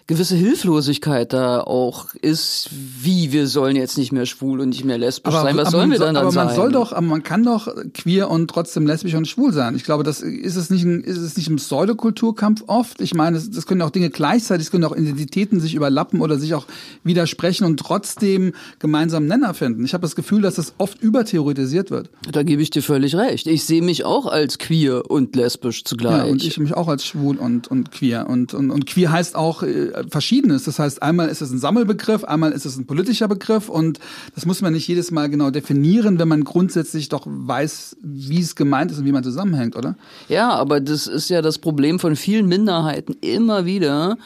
gewisse 0.09 0.35
Hilflosigkeit 0.35 1.33
da 1.33 1.61
auch 1.61 2.15
ist, 2.15 2.71
wie 2.71 3.31
wir 3.31 3.45
sollen 3.45 3.75
jetzt 3.75 3.95
nicht 3.95 4.11
mehr 4.11 4.25
schwul 4.25 4.59
und 4.59 4.69
nicht 4.69 4.83
mehr 4.83 4.97
lesbisch 4.97 5.35
aber, 5.35 5.43
sein. 5.43 5.55
Was 5.55 5.69
sollen 5.69 5.91
wir 5.91 5.99
dann, 5.99 6.15
dann 6.15 6.23
aber 6.23 6.31
sein? 6.31 6.47
Aber 6.47 6.49
man 6.49 6.55
soll 6.55 6.71
doch, 6.71 6.93
aber 6.93 7.05
man 7.05 7.21
kann 7.21 7.43
doch 7.43 7.67
queer 7.93 8.31
und 8.31 8.49
trotzdem 8.49 8.87
lesbisch 8.87 9.13
und 9.13 9.27
schwul 9.27 9.53
sein. 9.53 9.75
Ich 9.75 9.83
glaube, 9.83 10.03
das 10.03 10.21
ist 10.21 10.55
es 10.55 10.71
nicht 10.71 10.83
ein, 10.83 11.01
ist 11.01 11.19
es 11.19 11.37
nicht 11.37 11.47
ein 11.47 11.57
Pseudokulturkampf 11.57 12.63
oft. 12.65 13.01
Ich 13.01 13.13
meine, 13.13 13.37
das, 13.37 13.51
das 13.51 13.67
können 13.67 13.83
auch 13.83 13.91
Dinge 13.91 14.09
gleichzeitig, 14.09 14.65
es 14.65 14.71
können 14.71 14.83
auch 14.83 14.95
Identitäten 14.95 15.59
sich 15.59 15.75
überlappen 15.75 16.21
oder 16.21 16.39
sich 16.39 16.55
auch 16.55 16.65
widersprechen 17.03 17.65
und 17.65 17.79
trotzdem 17.79 18.53
gemeinsam 18.79 19.27
Nenner 19.27 19.53
finden. 19.53 19.85
Ich 19.85 19.93
habe 19.93 20.01
das 20.01 20.15
Gefühl, 20.15 20.41
dass 20.41 20.55
das 20.55 20.73
oft 20.79 21.03
übertheoretisiert 21.03 21.91
wird. 21.91 22.09
Da 22.31 22.41
gebe 22.41 22.63
ich 22.63 22.71
dir 22.71 22.81
völlig 22.81 23.13
recht. 23.13 23.45
Ich 23.45 23.63
sehe 23.63 23.83
mich 23.83 24.05
auch 24.05 24.25
als 24.25 24.57
queer 24.57 25.11
und 25.11 25.35
lesbisch 25.35 25.83
zugleich. 25.83 26.25
Ja, 26.25 26.31
und 26.31 26.43
ich 26.43 26.57
mich 26.57 26.73
auch 26.73 26.87
als 26.87 27.05
schwul 27.05 27.37
und, 27.37 27.67
und 27.67 27.91
queer. 27.91 28.27
Und, 28.27 28.55
und, 28.55 28.71
und 28.71 28.87
queer 28.87 29.11
heißt 29.11 29.35
auch 29.35 29.61
Verschiedenes. 30.09 30.63
Das 30.63 30.79
heißt, 30.79 31.01
einmal 31.01 31.29
ist 31.29 31.41
es 31.41 31.51
ein 31.51 31.59
Sammelbegriff, 31.59 32.23
einmal 32.23 32.51
ist 32.51 32.65
es 32.65 32.77
ein 32.77 32.85
politischer 32.85 33.27
Begriff 33.27 33.69
und 33.69 33.99
das 34.35 34.45
muss 34.45 34.61
man 34.61 34.73
nicht 34.73 34.87
jedes 34.87 35.11
Mal 35.11 35.29
genau 35.29 35.49
definieren, 35.49 36.19
wenn 36.19 36.27
man 36.27 36.43
grundsätzlich 36.43 37.09
doch 37.09 37.25
weiß, 37.25 37.97
wie 38.01 38.39
es 38.39 38.55
gemeint 38.55 38.91
ist 38.91 38.99
und 38.99 39.05
wie 39.05 39.11
man 39.11 39.23
zusammenhängt, 39.23 39.75
oder? 39.75 39.95
Ja, 40.27 40.49
aber 40.51 40.79
das 40.79 41.07
ist 41.07 41.29
ja 41.29 41.41
das 41.41 41.57
Problem 41.57 41.99
von 41.99 42.15
vielen 42.15 42.47
Minderheiten 42.47 43.15
immer 43.21 43.65
wieder 43.65 44.17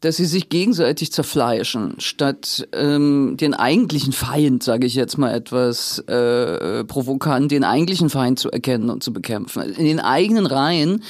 dass 0.00 0.16
sie 0.16 0.26
sich 0.26 0.48
gegenseitig 0.48 1.12
zerfleischen, 1.12 1.94
statt 1.98 2.68
ähm, 2.72 3.36
den 3.40 3.54
eigentlichen 3.54 4.12
Feind, 4.12 4.62
sage 4.62 4.86
ich 4.86 4.94
jetzt 4.94 5.16
mal 5.18 5.34
etwas 5.34 5.98
äh, 6.00 6.84
provokant, 6.84 7.50
den 7.50 7.64
eigentlichen 7.64 8.10
Feind 8.10 8.38
zu 8.38 8.50
erkennen 8.50 8.90
und 8.90 9.02
zu 9.02 9.12
bekämpfen. 9.12 9.62
In 9.62 9.84
den 9.84 10.00
eigenen 10.00 10.46
Reihen 10.46 11.02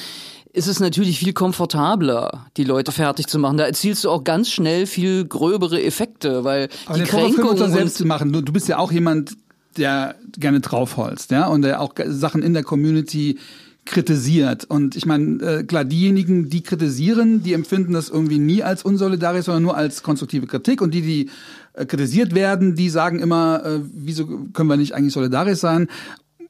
ist 0.57 0.67
es 0.67 0.79
natürlich 0.79 1.19
viel 1.19 1.33
komfortabler, 1.33 2.47
die 2.57 2.63
Leute 2.63 2.91
fertig 2.91 3.27
zu 3.27 3.37
machen. 3.37 3.57
Da 3.57 3.65
erzielst 3.65 4.03
du 4.03 4.09
auch 4.09 4.23
ganz 4.23 4.49
schnell 4.49 4.87
viel 4.87 5.25
gröbere 5.25 5.81
Effekte, 5.81 6.43
weil 6.43 6.69
Aber 6.87 6.97
die 6.97 7.03
Kränkung 7.03 7.55
selbst 7.69 7.97
zu 7.97 8.05
machen. 8.05 8.33
Du, 8.33 8.41
du 8.41 8.51
bist 8.51 8.67
ja 8.67 8.79
auch 8.79 8.91
jemand, 8.91 9.37
der 9.77 10.15
gerne 10.37 10.59
draufholzt, 10.59 11.29
ja, 11.29 11.47
und 11.47 11.61
der 11.61 11.79
auch 11.79 11.93
Sachen 12.07 12.41
in 12.41 12.53
der 12.53 12.63
Community 12.63 13.37
kritisiert. 13.85 14.65
Und 14.65 14.95
ich 14.95 15.05
meine, 15.05 15.41
äh, 15.41 15.63
klar, 15.63 15.85
diejenigen, 15.85 16.49
die 16.49 16.61
kritisieren, 16.61 17.43
die 17.43 17.53
empfinden 17.53 17.93
das 17.93 18.09
irgendwie 18.09 18.39
nie 18.39 18.63
als 18.63 18.83
unsolidarisch, 18.83 19.45
sondern 19.45 19.63
nur 19.63 19.77
als 19.77 20.03
konstruktive 20.03 20.47
Kritik. 20.47 20.81
Und 20.81 20.93
die, 20.93 21.01
die 21.01 21.29
äh, 21.73 21.85
kritisiert 21.85 22.35
werden, 22.35 22.75
die 22.75 22.89
sagen 22.89 23.19
immer, 23.19 23.63
äh, 23.63 23.79
wieso 23.93 24.25
können 24.53 24.69
wir 24.69 24.77
nicht 24.77 24.93
eigentlich 24.93 25.13
solidarisch 25.13 25.59
sein? 25.59 25.87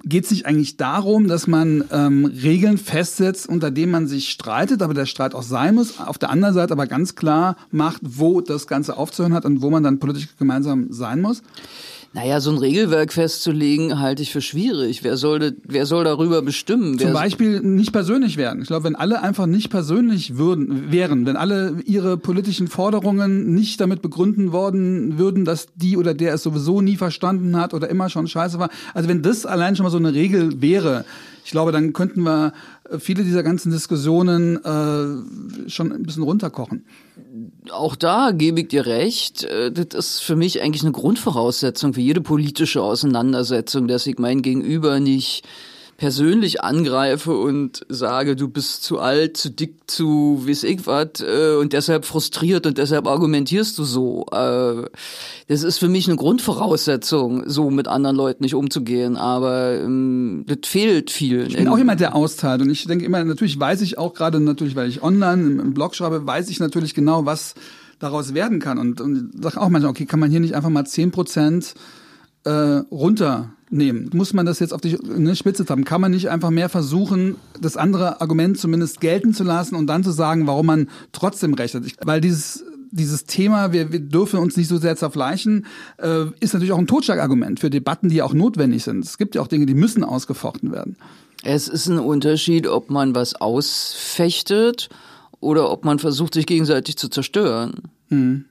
Geht 0.03 0.25
es 0.25 0.31
nicht 0.31 0.45
eigentlich 0.45 0.77
darum, 0.77 1.27
dass 1.27 1.47
man 1.47 1.83
ähm, 1.91 2.25
Regeln 2.25 2.77
festsetzt, 2.77 3.47
unter 3.49 3.71
denen 3.71 3.91
man 3.91 4.07
sich 4.07 4.29
streitet, 4.29 4.81
aber 4.81 4.93
der 4.93 5.05
Streit 5.05 5.33
auch 5.33 5.43
sein 5.43 5.75
muss, 5.75 5.99
auf 5.99 6.17
der 6.17 6.29
anderen 6.29 6.53
Seite 6.53 6.73
aber 6.73 6.87
ganz 6.87 7.15
klar 7.15 7.57
macht, 7.71 8.01
wo 8.03 8.41
das 8.41 8.67
Ganze 8.67 8.97
aufzuhören 8.97 9.33
hat 9.33 9.45
und 9.45 9.61
wo 9.61 9.69
man 9.69 9.83
dann 9.83 9.99
politisch 9.99 10.29
gemeinsam 10.37 10.87
sein 10.91 11.21
muss? 11.21 11.41
Naja, 12.17 12.41
so 12.41 12.49
ein 12.49 12.57
Regelwerk 12.57 13.13
festzulegen, 13.13 13.99
halte 13.99 14.23
ich 14.23 14.31
für 14.31 14.41
schwierig. 14.41 15.03
Wer 15.03 15.17
soll, 15.17 15.55
wer 15.63 15.85
soll 15.85 16.03
darüber 16.03 16.41
bestimmen? 16.41 16.97
Zum 16.97 17.13
Beispiel 17.13 17.59
nicht 17.59 17.91
persönlich 17.91 18.37
werden. 18.37 18.63
Ich 18.63 18.69
glaube, 18.69 18.85
wenn 18.85 18.95
alle 18.95 19.21
einfach 19.21 19.45
nicht 19.45 19.69
persönlich 19.69 20.35
würden, 20.35 20.91
wären, 20.91 21.27
wenn 21.27 21.35
alle 21.35 21.75
ihre 21.85 22.17
politischen 22.17 22.69
Forderungen 22.69 23.53
nicht 23.53 23.79
damit 23.79 24.01
begründen 24.01 24.51
worden 24.51 25.19
würden, 25.19 25.45
dass 25.45 25.67
die 25.75 25.95
oder 25.95 26.15
der 26.15 26.33
es 26.33 26.41
sowieso 26.41 26.81
nie 26.81 26.95
verstanden 26.95 27.55
hat 27.55 27.75
oder 27.75 27.87
immer 27.87 28.09
schon 28.09 28.27
scheiße 28.27 28.57
war. 28.57 28.71
Also 28.95 29.07
wenn 29.07 29.21
das 29.21 29.45
allein 29.45 29.75
schon 29.75 29.83
mal 29.83 29.91
so 29.91 29.97
eine 29.97 30.15
Regel 30.15 30.59
wäre, 30.59 31.05
ich 31.47 31.51
glaube, 31.51 31.71
dann 31.71 31.93
könnten 31.93 32.23
wir 32.23 32.51
viele 32.99 33.23
dieser 33.23 33.41
ganzen 33.41 33.71
Diskussionen 33.71 34.57
äh, 34.57 35.69
schon 35.69 35.93
ein 35.93 36.03
bisschen 36.03 36.23
runterkochen. 36.23 36.85
Auch 37.71 37.95
da 37.95 38.31
gebe 38.31 38.59
ich 38.59 38.67
dir 38.67 38.85
recht. 38.85 39.45
Äh, 39.45 39.71
das 39.71 40.07
ist 40.07 40.19
für 40.23 40.35
mich 40.35 40.61
eigentlich 40.61 40.83
eine 40.83 40.91
Grundvoraussetzung 40.91 41.93
für 41.93 42.01
jede 42.01 42.19
politische 42.19 42.81
Auseinandersetzung, 42.81 43.87
dass 43.87 44.07
ich 44.07 44.19
mein 44.19 44.41
Gegenüber 44.41 44.99
nicht 44.99 45.47
persönlich 45.97 46.63
angreife 46.63 47.35
und 47.35 47.85
sage, 47.89 48.35
du 48.35 48.47
bist 48.47 48.83
zu 48.83 48.99
alt, 48.99 49.35
zu 49.35 49.49
dick, 49.49 49.89
zu 49.89 50.43
weiß 50.45 50.63
ich 50.63 50.85
was 50.85 51.07
äh, 51.21 51.55
und 51.59 51.73
deshalb 51.73 52.05
frustriert 52.05 52.67
und 52.67 52.77
deshalb 52.77 53.07
argumentierst 53.07 53.77
du 53.79 53.83
so. 53.83 54.27
Äh, 54.31 54.85
das 55.47 55.63
ist 55.63 55.79
für 55.79 55.89
mich 55.89 56.07
eine 56.07 56.15
Grundvoraussetzung, 56.15 57.49
so 57.49 57.71
mit 57.71 57.87
anderen 57.87 58.15
Leuten 58.15 58.43
nicht 58.43 58.53
umzugehen, 58.53 59.17
aber 59.17 59.73
ähm, 59.73 60.45
das 60.47 60.59
fehlt 60.65 61.09
viel. 61.09 61.47
Ich 61.47 61.57
bin 61.57 61.67
auch 61.67 61.77
jemand, 61.77 61.99
der 61.99 62.15
austeilt 62.15 62.61
und 62.61 62.69
ich 62.69 62.85
denke 62.85 63.03
immer, 63.03 63.23
natürlich 63.23 63.59
weiß 63.59 63.81
ich 63.81 63.97
auch 63.97 64.13
gerade 64.13 64.39
natürlich, 64.39 64.75
weil 64.75 64.89
ich 64.89 65.01
online 65.01 65.41
im, 65.41 65.59
im 65.59 65.73
Blog 65.73 65.95
schreibe, 65.95 66.27
weiß 66.27 66.49
ich 66.49 66.59
natürlich 66.59 66.93
genau, 66.93 67.25
was 67.25 67.55
daraus 67.97 68.35
werden 68.35 68.59
kann 68.59 68.77
und, 68.77 69.01
und 69.01 69.31
sage 69.41 69.57
auch 69.57 69.69
manchmal, 69.69 69.89
okay, 69.89 70.05
kann 70.05 70.19
man 70.19 70.29
hier 70.29 70.39
nicht 70.39 70.55
einfach 70.55 70.69
mal 70.69 70.85
zehn 70.85 71.09
Prozent 71.09 71.73
äh, 72.45 72.81
runternehmen? 73.71 74.09
Muss 74.13 74.33
man 74.33 74.45
das 74.45 74.59
jetzt 74.59 74.73
auf 74.73 74.81
die 74.81 74.97
eine 74.99 75.35
Spitze 75.35 75.65
haben? 75.69 75.83
Kann 75.83 76.01
man 76.01 76.11
nicht 76.11 76.29
einfach 76.29 76.49
mehr 76.49 76.69
versuchen, 76.69 77.35
das 77.59 77.77
andere 77.77 78.21
Argument 78.21 78.57
zumindest 78.57 79.01
gelten 79.01 79.33
zu 79.33 79.43
lassen 79.43 79.75
und 79.75 79.87
dann 79.87 80.03
zu 80.03 80.11
sagen, 80.11 80.47
warum 80.47 80.65
man 80.65 80.89
trotzdem 81.11 81.53
recht 81.53 81.75
hat? 81.75 81.85
Ich, 81.85 81.95
weil 82.03 82.21
dieses 82.21 82.63
dieses 82.89 83.25
Thema, 83.25 83.73
wir, 83.73 83.91
wir 83.91 83.99
dürfen 83.99 84.39
uns 84.39 84.55
nicht 84.55 84.69
so 84.69 84.77
sehr 84.77 84.95
zerfleischen, 84.95 85.65
äh, 85.97 86.23
ist 86.39 86.53
natürlich 86.53 86.71
auch 86.71 86.77
ein 86.77 86.87
Totschlagargument 86.87 87.59
für 87.59 87.69
Debatten, 87.69 88.07
die 88.07 88.21
auch 88.21 88.33
notwendig 88.33 88.85
sind. 88.85 89.03
Es 89.03 89.17
gibt 89.17 89.35
ja 89.35 89.41
auch 89.41 89.47
Dinge, 89.47 89.65
die 89.65 89.73
müssen 89.73 90.05
ausgefochten 90.05 90.71
werden. 90.71 90.95
Es 91.43 91.67
ist 91.67 91.89
ein 91.89 91.99
Unterschied, 91.99 92.65
ob 92.65 92.89
man 92.89 93.13
was 93.13 93.35
ausfechtet 93.35 94.87
oder 95.41 95.69
ob 95.69 95.83
man 95.83 95.99
versucht, 95.99 96.33
sich 96.33 96.45
gegenseitig 96.45 96.95
zu 96.95 97.09
zerstören. 97.09 97.73
Hm. 98.07 98.45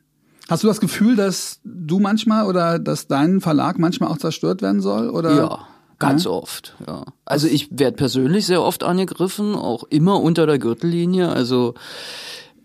Hast 0.48 0.62
du 0.62 0.68
das 0.68 0.80
Gefühl, 0.80 1.16
dass 1.16 1.60
du 1.64 1.98
manchmal 1.98 2.46
oder 2.46 2.78
dass 2.78 3.08
dein 3.08 3.40
Verlag 3.40 3.78
manchmal 3.78 4.10
auch 4.10 4.18
zerstört 4.18 4.62
werden 4.62 4.80
soll? 4.80 5.10
Oder? 5.10 5.34
Ja. 5.34 5.66
Ganz 5.98 6.24
ja? 6.24 6.30
oft, 6.30 6.76
ja. 6.86 7.04
Also 7.24 7.46
ich 7.46 7.68
werde 7.70 7.96
persönlich 7.96 8.44
sehr 8.46 8.62
oft 8.62 8.84
angegriffen, 8.84 9.54
auch 9.54 9.84
immer 9.84 10.20
unter 10.20 10.46
der 10.46 10.58
Gürtellinie. 10.58 11.30
Also 11.30 11.72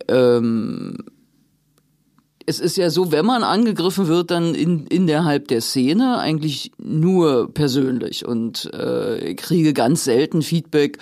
ähm, 0.10 0.98
es 2.46 2.60
ist 2.60 2.76
ja 2.76 2.90
so, 2.90 3.12
wenn 3.12 3.26
man 3.26 3.44
angegriffen 3.44 4.08
wird, 4.08 4.32
dann 4.32 4.54
in, 4.54 4.86
innerhalb 4.88 5.48
der 5.48 5.62
Szene 5.62 6.18
eigentlich 6.18 6.72
nur 6.78 7.54
persönlich 7.54 8.26
und 8.26 8.70
äh, 8.74 9.34
kriege 9.36 9.74
ganz 9.74 10.04
selten 10.04 10.42
Feedback, 10.42 10.98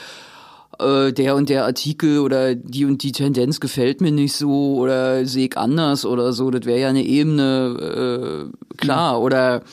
äh, 0.80 1.12
der 1.12 1.36
und 1.36 1.50
der 1.50 1.66
Artikel 1.66 2.20
oder 2.20 2.56
die 2.56 2.86
und 2.86 3.04
die 3.04 3.12
Tendenz 3.12 3.60
gefällt 3.60 4.02
mir 4.02 4.12
nicht 4.12 4.34
so 4.34 4.76
oder 4.76 5.26
sehe 5.26 5.48
ich 5.48 5.58
anders 5.58 6.06
oder 6.06 6.34
so. 6.34 6.52
Das 6.52 6.66
wäre 6.66 6.80
ja 6.80 6.90
eine 6.90 7.04
Ebene, 7.04 8.50
äh, 8.52 8.76
klar. 8.78 9.22
Oder 9.22 9.64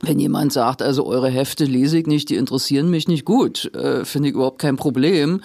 wenn 0.00 0.20
jemand 0.20 0.52
sagt, 0.52 0.82
also 0.82 1.06
eure 1.06 1.28
Hefte 1.28 1.64
lese 1.64 1.98
ich 1.98 2.06
nicht, 2.06 2.28
die 2.28 2.36
interessieren 2.36 2.90
mich 2.90 3.08
nicht 3.08 3.24
gut, 3.24 3.74
äh, 3.74 4.04
finde 4.04 4.28
ich 4.28 4.34
überhaupt 4.34 4.60
kein 4.60 4.76
Problem. 4.76 5.40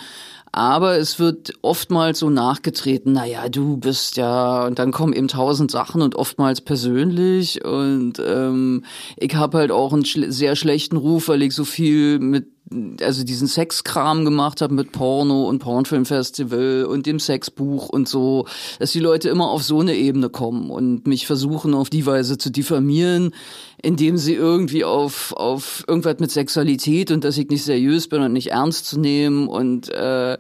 Aber 0.56 1.00
es 1.00 1.18
wird 1.18 1.54
oftmals 1.64 2.20
so 2.20 2.30
nachgetreten, 2.30 3.12
naja, 3.12 3.50
du 3.50 3.78
bist 3.78 4.18
ja, 4.18 4.68
und 4.68 4.78
dann 4.78 4.92
kommen 4.92 5.12
eben 5.14 5.28
tausend 5.28 5.72
Sachen 5.72 6.04
und 6.04 6.14
oftmals 6.14 6.62
persönlich. 6.62 7.66
Und 7.66 8.22
ähm, 8.24 8.84
ich 9.18 9.34
habe 9.34 9.58
halt 9.58 9.72
auch 9.72 9.94
einen 9.94 10.06
schl 10.06 10.32
sehr 10.32 10.56
schlechten 10.56 10.98
Ruf, 10.98 11.28
weil 11.28 11.42
ich 11.42 11.56
so 11.56 11.66
viel 11.66 12.20
mit 12.20 12.53
also 13.02 13.24
diesen 13.24 13.48
Sexkram 13.48 14.26
gemacht 14.26 14.62
habe 14.62 14.74
mit 14.74 14.92
Porno 14.92 15.48
und 15.48 15.60
Pornfilmfestival 15.60 16.86
und 16.86 17.06
dem 17.06 17.20
Sexbuch 17.20 17.90
und 17.90 18.08
so, 18.08 18.48
dass 18.80 18.92
die 18.92 19.00
Leute 19.00 19.30
immer 19.30 19.50
auf 19.50 19.64
so 19.64 19.82
eine 19.82 19.96
Ebene 19.96 20.30
kommen 20.30 20.70
und 20.70 21.06
mich 21.06 21.28
versuchen 21.28 21.74
auf 21.74 21.90
die 21.90 22.06
Weise 22.06 22.38
zu 22.38 22.50
diffamieren, 22.50 23.34
indem 23.82 24.18
sie 24.18 24.34
irgendwie 24.34 24.86
auf 24.86 25.34
auf 25.34 25.84
irgendwas 25.88 26.20
mit 26.20 26.32
Sexualität 26.32 27.12
und 27.12 27.24
dass 27.24 27.38
ich 27.38 27.50
nicht 27.50 27.64
seriös 27.64 28.08
bin 28.08 28.22
und 28.22 28.34
nicht 28.34 28.52
ernst 28.52 28.86
zu 28.88 29.00
nehmen 29.00 29.48
und 29.48 29.90
äh, 29.90 30.38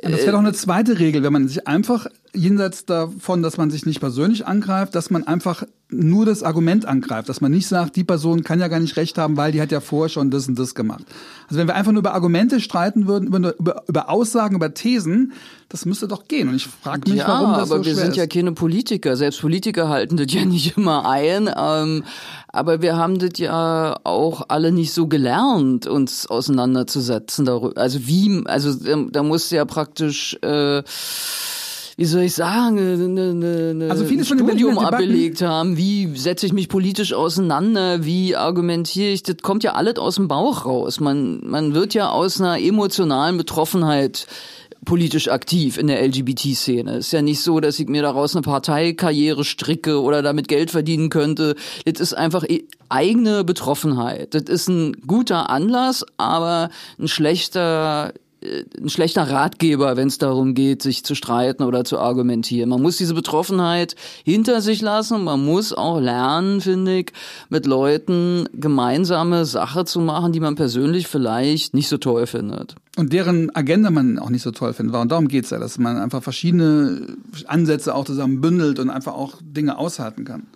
das 0.00 0.20
wäre 0.20 0.32
doch 0.32 0.38
eine 0.38 0.54
zweite 0.54 0.98
Regel, 0.98 1.22
wenn 1.22 1.32
man 1.32 1.48
sich 1.48 1.66
einfach 1.66 2.06
jenseits 2.34 2.86
davon, 2.86 3.42
dass 3.42 3.56
man 3.56 3.70
sich 3.70 3.86
nicht 3.86 4.00
persönlich 4.00 4.46
angreift, 4.46 4.94
dass 4.94 5.10
man 5.10 5.24
einfach 5.26 5.64
nur 5.92 6.24
das 6.24 6.42
Argument 6.42 6.86
angreift, 6.86 7.28
dass 7.28 7.42
man 7.42 7.50
nicht 7.52 7.66
sagt, 7.66 7.96
die 7.96 8.04
Person 8.04 8.42
kann 8.42 8.58
ja 8.58 8.68
gar 8.68 8.80
nicht 8.80 8.96
recht 8.96 9.18
haben, 9.18 9.36
weil 9.36 9.52
die 9.52 9.60
hat 9.60 9.70
ja 9.70 9.80
vorher 9.80 10.08
schon 10.08 10.30
das 10.30 10.48
und 10.48 10.58
das 10.58 10.74
gemacht. 10.74 11.04
Also 11.48 11.60
wenn 11.60 11.66
wir 11.66 11.74
einfach 11.74 11.92
nur 11.92 12.00
über 12.00 12.14
Argumente 12.14 12.60
streiten 12.60 13.06
würden, 13.06 13.26
über, 13.26 13.58
über, 13.58 13.84
über 13.86 14.08
Aussagen, 14.08 14.56
über 14.56 14.72
Thesen, 14.72 15.32
das 15.68 15.84
müsste 15.84 16.08
doch 16.08 16.28
gehen. 16.28 16.48
Und 16.48 16.54
ich 16.54 16.66
frage 16.66 17.10
mich, 17.10 17.18
ja, 17.18 17.28
warum 17.28 17.52
das 17.52 17.70
aber 17.70 17.80
so 17.80 17.84
wir 17.84 17.92
schwer 17.92 17.94
sind 18.04 18.10
ist. 18.12 18.16
ja 18.16 18.26
keine 18.26 18.52
Politiker. 18.52 19.16
Selbst 19.16 19.40
Politiker 19.42 19.90
halten 19.90 20.16
das 20.16 20.32
ja 20.32 20.44
nicht 20.46 20.78
immer 20.78 21.06
ein. 21.08 21.50
Ähm, 21.54 22.04
aber 22.48 22.80
wir 22.80 22.96
haben 22.96 23.18
das 23.18 23.38
ja 23.38 23.96
auch 24.04 24.46
alle 24.48 24.72
nicht 24.72 24.92
so 24.92 25.08
gelernt, 25.08 25.86
uns 25.86 26.26
auseinanderzusetzen 26.26 27.44
darüber. 27.44 27.80
Also 27.80 28.06
wie, 28.06 28.42
also 28.46 28.74
da 29.10 29.22
muss 29.22 29.50
ja 29.50 29.64
praktisch 29.66 30.38
äh, 30.42 30.82
wie 31.96 32.04
soll 32.04 32.22
ich 32.22 32.34
sagen, 32.34 32.78
eine, 32.78 33.70
eine, 33.74 33.90
Also 33.90 34.04
vieles 34.04 34.30
ein 34.30 34.38
Studium 34.38 34.46
Berliner 34.48 34.70
Debatten- 34.74 34.94
abgelegt 34.94 35.42
haben. 35.42 35.76
Wie 35.76 36.16
setze 36.16 36.46
ich 36.46 36.52
mich 36.52 36.68
politisch 36.68 37.12
auseinander? 37.12 38.04
Wie 38.04 38.34
argumentiere 38.36 39.10
ich? 39.12 39.22
Das 39.22 39.36
kommt 39.42 39.62
ja 39.64 39.72
alles 39.72 39.96
aus 39.96 40.16
dem 40.16 40.28
Bauch 40.28 40.64
raus. 40.64 41.00
Man, 41.00 41.40
man 41.46 41.74
wird 41.74 41.94
ja 41.94 42.10
aus 42.10 42.40
einer 42.40 42.58
emotionalen 42.60 43.36
Betroffenheit 43.36 44.26
politisch 44.84 45.28
aktiv 45.28 45.78
in 45.78 45.86
der 45.86 46.02
LGBT-Szene. 46.04 46.96
Ist 46.96 47.12
ja 47.12 47.22
nicht 47.22 47.40
so, 47.40 47.60
dass 47.60 47.78
ich 47.78 47.86
mir 47.88 48.02
daraus 48.02 48.34
eine 48.34 48.42
Parteikarriere 48.42 49.44
stricke 49.44 50.00
oder 50.02 50.22
damit 50.22 50.48
Geld 50.48 50.72
verdienen 50.72 51.08
könnte. 51.08 51.54
Das 51.84 52.00
ist 52.00 52.14
einfach 52.14 52.42
e- 52.48 52.64
eigene 52.88 53.44
Betroffenheit. 53.44 54.34
Das 54.34 54.42
ist 54.44 54.68
ein 54.68 54.96
guter 55.06 55.50
Anlass, 55.50 56.04
aber 56.16 56.68
ein 56.98 57.06
schlechter 57.06 58.12
äh, 58.14 58.18
ein 58.80 58.88
schlechter 58.88 59.30
Ratgeber, 59.30 59.96
wenn 59.96 60.08
es 60.08 60.18
darum 60.18 60.54
geht, 60.54 60.82
sich 60.82 61.04
zu 61.04 61.14
streiten 61.14 61.62
oder 61.62 61.84
zu 61.84 61.98
argumentieren. 61.98 62.68
Man 62.68 62.82
muss 62.82 62.96
diese 62.96 63.14
Betroffenheit 63.14 63.94
hinter 64.24 64.60
sich 64.60 64.80
lassen 64.80 65.14
und 65.14 65.24
man 65.24 65.44
muss 65.44 65.72
auch 65.72 66.00
lernen, 66.00 66.60
finde 66.60 66.98
ich, 66.98 67.12
mit 67.48 67.66
Leuten 67.66 68.48
gemeinsame 68.52 69.44
Sache 69.44 69.84
zu 69.84 70.00
machen, 70.00 70.32
die 70.32 70.40
man 70.40 70.54
persönlich 70.54 71.06
vielleicht 71.06 71.74
nicht 71.74 71.88
so 71.88 71.98
toll 71.98 72.26
findet. 72.26 72.74
Und 72.96 73.12
deren 73.12 73.54
Agenda 73.54 73.90
man 73.90 74.18
auch 74.18 74.30
nicht 74.30 74.42
so 74.42 74.50
toll 74.50 74.74
findet. 74.74 74.94
Und 74.96 75.10
darum 75.10 75.28
geht's 75.28 75.50
ja, 75.50 75.58
dass 75.58 75.78
man 75.78 75.96
einfach 75.96 76.22
verschiedene 76.22 77.16
Ansätze 77.46 77.94
auch 77.94 78.04
zusammen 78.04 78.40
bündelt 78.40 78.78
und 78.78 78.90
einfach 78.90 79.14
auch 79.14 79.34
Dinge 79.40 79.78
aushalten 79.78 80.24
kann. 80.24 80.46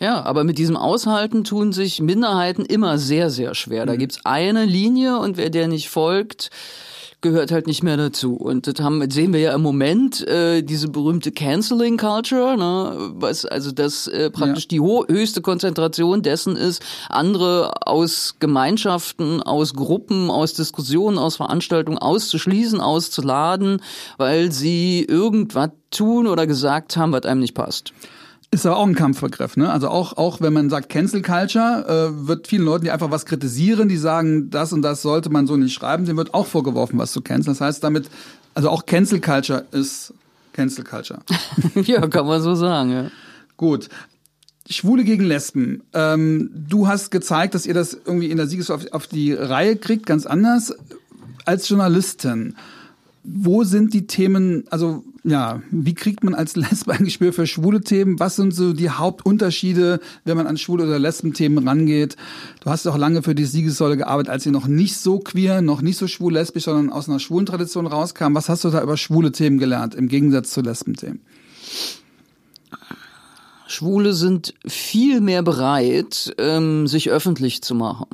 Ja, 0.00 0.22
aber 0.22 0.44
mit 0.44 0.58
diesem 0.58 0.76
Aushalten 0.76 1.44
tun 1.44 1.72
sich 1.72 2.00
Minderheiten 2.00 2.64
immer 2.64 2.98
sehr, 2.98 3.30
sehr 3.30 3.54
schwer. 3.54 3.86
Da 3.86 3.96
gibt's 3.96 4.20
eine 4.24 4.64
Linie 4.64 5.18
und 5.18 5.36
wer 5.36 5.50
der 5.50 5.68
nicht 5.68 5.88
folgt, 5.88 6.50
gehört 7.24 7.50
halt 7.50 7.66
nicht 7.66 7.82
mehr 7.82 7.96
dazu. 7.96 8.34
Und 8.36 8.68
das 8.68 8.84
haben, 8.84 9.10
sehen 9.10 9.32
wir 9.32 9.40
ja 9.40 9.54
im 9.54 9.62
Moment, 9.62 10.24
äh, 10.28 10.62
diese 10.62 10.88
berühmte 10.88 11.32
Canceling 11.32 11.96
Culture, 11.96 12.56
ne, 12.56 13.12
was 13.14 13.46
also 13.46 13.72
das 13.72 14.06
äh, 14.06 14.30
praktisch 14.30 14.64
Ja. 14.64 14.68
die 14.68 14.80
höchste 14.80 15.40
Konzentration 15.40 16.22
dessen 16.22 16.54
ist, 16.54 16.82
andere 17.08 17.72
aus 17.86 18.36
Gemeinschaften, 18.38 19.42
aus 19.42 19.74
Gruppen, 19.74 20.30
aus 20.30 20.52
Diskussionen, 20.52 21.18
aus 21.18 21.36
Veranstaltungen 21.36 21.98
auszuschließen, 21.98 22.80
auszuladen, 22.80 23.80
weil 24.18 24.52
sie 24.52 25.02
irgendwas 25.02 25.70
tun 25.90 26.26
oder 26.26 26.46
gesagt 26.46 26.96
haben, 26.96 27.12
was 27.12 27.24
einem 27.24 27.40
nicht 27.40 27.54
passt. 27.54 27.92
Ist 28.54 28.66
aber 28.66 28.76
auch 28.76 28.86
ein 28.86 28.94
Kampfbegriff, 28.94 29.56
ne? 29.56 29.68
Also 29.68 29.88
auch, 29.88 30.16
auch 30.16 30.40
wenn 30.40 30.52
man 30.52 30.70
sagt 30.70 30.88
Cancel 30.88 31.22
Culture, 31.22 32.12
äh, 32.14 32.28
wird 32.28 32.46
vielen 32.46 32.64
Leuten, 32.64 32.84
die 32.84 32.92
einfach 32.92 33.10
was 33.10 33.26
kritisieren, 33.26 33.88
die 33.88 33.96
sagen, 33.96 34.48
das 34.48 34.72
und 34.72 34.82
das 34.82 35.02
sollte 35.02 35.28
man 35.28 35.48
so 35.48 35.56
nicht 35.56 35.74
schreiben, 35.74 36.04
dem 36.04 36.16
wird 36.16 36.34
auch 36.34 36.46
vorgeworfen, 36.46 36.96
was 36.96 37.10
zu 37.10 37.20
canceln. 37.20 37.56
Das 37.56 37.60
heißt 37.60 37.82
damit, 37.82 38.08
also 38.54 38.70
auch 38.70 38.86
Cancel 38.86 39.20
Culture 39.20 39.66
ist 39.72 40.14
Cancel 40.52 40.84
Culture. 40.84 41.18
ja, 41.74 42.06
kann 42.06 42.28
man 42.28 42.40
so 42.42 42.54
sagen, 42.54 42.92
ja. 42.92 43.10
Gut. 43.56 43.88
Schwule 44.70 45.02
gegen 45.02 45.24
Lesben. 45.24 45.82
Ähm, 45.92 46.50
du 46.54 46.86
hast 46.86 47.10
gezeigt, 47.10 47.56
dass 47.56 47.66
ihr 47.66 47.74
das 47.74 47.98
irgendwie 48.06 48.30
in 48.30 48.36
der 48.36 48.46
Sieges 48.46 48.70
auf, 48.70 48.86
auf 48.92 49.08
die 49.08 49.32
Reihe 49.32 49.74
kriegt, 49.74 50.06
ganz 50.06 50.26
anders 50.26 50.72
als 51.44 51.68
Journalistin. 51.68 52.54
Wo 53.24 53.64
sind 53.64 53.92
die 53.94 54.06
Themen, 54.06 54.62
also 54.70 55.02
ja, 55.24 55.62
wie 55.70 55.94
kriegt 55.94 56.22
man 56.22 56.34
als 56.34 56.54
Lesbe 56.56 56.92
ein 56.92 57.04
Gespür 57.04 57.32
für 57.32 57.46
schwule 57.46 57.80
Themen? 57.80 58.20
Was 58.20 58.36
sind 58.36 58.54
so 58.54 58.74
die 58.74 58.90
Hauptunterschiede, 58.90 60.00
wenn 60.24 60.36
man 60.36 60.46
an 60.46 60.58
schwule 60.58 60.84
oder 60.84 60.98
Lesben-Themen 60.98 61.66
rangeht? 61.66 62.16
Du 62.62 62.70
hast 62.70 62.86
auch 62.86 62.98
lange 62.98 63.22
für 63.22 63.34
die 63.34 63.46
Siegessäule 63.46 63.96
gearbeitet, 63.96 64.30
als 64.30 64.44
sie 64.44 64.50
noch 64.50 64.66
nicht 64.66 64.96
so 64.98 65.18
queer, 65.18 65.62
noch 65.62 65.80
nicht 65.80 65.96
so 65.96 66.06
schwul-lesbisch, 66.06 66.64
sondern 66.64 66.92
aus 66.92 67.08
einer 67.08 67.18
schwulen 67.18 67.46
Tradition 67.46 67.86
rauskam. 67.86 68.34
Was 68.34 68.50
hast 68.50 68.64
du 68.64 68.70
da 68.70 68.82
über 68.82 68.98
schwule 68.98 69.32
Themen 69.32 69.58
gelernt, 69.58 69.94
im 69.94 70.08
Gegensatz 70.08 70.50
zu 70.50 70.60
Lesben-Themen? 70.60 71.20
Schwule 73.66 74.12
sind 74.12 74.54
viel 74.66 75.22
mehr 75.22 75.42
bereit, 75.42 76.34
ähm, 76.36 76.86
sich 76.86 77.10
öffentlich 77.10 77.62
zu 77.62 77.74
machen. 77.74 78.06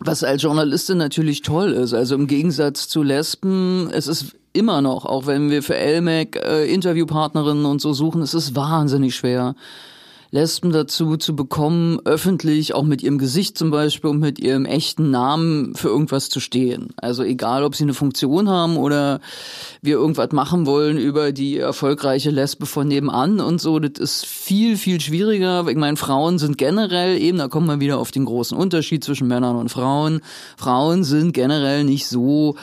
Was 0.00 0.22
als 0.22 0.42
Journalistin 0.42 0.98
natürlich 0.98 1.42
toll 1.42 1.72
ist. 1.72 1.94
Also 1.94 2.14
im 2.14 2.26
Gegensatz 2.26 2.88
zu 2.88 3.02
Lesben, 3.02 3.88
es 3.92 4.06
ist 4.06 4.36
immer 4.52 4.82
noch, 4.82 5.06
auch 5.06 5.26
wenn 5.26 5.50
wir 5.50 5.62
für 5.62 5.74
LMAC 5.74 6.36
äh, 6.36 6.72
Interviewpartnerinnen 6.72 7.64
und 7.64 7.80
so 7.80 7.92
suchen, 7.92 8.22
es 8.22 8.34
ist 8.34 8.54
wahnsinnig 8.54 9.14
schwer, 9.14 9.54
Lesben 10.32 10.70
dazu 10.70 11.16
zu 11.16 11.34
bekommen, 11.34 11.98
öffentlich, 12.04 12.72
auch 12.72 12.84
mit 12.84 13.02
ihrem 13.02 13.18
Gesicht 13.18 13.58
zum 13.58 13.72
Beispiel 13.72 14.10
und 14.10 14.20
mit 14.20 14.38
ihrem 14.38 14.64
echten 14.64 15.10
Namen 15.10 15.74
für 15.74 15.88
irgendwas 15.88 16.28
zu 16.28 16.38
stehen. 16.38 16.90
Also 16.96 17.24
egal, 17.24 17.64
ob 17.64 17.74
sie 17.74 17.82
eine 17.82 17.94
Funktion 17.94 18.48
haben 18.48 18.76
oder 18.76 19.20
wir 19.82 19.96
irgendwas 19.96 20.30
machen 20.30 20.66
wollen 20.66 20.98
über 20.98 21.32
die 21.32 21.58
erfolgreiche 21.58 22.30
Lesbe 22.30 22.66
von 22.66 22.86
nebenan 22.86 23.40
und 23.40 23.60
so, 23.60 23.80
das 23.80 23.98
ist 23.98 24.24
viel, 24.24 24.76
viel 24.76 25.00
schwieriger. 25.00 25.66
Ich 25.66 25.76
meine, 25.76 25.96
Frauen 25.96 26.38
sind 26.38 26.58
generell 26.58 27.20
eben, 27.20 27.38
da 27.38 27.48
kommen 27.48 27.66
wir 27.66 27.80
wieder 27.80 27.98
auf 27.98 28.12
den 28.12 28.24
großen 28.24 28.56
Unterschied 28.56 29.02
zwischen 29.02 29.26
Männern 29.26 29.56
und 29.56 29.68
Frauen. 29.68 30.20
Frauen 30.56 31.02
sind 31.02 31.32
generell 31.32 31.82
nicht 31.82 32.06
so 32.06 32.54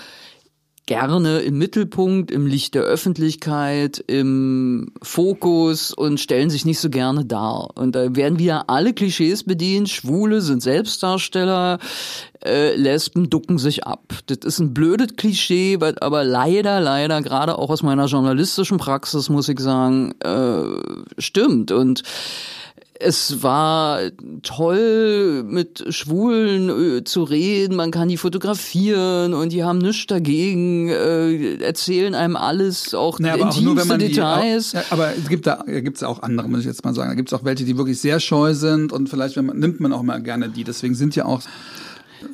gerne 0.87 1.39
im 1.41 1.57
Mittelpunkt, 1.57 2.31
im 2.31 2.47
Licht 2.47 2.73
der 2.73 2.81
Öffentlichkeit, 2.81 4.03
im 4.07 4.93
Fokus 5.03 5.93
und 5.93 6.19
stellen 6.19 6.49
sich 6.49 6.65
nicht 6.65 6.79
so 6.79 6.89
gerne 6.89 7.25
dar. 7.25 7.69
Und 7.75 7.95
da 7.95 8.15
werden 8.15 8.39
wieder 8.39 8.69
alle 8.69 8.93
Klischees 8.93 9.43
bedient. 9.43 9.89
Schwule 9.89 10.41
sind 10.41 10.63
Selbstdarsteller, 10.63 11.77
äh, 12.43 12.75
Lesben 12.75 13.29
ducken 13.29 13.59
sich 13.59 13.85
ab. 13.85 14.13
Das 14.27 14.39
ist 14.43 14.59
ein 14.59 14.73
blödes 14.73 15.17
Klischee, 15.17 15.77
aber 15.99 16.23
leider, 16.23 16.79
leider, 16.79 17.21
gerade 17.21 17.57
auch 17.57 17.69
aus 17.69 17.83
meiner 17.83 18.05
journalistischen 18.05 18.77
Praxis, 18.77 19.29
muss 19.29 19.49
ich 19.49 19.59
sagen, 19.59 20.15
äh, 20.21 21.21
stimmt. 21.21 21.71
Und 21.71 22.03
es 22.99 23.43
war 23.43 23.99
toll, 24.43 25.43
mit 25.43 25.85
Schwulen 25.89 26.97
äh, 26.97 27.03
zu 27.03 27.23
reden, 27.23 27.75
man 27.75 27.91
kann 27.91 28.07
die 28.07 28.17
fotografieren 28.17 29.33
und 29.33 29.51
die 29.51 29.63
haben 29.63 29.77
nichts 29.77 30.07
dagegen, 30.07 30.89
äh, 30.89 31.55
erzählen 31.55 32.15
einem 32.15 32.35
alles, 32.35 32.93
auch 32.93 33.19
naja, 33.19 33.35
intimste 33.35 33.81
auch 33.81 33.85
nur, 33.87 33.97
Details. 33.97 34.71
Die, 34.71 34.77
auch, 34.77 34.81
ja, 34.81 34.87
aber 34.91 35.15
es 35.15 35.27
gibt 35.29 35.47
da 35.47 35.63
gibt's 35.65 36.03
auch 36.03 36.21
andere, 36.23 36.47
muss 36.47 36.61
ich 36.61 36.65
jetzt 36.65 36.83
mal 36.83 36.93
sagen. 36.93 37.09
Da 37.09 37.15
gibt 37.15 37.29
es 37.31 37.33
auch 37.33 37.43
welche, 37.43 37.65
die 37.65 37.77
wirklich 37.77 37.99
sehr 37.99 38.19
scheu 38.19 38.53
sind 38.53 38.91
und 38.91 39.09
vielleicht 39.09 39.37
man, 39.37 39.57
nimmt 39.57 39.79
man 39.79 39.93
auch 39.93 40.03
mal 40.03 40.21
gerne 40.21 40.49
die. 40.49 40.63
Deswegen 40.63 40.95
sind 40.95 41.15
ja 41.15 41.25
auch 41.25 41.41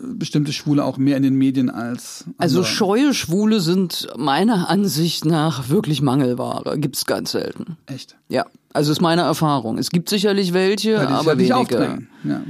bestimmte 0.01 0.53
Schwule 0.53 0.83
auch 0.83 0.97
mehr 0.97 1.17
in 1.17 1.23
den 1.23 1.35
Medien 1.35 1.69
als. 1.69 2.23
Andere. 2.25 2.35
Also 2.39 2.63
scheue 2.63 3.13
Schwule 3.13 3.59
sind 3.59 4.07
meiner 4.17 4.69
Ansicht 4.69 5.25
nach 5.25 5.69
wirklich 5.69 6.01
Mangelware. 6.01 6.77
Gibt's 6.77 7.05
ganz 7.05 7.31
selten. 7.31 7.77
Echt? 7.85 8.15
Ja. 8.29 8.45
Also 8.73 8.91
ist 8.91 9.01
meine 9.01 9.21
Erfahrung. 9.21 9.77
Es 9.77 9.91
gibt 9.91 10.09
sicherlich 10.09 10.53
welche, 10.53 10.99
aber 11.07 11.25
halt 11.25 11.39
weniger. 11.39 11.99
Ja. 12.23 12.41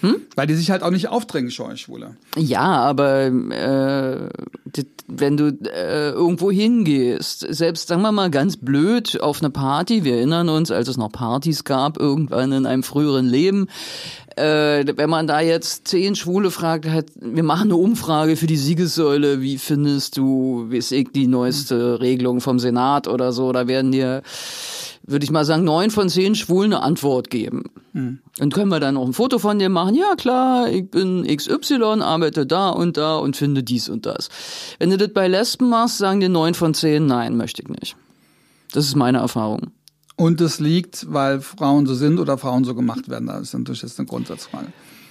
Hm? 0.00 0.16
Weil 0.36 0.46
die 0.46 0.54
sich 0.54 0.70
halt 0.70 0.82
auch 0.82 0.90
nicht 0.90 1.08
aufdrängen, 1.08 1.50
Schwule. 1.50 2.16
Ja, 2.36 2.62
aber 2.62 3.26
äh, 3.26 4.28
wenn 5.08 5.36
du 5.36 5.48
äh, 5.48 6.10
irgendwo 6.10 6.50
hingehst, 6.50 7.46
selbst 7.48 7.88
sagen 7.88 8.02
wir 8.02 8.12
mal 8.12 8.30
ganz 8.30 8.56
blöd 8.58 9.20
auf 9.20 9.40
eine 9.40 9.50
Party, 9.50 10.04
wir 10.04 10.16
erinnern 10.16 10.48
uns, 10.48 10.70
als 10.70 10.88
es 10.88 10.96
noch 10.96 11.10
Partys 11.10 11.64
gab, 11.64 11.98
irgendwann 11.98 12.52
in 12.52 12.66
einem 12.66 12.82
früheren 12.82 13.26
Leben, 13.26 13.68
äh, 14.38 14.84
wenn 14.96 15.10
man 15.10 15.26
da 15.26 15.40
jetzt 15.40 15.88
zehn 15.88 16.14
Schwule 16.14 16.50
fragt, 16.50 16.88
halt, 16.88 17.10
wir 17.20 17.42
machen 17.42 17.68
eine 17.68 17.76
Umfrage 17.76 18.36
für 18.36 18.46
die 18.46 18.56
Siegessäule, 18.56 19.40
wie 19.40 19.58
findest 19.58 20.16
du, 20.16 20.66
wie 20.68 20.78
ist 20.78 20.90
die 20.90 21.26
neueste 21.26 22.00
Regelung 22.00 22.40
vom 22.40 22.58
Senat 22.58 23.08
oder 23.08 23.32
so, 23.32 23.52
da 23.52 23.68
werden 23.68 23.92
dir 23.92 24.22
würde 25.08 25.24
ich 25.24 25.30
mal 25.30 25.44
sagen, 25.44 25.64
neun 25.64 25.90
von 25.90 26.08
zehn 26.08 26.34
Schwulen 26.34 26.74
eine 26.74 26.82
Antwort 26.82 27.30
geben. 27.30 27.64
Mhm. 27.94 28.18
Und 28.40 28.54
können 28.54 28.70
wir 28.70 28.78
dann 28.78 28.94
noch 28.94 29.06
ein 29.06 29.14
Foto 29.14 29.38
von 29.38 29.58
dir 29.58 29.70
machen? 29.70 29.94
Ja, 29.94 30.14
klar, 30.16 30.68
ich 30.68 30.90
bin 30.90 31.24
XY, 31.26 32.02
arbeite 32.02 32.46
da 32.46 32.68
und 32.68 32.98
da 32.98 33.16
und 33.16 33.36
finde 33.36 33.62
dies 33.62 33.88
und 33.88 34.04
das. 34.04 34.28
Wenn 34.78 34.90
du 34.90 34.98
das 34.98 35.12
bei 35.12 35.26
Lesben 35.26 35.70
machst, 35.70 35.98
sagen 35.98 36.20
dir 36.20 36.28
neun 36.28 36.54
von 36.54 36.74
zehn, 36.74 37.06
nein, 37.06 37.36
möchte 37.36 37.62
ich 37.62 37.68
nicht. 37.68 37.96
Das 38.72 38.84
ist 38.84 38.96
meine 38.96 39.18
Erfahrung. 39.18 39.72
Und 40.18 40.40
es 40.40 40.58
liegt, 40.58 41.12
weil 41.12 41.40
Frauen 41.40 41.86
so 41.86 41.94
sind 41.94 42.18
oder 42.18 42.38
Frauen 42.38 42.64
so 42.64 42.74
gemacht 42.74 43.08
werden. 43.08 43.28
Das 43.28 43.40
ist 43.42 43.54
natürlich 43.54 43.82
jetzt 43.82 44.00
eine 44.00 44.08
Grundsatzfrage. 44.08 44.66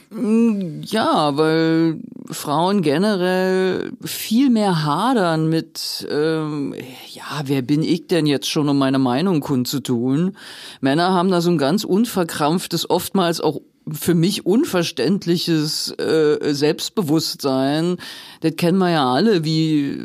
Mm, 0.10 0.82
ja, 0.84 1.38
weil 1.38 2.02
Frauen 2.30 2.82
generell 2.82 3.94
viel 4.04 4.50
mehr 4.50 4.84
hadern 4.84 5.48
mit, 5.48 6.06
ähm, 6.12 6.76
ja, 7.14 7.42
wer 7.46 7.62
bin 7.62 7.84
ich 7.84 8.08
denn 8.08 8.26
jetzt 8.26 8.50
schon, 8.50 8.68
um 8.68 8.78
meine 8.78 9.00
Meinung 9.00 9.40
kundzutun? 9.40 10.36
Männer 10.82 11.14
haben 11.14 11.32
da 11.32 11.40
so 11.40 11.52
ein 11.52 11.58
ganz 11.58 11.86
unverkrampftes, 11.86 12.90
oftmals 12.90 13.40
auch 13.40 13.62
für 13.90 14.14
mich 14.14 14.46
unverständliches 14.46 15.92
äh, 16.00 16.54
Selbstbewusstsein. 16.54 17.96
Das 18.42 18.58
kennen 18.58 18.78
wir 18.80 18.90
ja 18.90 19.10
alle, 19.10 19.46
wie 19.46 20.04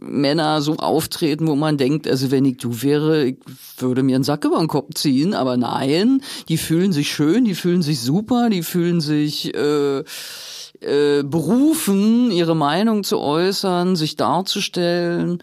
Männer 0.00 0.62
so 0.62 0.76
auftreten, 0.76 1.46
wo 1.46 1.56
man 1.56 1.76
denkt, 1.76 2.06
also 2.08 2.30
wenn 2.30 2.44
ich 2.44 2.58
du 2.58 2.82
wäre, 2.82 3.24
ich 3.24 3.36
würde 3.78 4.02
mir 4.02 4.16
einen 4.16 4.24
Sack 4.24 4.44
über 4.44 4.58
den 4.58 4.68
Kopf 4.68 4.94
ziehen, 4.94 5.34
aber 5.34 5.56
nein, 5.56 6.22
die 6.48 6.56
fühlen 6.56 6.92
sich 6.92 7.10
schön, 7.10 7.44
die 7.44 7.54
fühlen 7.54 7.82
sich 7.82 8.00
super, 8.00 8.48
die 8.50 8.62
fühlen 8.62 9.00
sich 9.00 9.54
äh, 9.54 9.98
äh, 10.80 11.22
berufen, 11.24 12.30
ihre 12.30 12.54
Meinung 12.54 13.02
zu 13.04 13.18
äußern, 13.18 13.96
sich 13.96 14.16
darzustellen. 14.16 15.42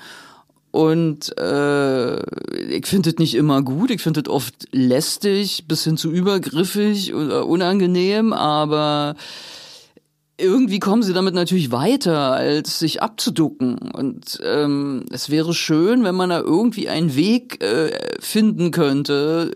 Und 0.72 1.38
äh, 1.38 2.18
ich 2.70 2.86
finde 2.86 3.10
es 3.10 3.18
nicht 3.18 3.36
immer 3.36 3.62
gut, 3.62 3.92
ich 3.92 4.02
finde 4.02 4.22
es 4.22 4.30
oft 4.30 4.54
lästig, 4.74 5.66
bis 5.68 5.86
hin 5.86 5.96
zu 5.96 6.12
übergriffig 6.12 7.14
oder 7.14 7.48
unangenehm, 7.48 8.34
aber 8.34 9.16
irgendwie 10.38 10.80
kommen 10.80 11.02
sie 11.02 11.14
damit 11.14 11.34
natürlich 11.34 11.72
weiter, 11.72 12.34
als 12.34 12.80
sich 12.80 13.02
abzuducken. 13.02 13.78
Und 13.78 14.40
ähm, 14.44 15.06
es 15.10 15.30
wäre 15.30 15.54
schön, 15.54 16.04
wenn 16.04 16.16
man 16.16 16.30
da 16.30 16.40
irgendwie 16.40 16.90
einen 16.90 17.16
Weg 17.16 17.64
äh, 17.64 17.92
finden 18.20 18.72
könnte, 18.72 19.52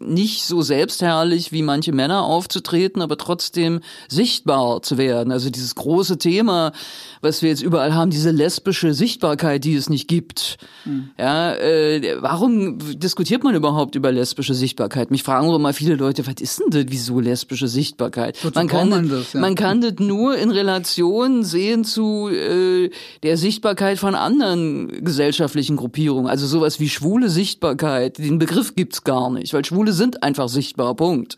nicht 0.00 0.44
so 0.44 0.62
selbstherrlich 0.62 1.52
wie 1.52 1.62
manche 1.62 1.92
Männer 1.92 2.24
aufzutreten, 2.24 3.00
aber 3.00 3.16
trotzdem 3.16 3.80
sichtbar 4.08 4.82
zu 4.82 4.98
werden. 4.98 5.32
Also 5.32 5.50
dieses 5.50 5.76
große 5.76 6.18
Thema, 6.18 6.72
was 7.20 7.42
wir 7.42 7.50
jetzt 7.50 7.62
überall 7.62 7.94
haben, 7.94 8.10
diese 8.10 8.32
lesbische 8.32 8.92
Sichtbarkeit, 8.92 9.62
die 9.62 9.74
es 9.74 9.88
nicht 9.88 10.08
gibt. 10.08 10.56
Mhm. 10.84 11.10
Ja, 11.16 11.54
äh, 11.54 12.16
warum 12.20 12.78
diskutiert 12.98 13.44
man 13.44 13.54
überhaupt 13.54 13.94
über 13.94 14.10
lesbische 14.10 14.54
Sichtbarkeit? 14.54 15.12
Mich 15.12 15.22
fragen 15.22 15.46
immer 15.46 15.60
mal 15.60 15.72
viele 15.72 15.94
Leute, 15.94 16.26
was 16.26 16.40
ist 16.40 16.58
denn 16.58 16.70
das, 16.70 16.86
wieso 16.88 17.20
lesbische 17.20 17.68
Sichtbarkeit? 17.68 18.36
man 18.54 18.66
kann, 18.66 18.88
man, 18.88 19.08
das, 19.08 19.32
ja. 19.32 19.40
man 19.40 19.54
kann 19.54 19.80
das 19.80 19.94
nur 19.98 20.23
nur 20.24 20.38
in 20.38 20.50
Relation 20.50 21.44
sehen 21.44 21.84
zu 21.84 22.28
äh, 22.30 22.90
der 23.22 23.36
Sichtbarkeit 23.36 23.98
von 23.98 24.14
anderen 24.14 25.04
gesellschaftlichen 25.04 25.76
Gruppierungen. 25.76 26.28
Also 26.28 26.46
sowas 26.46 26.80
wie 26.80 26.88
schwule 26.88 27.28
Sichtbarkeit, 27.28 28.18
den 28.18 28.38
Begriff 28.38 28.74
gibt's 28.74 29.04
gar 29.04 29.30
nicht, 29.30 29.52
weil 29.52 29.64
Schwule 29.64 29.92
sind 29.92 30.22
einfach 30.22 30.48
sichtbar, 30.48 30.94
Punkt. 30.94 31.36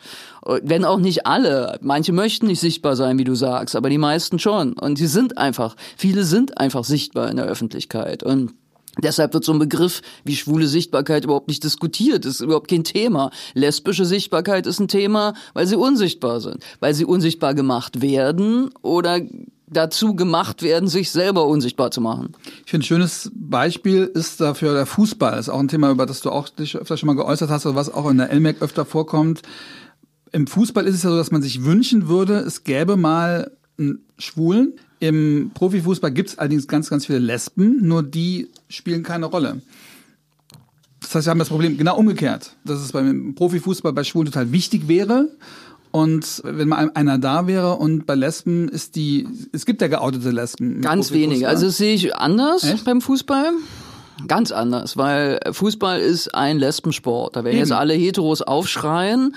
Wenn 0.62 0.84
auch 0.84 1.00
nicht 1.00 1.26
alle. 1.26 1.78
Manche 1.82 2.12
möchten 2.12 2.46
nicht 2.46 2.60
sichtbar 2.60 2.94
sein, 2.94 3.18
wie 3.18 3.24
du 3.24 3.34
sagst, 3.34 3.74
aber 3.74 3.90
die 3.90 3.98
meisten 3.98 4.38
schon. 4.38 4.74
Und 4.74 4.98
sie 4.98 5.08
sind 5.08 5.36
einfach, 5.36 5.74
viele 5.96 6.22
sind 6.22 6.58
einfach 6.58 6.84
sichtbar 6.84 7.28
in 7.28 7.36
der 7.36 7.46
Öffentlichkeit. 7.46 8.22
Und 8.22 8.52
Deshalb 9.02 9.34
wird 9.34 9.44
so 9.44 9.52
ein 9.52 9.58
Begriff 9.58 10.02
wie 10.24 10.36
schwule 10.36 10.66
Sichtbarkeit 10.66 11.24
überhaupt 11.24 11.48
nicht 11.48 11.62
diskutiert. 11.64 12.24
Das 12.24 12.36
ist 12.36 12.40
überhaupt 12.40 12.68
kein 12.68 12.84
Thema. 12.84 13.30
Lesbische 13.54 14.04
Sichtbarkeit 14.04 14.66
ist 14.66 14.80
ein 14.80 14.88
Thema, 14.88 15.34
weil 15.54 15.66
sie 15.66 15.76
unsichtbar 15.76 16.40
sind. 16.40 16.64
Weil 16.80 16.94
sie 16.94 17.04
unsichtbar 17.04 17.54
gemacht 17.54 18.00
werden 18.00 18.70
oder 18.82 19.20
dazu 19.68 20.14
gemacht 20.14 20.62
werden, 20.62 20.88
sich 20.88 21.10
selber 21.10 21.46
unsichtbar 21.46 21.90
zu 21.90 22.00
machen. 22.00 22.32
Ich 22.64 22.70
finde, 22.70 22.84
ein 22.84 22.86
schönes 22.86 23.30
Beispiel 23.34 24.04
ist 24.04 24.40
dafür 24.40 24.74
der 24.74 24.86
Fußball. 24.86 25.32
Das 25.32 25.48
ist 25.48 25.52
auch 25.52 25.58
ein 25.58 25.68
Thema, 25.68 25.90
über 25.90 26.06
das 26.06 26.20
du 26.20 26.30
auch 26.30 26.48
dich 26.48 26.76
öfter 26.76 26.96
schon 26.96 27.08
mal 27.08 27.16
geäußert 27.16 27.50
hast, 27.50 27.66
oder 27.66 27.74
was 27.74 27.92
auch 27.92 28.08
in 28.08 28.18
der 28.18 28.32
LMAC 28.32 28.62
öfter 28.62 28.84
vorkommt. 28.84 29.42
Im 30.32 30.46
Fußball 30.46 30.86
ist 30.86 30.94
es 30.94 31.02
ja 31.02 31.10
so, 31.10 31.16
dass 31.16 31.32
man 31.32 31.42
sich 31.42 31.64
wünschen 31.64 32.08
würde, 32.08 32.38
es 32.38 32.64
gäbe 32.64 32.96
mal 32.96 33.50
einen 33.78 34.06
Schwulen, 34.18 34.74
im 34.98 35.50
Profifußball 35.54 36.10
gibt 36.10 36.30
es 36.30 36.38
allerdings 36.38 36.66
ganz, 36.68 36.90
ganz 36.90 37.06
viele 37.06 37.18
Lesben, 37.18 37.86
nur 37.86 38.02
die 38.02 38.48
spielen 38.68 39.02
keine 39.02 39.26
Rolle. 39.26 39.60
Das 41.00 41.14
heißt, 41.14 41.26
wir 41.26 41.30
haben 41.30 41.38
das 41.38 41.48
Problem 41.48 41.76
genau 41.76 41.96
umgekehrt, 41.96 42.56
dass 42.64 42.80
es 42.80 42.92
beim 42.92 43.34
Profifußball 43.34 43.92
bei 43.92 44.04
Schwulen 44.04 44.26
total 44.26 44.52
wichtig 44.52 44.88
wäre. 44.88 45.28
Und 45.92 46.42
wenn 46.44 46.68
mal 46.68 46.90
einer 46.94 47.18
da 47.18 47.46
wäre 47.46 47.76
und 47.76 48.06
bei 48.06 48.14
Lesben 48.14 48.68
ist 48.68 48.96
die, 48.96 49.26
es 49.52 49.64
gibt 49.64 49.80
ja 49.80 49.88
geoutete 49.88 50.30
Lesben. 50.30 50.80
Ganz 50.82 51.10
wenige. 51.10 51.48
Also 51.48 51.66
das 51.66 51.78
sehe 51.78 51.94
ich 51.94 52.14
anders 52.14 52.64
Echt? 52.64 52.84
beim 52.84 53.00
Fußball. 53.00 53.52
Ganz 54.26 54.50
anders, 54.50 54.96
weil 54.96 55.40
Fußball 55.50 56.00
ist 56.00 56.34
ein 56.34 56.58
Lesbensport. 56.58 57.36
Da 57.36 57.44
werden 57.44 57.54
Eben. 57.54 57.60
jetzt 57.60 57.72
alle 57.72 57.94
Heteros 57.94 58.42
aufschreien 58.42 59.34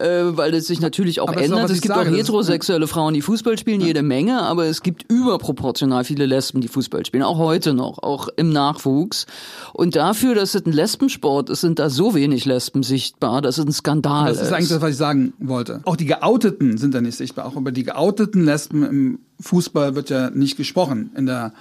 äh, 0.00 0.36
weil 0.36 0.54
es 0.54 0.66
sich 0.66 0.80
natürlich 0.80 1.20
auch 1.20 1.28
aber 1.28 1.42
ändert. 1.42 1.70
Es 1.70 1.80
gibt 1.80 1.94
sage, 1.94 2.10
auch 2.10 2.14
heterosexuelle 2.14 2.86
Frauen, 2.86 3.14
die 3.14 3.22
Fußball 3.22 3.58
spielen, 3.58 3.80
ja. 3.80 3.88
jede 3.88 4.02
Menge, 4.02 4.42
aber 4.42 4.66
es 4.66 4.82
gibt 4.82 5.10
überproportional 5.10 6.04
viele 6.04 6.26
Lesben, 6.26 6.60
die 6.60 6.68
Fußball 6.68 7.04
spielen, 7.06 7.22
auch 7.22 7.38
heute 7.38 7.74
noch, 7.74 8.02
auch 8.02 8.28
im 8.36 8.50
Nachwuchs. 8.50 9.26
Und 9.72 9.96
dafür, 9.96 10.34
dass 10.34 10.54
es 10.54 10.66
ein 10.66 10.72
Lesbensport 10.72 11.50
ist, 11.50 11.60
sind 11.60 11.78
da 11.78 11.90
so 11.90 12.14
wenig 12.14 12.44
Lesben 12.44 12.82
sichtbar, 12.82 13.42
dass 13.42 13.58
es 13.58 13.66
ein 13.66 13.72
Skandal 13.72 14.32
ist. 14.32 14.40
Das 14.40 14.48
ist 14.48 14.52
eigentlich 14.52 14.68
das, 14.68 14.80
was 14.80 14.90
ich 14.90 14.96
sagen 14.96 15.32
wollte. 15.38 15.80
Auch 15.84 15.96
die 15.96 16.06
Geouteten 16.06 16.78
sind 16.78 16.94
da 16.94 17.00
nicht 17.00 17.16
sichtbar. 17.16 17.46
Auch 17.46 17.56
über 17.56 17.72
die 17.72 17.84
geouteten 17.84 18.44
Lesben 18.44 18.84
im 18.84 19.18
Fußball 19.40 19.94
wird 19.94 20.10
ja 20.10 20.30
nicht 20.30 20.56
gesprochen 20.56 21.10
in 21.16 21.26
der 21.26 21.52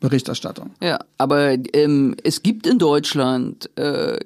Berichterstattung. 0.00 0.70
Ja, 0.82 0.98
aber 1.16 1.56
ähm, 1.74 2.14
es 2.22 2.42
gibt 2.42 2.66
in 2.66 2.78
Deutschland 2.78 3.70
äh, 3.76 4.18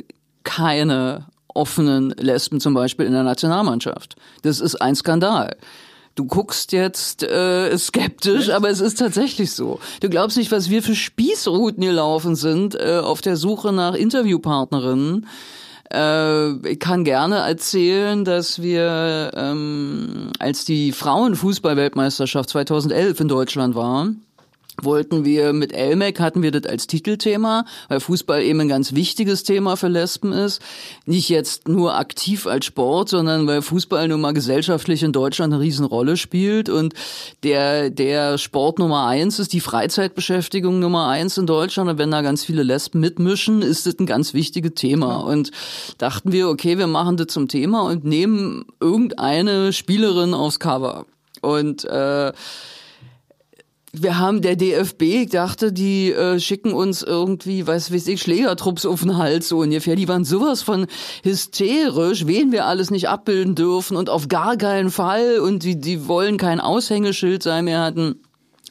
keine 0.45 1.27
offenen 1.55 2.11
Lesben 2.11 2.61
zum 2.61 2.75
Beispiel 2.75 3.07
in 3.07 3.13
der 3.13 3.23
Nationalmannschaft. 3.23 4.17
Das 4.43 4.61
ist 4.61 4.77
ein 4.77 4.95
Skandal. 4.95 5.57
Du 6.15 6.27
guckst 6.27 6.73
jetzt 6.73 7.23
äh, 7.23 7.77
skeptisch, 7.79 8.51
aber 8.51 8.69
es 8.69 8.81
ist 8.81 8.99
tatsächlich 8.99 9.53
so. 9.53 9.81
Du 10.01 10.11
glaubst 10.11 10.37
nicht, 10.37 10.53
was 10.53 10.69
wir 10.69 10.83
für 10.83 10.95
Spießrouten 10.95 11.83
hier 11.83 11.93
laufen 11.93 12.37
sind 12.37 12.75
äh, 12.75 13.01
auf 13.03 13.23
der 13.23 13.37
Suche 13.37 13.73
nach 13.73 13.95
Interviewpartnerinnen. 13.95 15.27
Äh, 15.93 16.69
ich 16.69 16.79
kann 16.79 17.05
gerne 17.05 17.37
erzählen, 17.37 18.27
dass 18.27 18.61
wir, 18.61 19.31
ähm, 19.35 20.31
als 20.39 20.67
die 20.67 20.93
Frauenfußballweltmeisterschaft 20.93 22.51
2011 22.51 23.21
in 23.21 23.29
Deutschland 23.29 23.75
war, 23.75 24.09
wollten 24.81 25.25
wir 25.25 25.53
mit 25.53 25.73
Elmec 25.73 26.19
hatten 26.19 26.43
wir 26.43 26.51
das 26.51 26.71
als 26.71 26.87
Titelthema, 26.87 27.67
weil 27.89 28.01
Fußball 28.01 28.43
eben 28.43 28.61
ein 28.61 28.69
ganz 28.69 28.95
wichtiges 28.95 29.43
Thema 29.43 29.77
für 29.77 29.89
Lesben 29.89 30.33
ist. 30.33 30.63
Nicht 31.05 31.29
jetzt 31.29 31.69
nur 31.69 31.97
aktiv 31.97 32.47
als 32.47 32.65
Sport, 32.65 33.11
sondern 33.11 33.47
weil 33.47 33.61
Fußball 33.61 34.09
nun 34.09 34.21
mal 34.21 34.33
gesellschaftlich 34.33 35.03
in 35.03 35.13
Deutschland 35.13 35.53
eine 35.53 35.63
Riesenrolle 35.63 36.17
spielt. 36.17 36.69
Und 36.69 36.95
der, 37.43 37.91
der 37.91 38.39
Sport 38.39 38.79
Nummer 38.79 39.07
eins 39.07 39.39
ist 39.39 39.53
die 39.53 39.61
Freizeitbeschäftigung 39.61 40.81
Nummer 40.81 41.09
eins 41.09 41.37
in 41.37 41.47
Deutschland. 41.47 41.91
Und 41.91 41.99
wenn 41.99 42.11
da 42.11 42.23
ganz 42.23 42.45
viele 42.45 42.63
Lesben 42.63 43.01
mitmischen, 43.01 43.61
ist 43.61 43.87
das 43.87 43.99
ein 43.99 44.07
ganz 44.07 44.33
wichtiges 44.33 44.73
Thema. 44.75 45.17
Und 45.17 45.51
dachten 45.99 46.33
wir, 46.33 46.49
okay, 46.49 46.79
wir 46.79 46.87
machen 46.87 47.19
das 47.19 47.29
zum 47.29 47.49
Thema 47.49 47.83
und 47.83 48.05
nehmen 48.05 48.65
irgendeine 48.81 49.73
Spielerin 49.73 50.33
aufs 50.33 50.59
Cover. 50.59 51.05
Und 51.43 51.85
äh, 51.85 52.33
wir 53.95 54.19
haben 54.19 54.41
der 54.41 54.57
DFB, 54.57 55.03
ich 55.03 55.29
dachte, 55.29 55.71
die 55.71 56.13
äh, 56.13 56.41
schicken 56.41 56.73
uns 56.73 57.03
irgendwie, 57.03 57.67
weiß 57.67 57.93
weiß 57.93 58.09
ich, 58.09 58.23
Schlägertrupps 58.23 58.87
auf 58.87 59.03
den 59.03 59.19
Hals 59.19 59.51
so 59.51 59.59
ungefähr. 59.59 59.97
Die 59.97 60.09
waren 60.09 60.25
sowas 60.25 60.63
von 60.63 60.87
hysterisch, 61.23 62.27
wen 62.27 62.53
wir 62.53 62.65
alles 62.65 62.91
nicht 62.91 63.11
abbilden 63.11 63.55
dürfen 63.55 63.99
und 63.99 64.09
auf 64.09 64.29
gar 64.29 64.57
keinen 64.57 64.91
Fall 64.91 65.41
und 65.41 65.63
die, 65.63 65.79
die 65.79 66.09
wollen 66.09 66.39
kein 66.39 66.59
Aushängeschild 66.59 67.43
sein. 67.43 67.67
Wir 67.67 67.81
hatten 67.81 68.23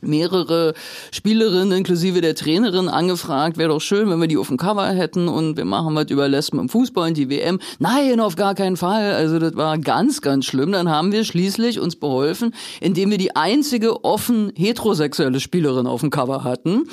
mehrere 0.01 0.73
Spielerinnen 1.11 1.71
inklusive 1.77 2.21
der 2.21 2.35
Trainerin 2.35 2.89
angefragt, 2.89 3.57
wäre 3.57 3.69
doch 3.69 3.81
schön, 3.81 4.09
wenn 4.09 4.19
wir 4.19 4.27
die 4.27 4.37
auf 4.37 4.47
dem 4.47 4.57
Cover 4.57 4.87
hätten 4.87 5.27
und 5.27 5.57
wir 5.57 5.65
machen 5.65 5.95
was 5.95 6.09
über 6.09 6.27
Lesben 6.27 6.59
im 6.59 6.69
Fußball 6.69 7.09
und 7.09 7.17
die 7.17 7.29
WM. 7.29 7.59
Nein, 7.79 8.19
auf 8.19 8.35
gar 8.35 8.55
keinen 8.55 8.77
Fall. 8.77 9.13
Also 9.13 9.39
das 9.39 9.55
war 9.55 9.77
ganz, 9.77 10.21
ganz 10.21 10.45
schlimm. 10.45 10.71
Dann 10.71 10.89
haben 10.89 11.11
wir 11.11 11.23
schließlich 11.23 11.79
uns 11.79 11.95
beholfen, 11.95 12.53
indem 12.79 13.11
wir 13.11 13.17
die 13.17 13.35
einzige 13.35 14.03
offen 14.03 14.51
heterosexuelle 14.55 15.39
Spielerin 15.39 15.87
auf 15.87 16.01
dem 16.01 16.09
Cover 16.09 16.43
hatten 16.43 16.83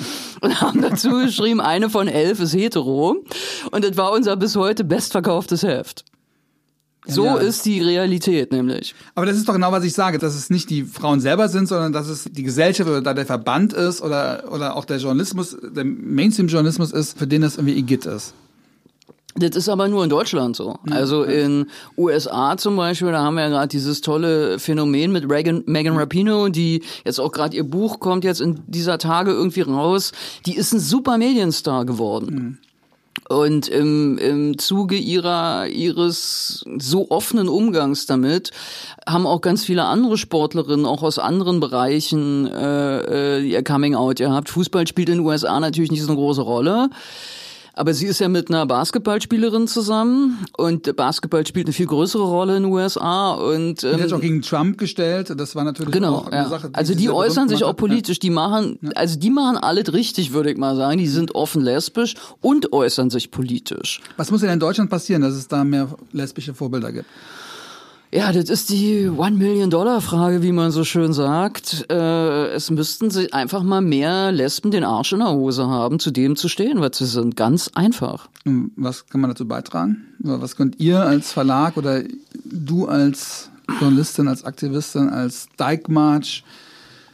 und 0.41 0.61
haben 0.61 0.81
dazu 0.81 1.09
geschrieben, 1.11 1.61
eine 1.61 1.89
von 1.89 2.07
elf 2.07 2.39
ist 2.39 2.53
hetero. 2.53 3.17
Und 3.71 3.83
das 3.83 3.97
war 3.97 4.11
unser 4.11 4.35
bis 4.35 4.55
heute 4.55 4.83
bestverkauftes 4.83 5.63
Heft. 5.63 6.05
So 7.07 7.25
ja. 7.25 7.37
ist 7.37 7.65
die 7.65 7.81
Realität 7.81 8.51
nämlich. 8.51 8.93
Aber 9.15 9.25
das 9.25 9.37
ist 9.37 9.47
doch 9.47 9.53
genau, 9.53 9.71
was 9.71 9.83
ich 9.83 9.93
sage, 9.93 10.19
dass 10.19 10.35
es 10.35 10.49
nicht 10.49 10.69
die 10.69 10.83
Frauen 10.83 11.21
selber 11.21 11.47
sind, 11.47 11.67
sondern 11.67 11.93
dass 11.93 12.07
es 12.07 12.25
die 12.25 12.43
Gesellschaft 12.43 12.89
oder 12.89 13.01
da 13.01 13.13
der 13.13 13.25
Verband 13.25 13.73
ist 13.73 14.01
oder, 14.01 14.43
oder 14.51 14.75
auch 14.75 14.85
der 14.85 14.97
Journalismus, 14.97 15.57
der 15.61 15.85
Mainstream-Journalismus 15.85 16.91
ist, 16.91 17.17
für 17.17 17.25
den 17.25 17.41
das 17.41 17.55
irgendwie 17.55 17.77
Igitt 17.77 18.05
ist. 18.05 18.33
Das 19.35 19.55
ist 19.55 19.69
aber 19.69 19.87
nur 19.87 20.03
in 20.03 20.09
Deutschland 20.09 20.55
so. 20.55 20.77
Also 20.89 21.23
in 21.23 21.67
USA 21.97 22.57
zum 22.57 22.75
Beispiel, 22.75 23.11
da 23.11 23.21
haben 23.21 23.35
wir 23.35 23.43
ja 23.43 23.49
gerade 23.49 23.67
dieses 23.67 24.01
tolle 24.01 24.59
Phänomen 24.59 25.11
mit 25.11 25.29
Reagan, 25.29 25.63
Megan 25.65 25.95
Rapino, 25.95 26.49
die 26.49 26.83
jetzt 27.05 27.19
auch 27.19 27.31
gerade 27.31 27.55
ihr 27.55 27.63
Buch 27.63 27.99
kommt 27.99 28.23
jetzt 28.23 28.41
in 28.41 28.59
dieser 28.67 28.97
Tage 28.97 29.31
irgendwie 29.31 29.61
raus. 29.61 30.11
Die 30.45 30.55
ist 30.55 30.73
ein 30.73 30.79
super 30.79 31.17
Medienstar 31.17 31.85
geworden. 31.85 32.33
Mhm. 32.33 32.68
Und 33.27 33.67
im, 33.67 34.17
im 34.17 34.57
Zuge 34.57 34.95
ihrer, 34.95 35.67
ihres 35.67 36.65
so 36.79 37.11
offenen 37.11 37.47
Umgangs 37.47 38.07
damit 38.07 38.51
haben 39.07 39.27
auch 39.27 39.41
ganz 39.41 39.65
viele 39.65 39.83
andere 39.83 40.17
Sportlerinnen, 40.17 40.85
auch 40.85 41.03
aus 41.03 41.19
anderen 41.19 41.59
Bereichen, 41.59 42.47
äh, 42.47 43.37
äh 43.37 43.41
ihr 43.41 43.63
Coming 43.63 43.93
Out 43.93 44.17
gehabt. 44.17 44.49
Fußball 44.49 44.87
spielt 44.87 45.09
in 45.09 45.19
den 45.19 45.25
USA 45.25 45.59
natürlich 45.59 45.91
nicht 45.91 46.01
so 46.01 46.07
eine 46.07 46.17
große 46.17 46.41
Rolle. 46.41 46.89
Aber 47.79 47.93
sie 47.93 48.07
ist 48.07 48.19
ja 48.19 48.27
mit 48.27 48.49
einer 48.49 48.65
Basketballspielerin 48.65 49.65
zusammen 49.65 50.37
und 50.57 50.93
Basketball 50.97 51.47
spielt 51.47 51.67
eine 51.67 51.73
viel 51.73 51.85
größere 51.85 52.23
Rolle 52.23 52.57
in 52.57 52.63
den 52.63 52.73
USA. 52.73 53.31
Und, 53.31 53.85
ähm, 53.85 53.95
die 53.95 54.03
hat 54.03 54.11
auch 54.11 54.19
gegen 54.19 54.41
Trump 54.41 54.77
gestellt. 54.77 55.33
Das 55.37 55.55
war 55.55 55.63
natürlich 55.63 55.93
genau, 55.93 56.15
auch 56.15 56.27
eine 56.27 56.43
ja. 56.43 56.49
Sache. 56.49 56.67
Die 56.71 56.75
also 56.75 56.93
die 56.93 57.09
äußern 57.09 57.47
sich 57.47 57.63
auch 57.63 57.77
politisch. 57.77 58.19
Die 58.19 58.31
machen, 58.31 58.79
ja. 58.81 58.89
also 58.95 59.17
die 59.17 59.29
machen 59.29 59.55
alles 59.55 59.93
richtig, 59.93 60.33
würde 60.33 60.51
ich 60.51 60.57
mal 60.57 60.75
sagen. 60.75 60.97
Die 60.97 61.07
sind 61.07 61.35
offen 61.35 61.61
lesbisch 61.61 62.15
und 62.41 62.73
äußern 62.73 63.11
sich 63.11 63.31
politisch. 63.31 64.01
Was 64.17 64.29
muss 64.29 64.41
denn 64.41 64.49
in 64.49 64.59
Deutschland 64.59 64.89
passieren, 64.89 65.21
dass 65.21 65.35
es 65.35 65.47
da 65.47 65.63
mehr 65.63 65.87
lesbische 66.11 66.53
Vorbilder 66.53 66.91
gibt? 66.91 67.05
Ja, 68.11 68.31
das 68.31 68.49
ist 68.49 68.69
die 68.71 69.07
One-Million-Dollar-Frage, 69.07 70.41
wie 70.41 70.51
man 70.51 70.71
so 70.71 70.83
schön 70.83 71.13
sagt. 71.13 71.85
Äh, 71.91 72.47
es 72.47 72.71
müssten 72.71 73.11
sie 73.11 73.31
einfach 73.33 73.61
mal 73.61 73.81
mehr 73.81 74.31
Lesben 74.31 74.71
den 74.71 74.83
Arsch 74.83 75.13
in 75.13 75.19
der 75.19 75.29
Hose 75.29 75.67
haben, 75.67 75.99
zu 75.99 76.09
dem 76.09 76.35
zu 76.35 76.49
stehen, 76.49 76.81
was 76.81 76.97
sie 76.97 77.05
sind. 77.05 77.35
Ganz 77.35 77.69
einfach. 77.75 78.27
Was 78.75 79.05
kann 79.05 79.21
man 79.21 79.29
dazu 79.29 79.47
beitragen? 79.47 80.07
Was 80.17 80.55
könnt 80.55 80.79
ihr 80.79 81.01
als 81.01 81.31
Verlag 81.31 81.77
oder 81.77 82.01
du 82.45 82.87
als 82.87 83.51
Journalistin, 83.79 84.27
als 84.27 84.43
Aktivistin, 84.43 85.09
als 85.09 85.47
Dijkmarch 85.59 86.43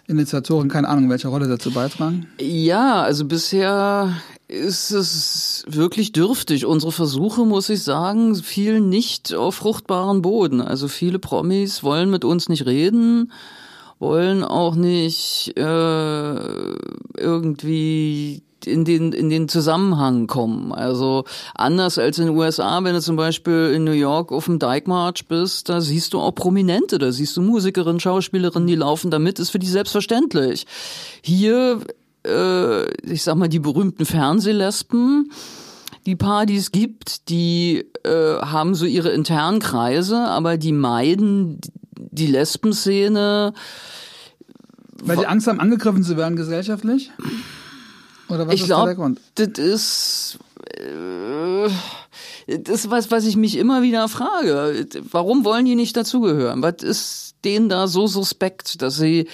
Initiatoren, 0.08 0.70
keine 0.70 0.88
Ahnung, 0.88 1.10
welche 1.10 1.28
Rolle 1.28 1.48
dazu 1.48 1.72
beitragen? 1.72 2.28
Ja, 2.40 3.02
also 3.02 3.26
bisher 3.26 4.14
ist 4.48 4.92
es 4.92 5.64
wirklich 5.68 6.12
dürftig. 6.12 6.66
Unsere 6.66 6.92
Versuche, 6.92 7.46
muss 7.46 7.70
ich 7.70 7.84
sagen, 7.84 8.36
fielen 8.36 8.90
nicht 8.90 9.34
auf 9.34 9.56
fruchtbaren 9.56 10.22
Boden. 10.22 10.62
Also 10.62 10.88
viele 10.88 11.20
Promis 11.20 11.84
wollen 11.84 12.12
mit 12.12 12.24
uns 12.24 12.48
nicht 12.48 12.66
reden, 12.66 13.32
wollen 14.00 14.44
auch 14.44 14.76
nicht 14.76 15.54
äh, 15.58 16.76
irgendwie 17.18 18.44
in 18.66 18.86
den, 18.86 19.14
in 19.14 19.30
den 19.30 19.48
Zusammenhang 19.48 20.28
kommen. 20.28 20.72
Also 20.72 21.24
anders 21.56 21.98
als 21.98 22.20
in 22.20 22.28
den 22.28 22.38
USA, 22.38 22.84
wenn 22.84 22.94
du 22.94 23.02
zum 23.02 23.16
Beispiel 23.16 23.72
in 23.76 23.84
New 23.84 23.92
York 23.92 24.32
auf 24.32 24.46
dem 24.46 24.60
Dyke 24.60 24.90
March 24.90 25.28
bist, 25.28 25.70
da 25.70 25.82
siehst 25.82 26.14
du 26.14 26.20
auch 26.20 26.34
Prominente, 26.34 26.98
da 26.98 27.12
siehst 27.12 27.38
du 27.38 27.42
Musikerinnen, 27.42 28.00
Schauspielerinnen, 28.00 28.68
die 28.68 28.76
laufen 28.76 29.12
da 29.12 29.20
mit, 29.20 29.40
ist 29.40 29.52
für 29.52 29.60
die 29.60 29.68
selbstverständlich. 29.68 30.66
Hier, 31.22 31.80
äh, 32.26 32.86
ich 33.04 33.24
sag 33.24 33.36
mal, 33.36 33.50
die 33.50 33.60
berühmten 33.60 34.06
Fernsehlesben, 34.06 35.32
die 36.06 36.16
paar, 36.16 36.46
die 36.46 36.58
es 36.58 36.72
gibt, 36.72 37.30
die 37.30 37.86
äh, 38.04 38.40
haben 38.40 38.76
so 38.76 38.86
ihre 38.86 39.10
internen 39.10 39.60
Kreise, 39.60 40.20
aber 40.20 40.58
die 40.58 40.72
meiden 40.72 41.60
die 41.98 42.28
Lesbenszene. 42.28 43.54
Weil 45.04 45.18
die 45.18 45.28
Angst 45.28 45.48
haben, 45.48 45.60
angegriffen 45.60 46.04
zu 46.04 46.18
werden 46.18 46.36
gesellschaftlich? 46.36 47.12
Oder 48.28 48.48
was 48.48 48.56
ich 48.56 48.62
ist 48.62 48.68
glaub, 48.68 48.86
der 48.86 48.96
Grund? 48.96 49.20
Das 49.36 49.60
ist. 49.60 50.40
Äh, 50.78 51.70
das 52.48 52.82
ist 52.82 52.92
was, 52.92 53.10
was 53.10 53.26
ich 53.26 53.38
mich 53.38 53.58
immer 53.58 53.82
wieder 53.82 54.08
frage. 54.08 54.88
Warum 55.12 55.46
wollen 55.46 55.66
die 55.66 55.76
nicht 55.76 55.98
dazugehören? 55.98 56.62
Was 56.62 56.84
ist 56.84 57.36
denen 57.44 57.70
da 57.70 57.88
so 57.88 58.08
suspekt, 58.08 58.82
dass 58.82 58.98
sie 58.98 59.28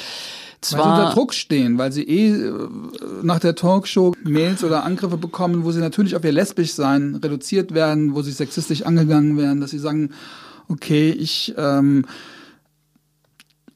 zwar 0.62 0.80
weil 0.80 0.96
sie 0.96 1.02
unter 1.02 1.14
Druck 1.14 1.34
stehen, 1.34 1.78
weil 1.78 1.92
sie 1.92 2.04
eh 2.04 2.30
äh, 2.30 2.70
nach 3.24 3.40
der 3.40 3.56
Talkshow 3.56 4.14
Mails 4.24 4.64
oder 4.64 4.84
Angriffe 4.84 5.18
bekommen, 5.18 5.64
wo 5.64 5.72
sie 5.72 5.80
natürlich 5.80 6.16
auf 6.16 6.24
ihr 6.24 6.32
lesbisch 6.32 6.74
sein 6.74 7.16
reduziert 7.16 7.74
werden, 7.74 8.16
wo 8.16 8.22
sie 8.22 8.32
sexistisch 8.32 8.84
angegangen 8.84 9.38
werden, 9.38 9.62
dass 9.62 9.72
sie 9.72 9.80
sagen, 9.80 10.12
okay, 10.70 11.12
ich 11.12 11.54
ähm, 11.58 12.06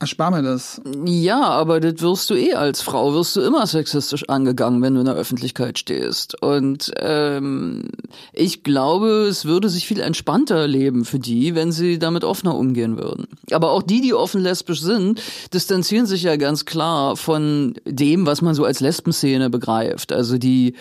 erspar 0.05 0.29
mir 0.29 0.43
das. 0.43 0.79
Ja, 1.05 1.41
aber 1.41 1.79
das 1.79 2.01
wirst 2.01 2.29
du 2.29 2.35
eh 2.35 2.53
als 2.53 2.81
Frau, 2.81 3.13
wirst 3.13 3.35
du 3.35 3.41
immer 3.41 3.65
sexistisch 3.65 4.29
angegangen, 4.29 4.81
wenn 4.81 4.93
du 4.93 4.99
in 4.99 5.07
der 5.07 5.15
Öffentlichkeit 5.15 5.79
stehst. 5.79 6.41
Und 6.41 6.91
ähm, 6.99 7.89
ich 8.31 8.63
glaube, 8.63 9.25
es 9.27 9.45
würde 9.45 9.69
sich 9.69 9.87
viel 9.87 9.99
entspannter 9.99 10.67
leben 10.67 11.05
für 11.05 11.19
die, 11.19 11.55
wenn 11.55 11.71
sie 11.71 11.97
damit 11.97 12.23
offener 12.23 12.55
umgehen 12.55 12.97
würden. 12.97 13.27
Aber 13.51 13.71
auch 13.71 13.81
die, 13.81 14.01
die 14.01 14.13
offen 14.13 14.41
lesbisch 14.41 14.81
sind, 14.81 15.21
distanzieren 15.53 16.05
sich 16.05 16.23
ja 16.23 16.35
ganz 16.35 16.65
klar 16.65 17.17
von 17.17 17.73
dem, 17.85 18.27
was 18.27 18.41
man 18.41 18.53
so 18.53 18.63
als 18.63 18.79
Lesbenszene 18.79 19.49
begreift. 19.49 20.13
Also 20.13 20.37
die 20.37 20.75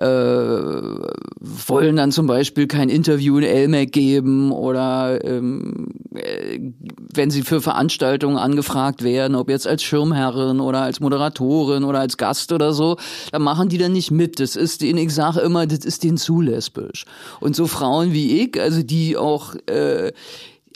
äh, 0.00 0.06
wollen 1.40 1.96
dann 1.96 2.12
zum 2.12 2.26
Beispiel 2.26 2.66
kein 2.66 2.88
Interview 2.88 3.38
in 3.38 3.44
LMAC 3.44 3.92
geben 3.92 4.52
oder 4.52 5.24
ähm, 5.24 5.88
äh, 6.14 6.60
wenn 7.14 7.30
sie 7.30 7.42
für 7.42 7.60
Veranstaltungen 7.60 8.36
angefragt 8.36 9.02
werden, 9.02 9.34
ob 9.34 9.50
jetzt 9.50 9.66
als 9.66 9.82
Schirmherrin 9.82 10.60
oder 10.60 10.82
als 10.82 11.00
Moderatorin 11.00 11.84
oder 11.84 12.00
als 12.00 12.16
Gast 12.16 12.52
oder 12.52 12.72
so, 12.72 12.96
dann 13.32 13.42
machen 13.42 13.68
die 13.68 13.78
dann 13.78 13.92
nicht 13.92 14.10
mit. 14.10 14.40
Das 14.40 14.56
ist 14.56 14.82
denen, 14.82 14.98
ich 14.98 15.14
sage 15.14 15.40
immer, 15.40 15.66
das 15.66 15.84
ist 15.84 16.04
denen 16.04 16.16
zu 16.16 16.40
lesbisch. 16.40 17.04
Und 17.40 17.56
so 17.56 17.66
Frauen 17.66 18.12
wie 18.12 18.42
ich, 18.42 18.60
also 18.60 18.82
die 18.82 19.16
auch 19.16 19.54
äh, 19.66 20.12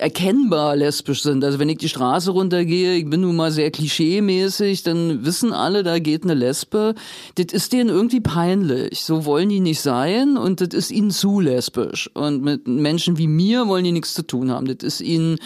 erkennbar 0.02 0.76
lesbisch 0.76 1.22
sind. 1.22 1.44
Also 1.44 1.58
wenn 1.58 1.68
ich 1.68 1.78
die 1.78 1.88
Straße 1.88 2.32
runtergehe, 2.32 2.96
ich 2.96 3.08
bin 3.08 3.20
nun 3.20 3.36
mal 3.36 3.52
sehr 3.52 3.70
klischee-mäßig, 3.70 4.82
dann 4.82 5.24
wissen 5.24 5.52
alle, 5.52 5.82
da 5.84 5.98
geht 6.00 6.24
eine 6.24 6.34
Lesbe. 6.34 6.94
Das 7.36 7.46
ist 7.52 7.72
denen 7.72 7.88
irgendwie 7.88 8.20
peinlich. 8.20 9.02
So 9.02 9.24
wollen 9.24 9.48
die 9.48 9.60
nicht 9.60 9.80
sein 9.80 10.36
und 10.36 10.60
das 10.60 10.74
ist 10.74 10.90
ihnen 10.90 11.12
zu 11.12 11.40
lesbisch. 11.40 12.10
Und 12.14 12.42
mit 12.42 12.66
Menschen 12.66 13.16
wie 13.16 13.28
mir 13.28 13.68
wollen 13.68 13.84
die 13.84 13.92
nichts 13.92 14.14
zu 14.14 14.26
tun 14.26 14.50
haben. 14.50 14.66
Das 14.66 14.82
ist 14.82 15.00
ihnen 15.00 15.38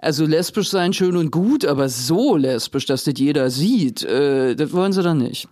also 0.00 0.26
lesbisch 0.26 0.68
sein 0.68 0.92
schön 0.92 1.16
und 1.16 1.30
gut, 1.30 1.64
aber 1.64 1.88
so 1.88 2.36
lesbisch, 2.36 2.86
dass 2.86 3.04
das 3.04 3.14
jeder 3.16 3.50
sieht, 3.50 4.02
äh, 4.02 4.54
das 4.56 4.72
wollen 4.72 4.92
sie 4.92 5.02
dann 5.02 5.18
nicht. 5.18 5.48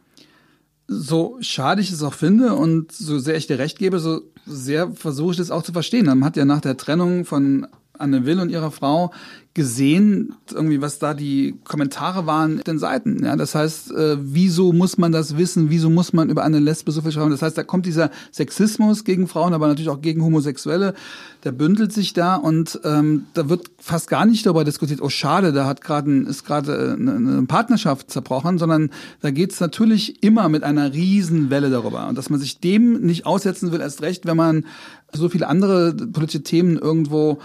So 0.89 1.37
schade 1.41 1.81
ich 1.81 1.93
es 1.93 2.03
auch 2.03 2.15
finde 2.15 2.55
und 2.55 2.91
so 2.91 3.19
sehr 3.21 3.37
ich 3.37 3.47
dir 3.47 3.61
recht 3.61 3.79
gebe, 3.79 4.01
so 4.01 4.23
sehr 4.47 4.91
versuche 4.93 5.33
ich 5.33 5.37
das 5.37 5.53
auch 5.53 5.63
zu 5.63 5.73
verstehen. 5.73 6.07
Man 6.07 6.25
hat 6.25 6.37
ja 6.37 6.45
nach 6.45 6.61
der 6.61 6.77
Trennung 6.77 7.25
von 7.25 7.67
Anne 8.01 8.27
Will 8.27 8.41
und 8.41 8.51
ihrer 8.51 8.71
Frau 8.71 9.13
gesehen, 9.53 10.35
irgendwie, 10.53 10.81
was 10.81 11.01
da 11.01 11.13
die 11.13 11.59
Kommentare 11.65 12.25
waren 12.25 12.61
den 12.61 12.79
Seiten. 12.79 13.25
Ja, 13.25 13.35
das 13.35 13.57
heißt, 13.57 13.91
äh, 13.91 14.17
wieso 14.21 14.73
muss 14.73 14.97
man 14.97 15.11
das 15.11 15.37
wissen? 15.37 15.71
Wieso 15.71 15.91
muss 15.91 16.13
man 16.13 16.31
über 16.31 16.45
eine 16.45 16.61
Lesbe 16.61 16.93
so 16.93 17.03
viel 17.03 17.11
schreiben? 17.11 17.33
Das 17.33 17.43
heißt, 17.43 17.59
da 17.59 17.65
kommt 17.65 17.85
dieser 17.85 18.11
Sexismus 18.31 19.03
gegen 19.03 19.27
Frauen, 19.27 19.53
aber 19.53 19.67
natürlich 19.67 19.89
auch 19.89 20.01
gegen 20.01 20.23
Homosexuelle. 20.23 20.95
Der 21.43 21.51
bündelt 21.51 21.93
sich 21.93 22.13
da 22.13 22.37
und 22.37 22.79
ähm, 22.85 23.27
da 23.35 23.49
wird 23.49 23.73
fast 23.79 24.09
gar 24.09 24.25
nicht 24.25 24.47
darüber 24.47 24.63
diskutiert. 24.63 25.03
Oh, 25.03 25.09
schade, 25.09 25.53
da 25.53 25.67
hat 25.67 25.81
gerade 25.81 26.11
ist 26.21 26.45
gerade 26.45 26.97
eine, 26.97 27.17
eine 27.17 27.43
Partnerschaft 27.43 28.09
zerbrochen, 28.09 28.57
sondern 28.59 28.91
da 29.21 29.33
geht 29.33 29.53
es 29.53 29.59
natürlich 29.59 30.23
immer 30.23 30.49
mit 30.49 30.63
einer 30.63 30.93
Riesenwelle 30.93 31.71
darüber 31.71 32.09
und 32.09 32.17
dass 32.17 32.31
man 32.31 32.39
sich 32.39 32.61
dem 32.61 33.01
nicht 33.01 33.27
aussetzen 33.27 33.73
will, 33.73 33.81
erst 33.81 34.01
recht, 34.01 34.27
wenn 34.27 34.37
man 34.37 34.65
so 35.13 35.29
viele 35.29 35.49
andere 35.49 35.93
politische 35.93 36.45
Themen 36.45 36.79
irgendwo 36.79 37.41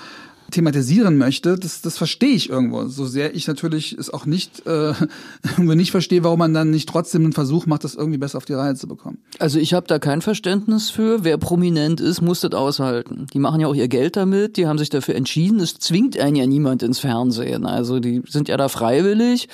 thematisieren 0.51 1.17
möchte, 1.17 1.57
das, 1.57 1.81
das 1.81 1.97
verstehe 1.97 2.33
ich 2.35 2.49
irgendwo. 2.49 2.87
So 2.87 3.05
sehr 3.05 3.35
ich 3.35 3.47
natürlich 3.47 3.95
es 3.97 4.09
auch 4.09 4.25
nicht, 4.25 4.65
äh, 4.65 4.93
nicht 5.57 5.91
verstehe, 5.91 6.23
warum 6.23 6.39
man 6.39 6.53
dann 6.53 6.71
nicht 6.71 6.87
trotzdem 6.87 7.23
einen 7.23 7.33
Versuch 7.33 7.65
macht, 7.65 7.83
das 7.83 7.95
irgendwie 7.95 8.17
besser 8.17 8.37
auf 8.37 8.45
die 8.45 8.53
Reihe 8.53 8.75
zu 8.75 8.87
bekommen. 8.87 9.17
Also 9.39 9.59
ich 9.59 9.73
habe 9.73 9.87
da 9.87 9.99
kein 9.99 10.21
Verständnis 10.21 10.89
für. 10.89 11.23
Wer 11.23 11.37
prominent 11.37 11.99
ist, 12.01 12.21
muss 12.21 12.41
das 12.41 12.53
aushalten. 12.53 13.27
Die 13.33 13.39
machen 13.39 13.59
ja 13.61 13.67
auch 13.67 13.75
ihr 13.75 13.87
Geld 13.87 14.15
damit, 14.15 14.57
die 14.57 14.67
haben 14.67 14.77
sich 14.77 14.89
dafür 14.89 15.15
entschieden. 15.15 15.59
Es 15.59 15.75
zwingt 15.75 16.19
einen 16.19 16.35
ja 16.35 16.45
niemand 16.45 16.83
ins 16.83 16.99
Fernsehen. 16.99 17.65
Also 17.65 17.99
die 17.99 18.21
sind 18.27 18.47
ja 18.47 18.57
da 18.57 18.69
freiwillig. 18.69 19.49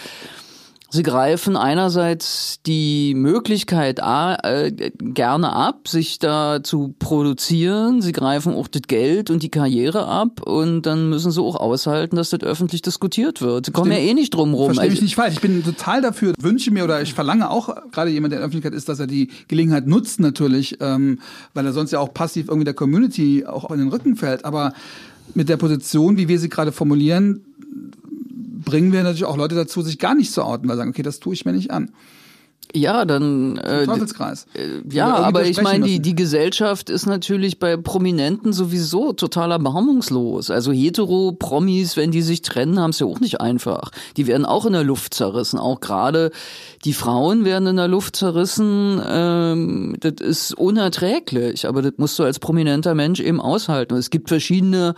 Sie 0.94 1.04
greifen 1.04 1.56
einerseits 1.56 2.62
die 2.66 3.14
Möglichkeit 3.16 4.04
A, 4.04 4.36
äh, 4.44 4.92
gerne 5.00 5.54
ab, 5.54 5.88
sich 5.88 6.20
da 6.20 6.62
zu 6.64 6.94
produzieren. 7.00 8.02
Sie 8.02 8.12
greifen 8.12 8.54
auch 8.54 8.68
das 8.68 8.82
Geld 8.84 9.30
und 9.30 9.42
die 9.42 9.50
Karriere 9.50 10.06
ab 10.06 10.42
und 10.46 10.82
dann 10.82 11.10
müssen 11.10 11.32
sie 11.32 11.42
auch 11.42 11.56
aushalten, 11.56 12.18
dass 12.18 12.32
das 12.32 12.42
öffentlich 12.42 12.82
diskutiert 12.82 13.42
wird. 13.42 13.68
Sie 13.68 13.72
kommen 13.72 13.94
ja 13.94 14.00
eh 14.00 14.14
nicht 14.14 14.34
drum 14.34 14.54
rum. 14.54 14.66
Verstehe 14.66 14.90
mich 14.90 14.98
also 14.98 15.04
nicht 15.06 15.16
falsch. 15.16 15.36
Ich 15.36 15.42
bin 15.42 15.64
total 15.64 16.02
dafür, 16.02 16.34
wünsche 16.38 16.72
mir 16.72 16.84
oder 16.84 17.02
ich 17.02 17.14
verlange 17.14 17.50
auch 17.50 17.74
gerade 17.94 18.12
jemand, 18.12 18.34
der 18.34 18.40
in 18.40 18.42
der 18.42 18.48
Öffentlichkeit 18.48 18.74
ist, 18.74 18.90
dass 18.90 19.00
er 19.00 19.08
die 19.08 19.30
Gelegenheit 19.48 19.88
nutzt 19.88 20.20
natürlich, 20.20 20.78
ähm, 20.82 21.20
weil 21.54 21.66
er 21.66 21.72
sonst 21.72 21.92
ja 21.92 22.00
auch 22.00 22.14
passiv 22.14 22.50
irgendwie 22.50 22.66
der 22.66 22.74
Community 22.74 23.46
auch 23.46 23.72
in 23.72 23.80
den 23.80 23.88
Rücken 23.88 24.18
fällt. 24.18 24.44
Aber 24.44 24.74
mit 25.36 25.50
der 25.50 25.58
Position, 25.58 26.18
wie 26.18 26.28
wir 26.28 26.40
sie 26.40 26.50
gerade 26.50 26.72
formulieren, 26.72 27.46
bringen 28.72 28.94
wir 28.94 29.04
natürlich 29.04 29.26
auch 29.26 29.38
Leute 29.38 29.56
dazu, 29.56 29.82
sich 29.82 30.00
gar 30.00 30.16
nicht 30.16 30.32
zu 30.32 30.44
outen, 30.44 30.68
weil 30.68 30.76
sie 30.76 30.80
sagen, 30.80 30.92
okay, 30.92 31.04
das 31.04 31.20
tue 31.20 31.34
ich 31.34 31.46
mir 31.46 31.52
nicht 31.52 31.72
an. 31.72 31.92
Ja, 32.74 33.04
dann 33.04 33.58
äh, 33.58 33.86
Teufelskreis. 33.86 34.46
Äh, 34.54 34.82
ja, 34.90 35.14
aber 35.14 35.46
ich 35.46 35.62
meine, 35.62 35.86
die 35.86 36.00
die 36.00 36.16
Gesellschaft 36.16 36.90
ist 36.90 37.06
natürlich 37.06 37.60
bei 37.60 37.76
Prominenten 37.76 38.54
sowieso 38.54 39.12
total 39.12 39.52
erbarmungslos. 39.52 40.50
Also 40.50 40.72
hetero 40.72 41.34
Promis, 41.34 41.98
wenn 41.98 42.12
die 42.12 42.22
sich 42.22 42.44
trennen, 42.44 42.80
haben 42.80 42.92
es 42.92 43.00
ja 43.00 43.08
auch 43.08 43.20
nicht 43.20 43.42
einfach. 43.42 43.92
Die 44.16 44.26
werden 44.26 44.46
auch 44.46 44.66
in 44.66 44.72
der 44.72 44.86
Luft 44.86 45.14
zerrissen. 45.14 45.60
Auch 45.60 45.82
gerade 45.82 46.32
die 46.86 46.94
Frauen 46.94 47.44
werden 47.44 47.68
in 47.68 47.76
der 47.76 47.90
Luft 47.90 48.16
zerrissen. 48.16 49.02
Ähm, 49.06 49.98
das 50.00 50.22
ist 50.22 50.54
unerträglich, 50.54 51.68
aber 51.68 51.82
das 51.82 51.94
musst 51.98 52.18
du 52.20 52.24
als 52.24 52.40
prominenter 52.40 52.96
Mensch 52.96 53.20
eben 53.20 53.42
aushalten. 53.42 53.96
Es 53.96 54.12
gibt 54.12 54.30
verschiedene 54.30 54.96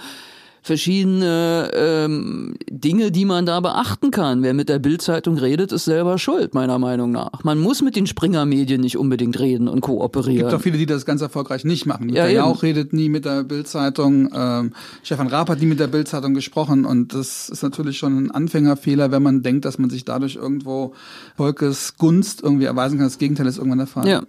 verschiedene 0.64 1.70
ähm, 1.74 2.56
Dinge, 2.70 3.12
die 3.12 3.26
man 3.26 3.46
da 3.46 3.60
beachten 3.60 4.12
kann. 4.12 4.44
Wer 4.44 4.54
mit 4.54 4.70
der 4.70 4.80
Bildzeitung 4.80 5.38
redet, 5.38 5.74
ist 5.74 5.84
selber 5.84 6.18
schuld, 6.18 6.54
meiner 6.54 6.80
Meinung 6.80 7.12
nach. 7.12 7.44
Man 7.44 7.60
muss 7.60 7.82
mit 7.82 7.98
den 7.98 8.08
Springer-Medien 8.08 8.80
nicht 8.80 8.98
unbedingt 8.98 9.38
reden 9.40 9.68
und 9.68 9.82
kooperieren. 9.82 10.48
Es 10.48 10.52
gibt 10.52 10.62
auch 10.62 10.64
viele, 10.64 10.78
die 10.78 10.86
das 10.86 11.06
ganz 11.06 11.22
erfolgreich 11.22 11.66
nicht 11.66 11.86
machen. 11.86 12.08
Ja, 12.08 12.24
der 12.24 12.32
Jauch 12.32 12.64
redet 12.64 12.94
nie 12.94 13.10
mit 13.10 13.26
der 13.26 13.44
Bildzeitung. 13.44 14.30
Ähm, 14.34 14.72
Stefan 15.04 15.28
Raab 15.28 15.50
hat 15.50 15.60
nie 15.60 15.66
mit 15.66 15.82
der 15.82 15.88
Bildzeitung 15.88 16.34
gesprochen 16.34 16.86
und 16.86 17.14
das 17.14 17.50
ist 17.50 17.62
natürlich 17.62 17.98
schon 17.98 18.18
ein 18.18 18.32
Anfängerfehler, 18.32 19.12
wenn 19.12 19.22
man 19.22 19.44
denkt, 19.44 19.66
dass 19.66 19.78
man 19.78 19.90
sich 19.90 20.06
dadurch 20.06 20.38
irgendwo 20.38 20.94
Volkes 21.36 21.98
Gunst 21.98 22.42
irgendwie 22.42 22.66
erweisen 22.66 22.98
kann. 22.98 23.08
Das 23.08 23.18
Gegenteil 23.18 23.48
ist 23.48 23.58
irgendwann 23.58 23.80
der 23.80 23.88
Fall. 23.88 24.08
Ja. 24.08 24.24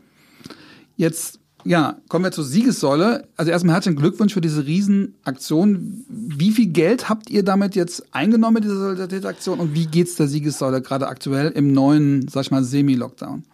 Jetzt 0.97 1.39
ja, 1.65 1.97
kommen 2.09 2.25
wir 2.25 2.33
zur 2.33 2.45
Siegessäule. 2.45 3.27
Also 3.37 3.51
erstmal 3.51 3.75
herzlichen 3.75 3.99
Glückwunsch 3.99 4.35
für 4.35 4.41
diese 4.41 4.67
Riesenaktion. 4.67 6.05
Wie 6.09 6.51
viel 6.51 6.67
Geld 6.67 7.09
habt 7.09 7.31
ihr 7.31 7.43
damit 7.43 7.75
jetzt 7.75 8.15
eingenommen 8.15 8.55
mit 8.55 8.65
dieser 8.65 8.77
Solidaritätsaktion 8.77 9.61
und 9.61 9.75
wie 9.75 9.87
geht's 9.87 10.17
der 10.17 10.29
Siegessäule 10.29 10.83
gerade 10.83 11.09
aktuell 11.09 11.51
im 11.51 11.73
neuen, 11.73 12.29
sag 12.29 12.43
ich 12.43 12.51
mal, 12.51 12.63
Semi-Lockdown? 12.63 13.45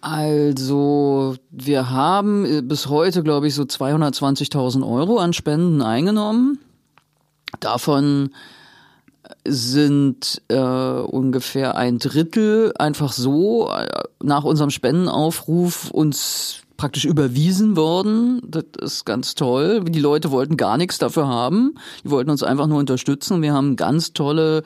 Also, 0.00 1.36
wir 1.50 1.90
haben 1.90 2.44
äh, 2.44 2.62
bis 2.62 2.86
heute, 2.86 3.24
glaube 3.24 3.48
ich, 3.48 3.54
so 3.54 3.64
220.000 3.64 4.88
Euro 4.88 5.18
an 5.18 5.32
Spenden 5.32 5.82
eingenommen. 5.82 6.60
Davon 7.58 8.30
sind 9.44 10.40
äh, 10.48 10.56
ungefähr 10.56 11.76
ein 11.76 11.98
Drittel 11.98 12.72
einfach 12.78 13.12
so 13.12 13.70
äh, 13.70 13.88
nach 14.22 14.44
unserem 14.44 14.70
Spendenaufruf 14.70 15.90
uns 15.90 16.62
praktisch 16.78 17.04
überwiesen 17.04 17.76
worden. 17.76 18.40
Das 18.46 18.64
ist 18.80 19.04
ganz 19.04 19.34
toll. 19.34 19.84
Die 19.84 20.00
Leute 20.00 20.30
wollten 20.30 20.56
gar 20.56 20.78
nichts 20.78 20.96
dafür 20.96 21.28
haben. 21.28 21.74
Die 22.04 22.10
wollten 22.10 22.30
uns 22.30 22.42
einfach 22.42 22.66
nur 22.66 22.78
unterstützen. 22.78 23.42
Wir 23.42 23.52
haben 23.52 23.76
ganz 23.76 24.14
tolle 24.14 24.62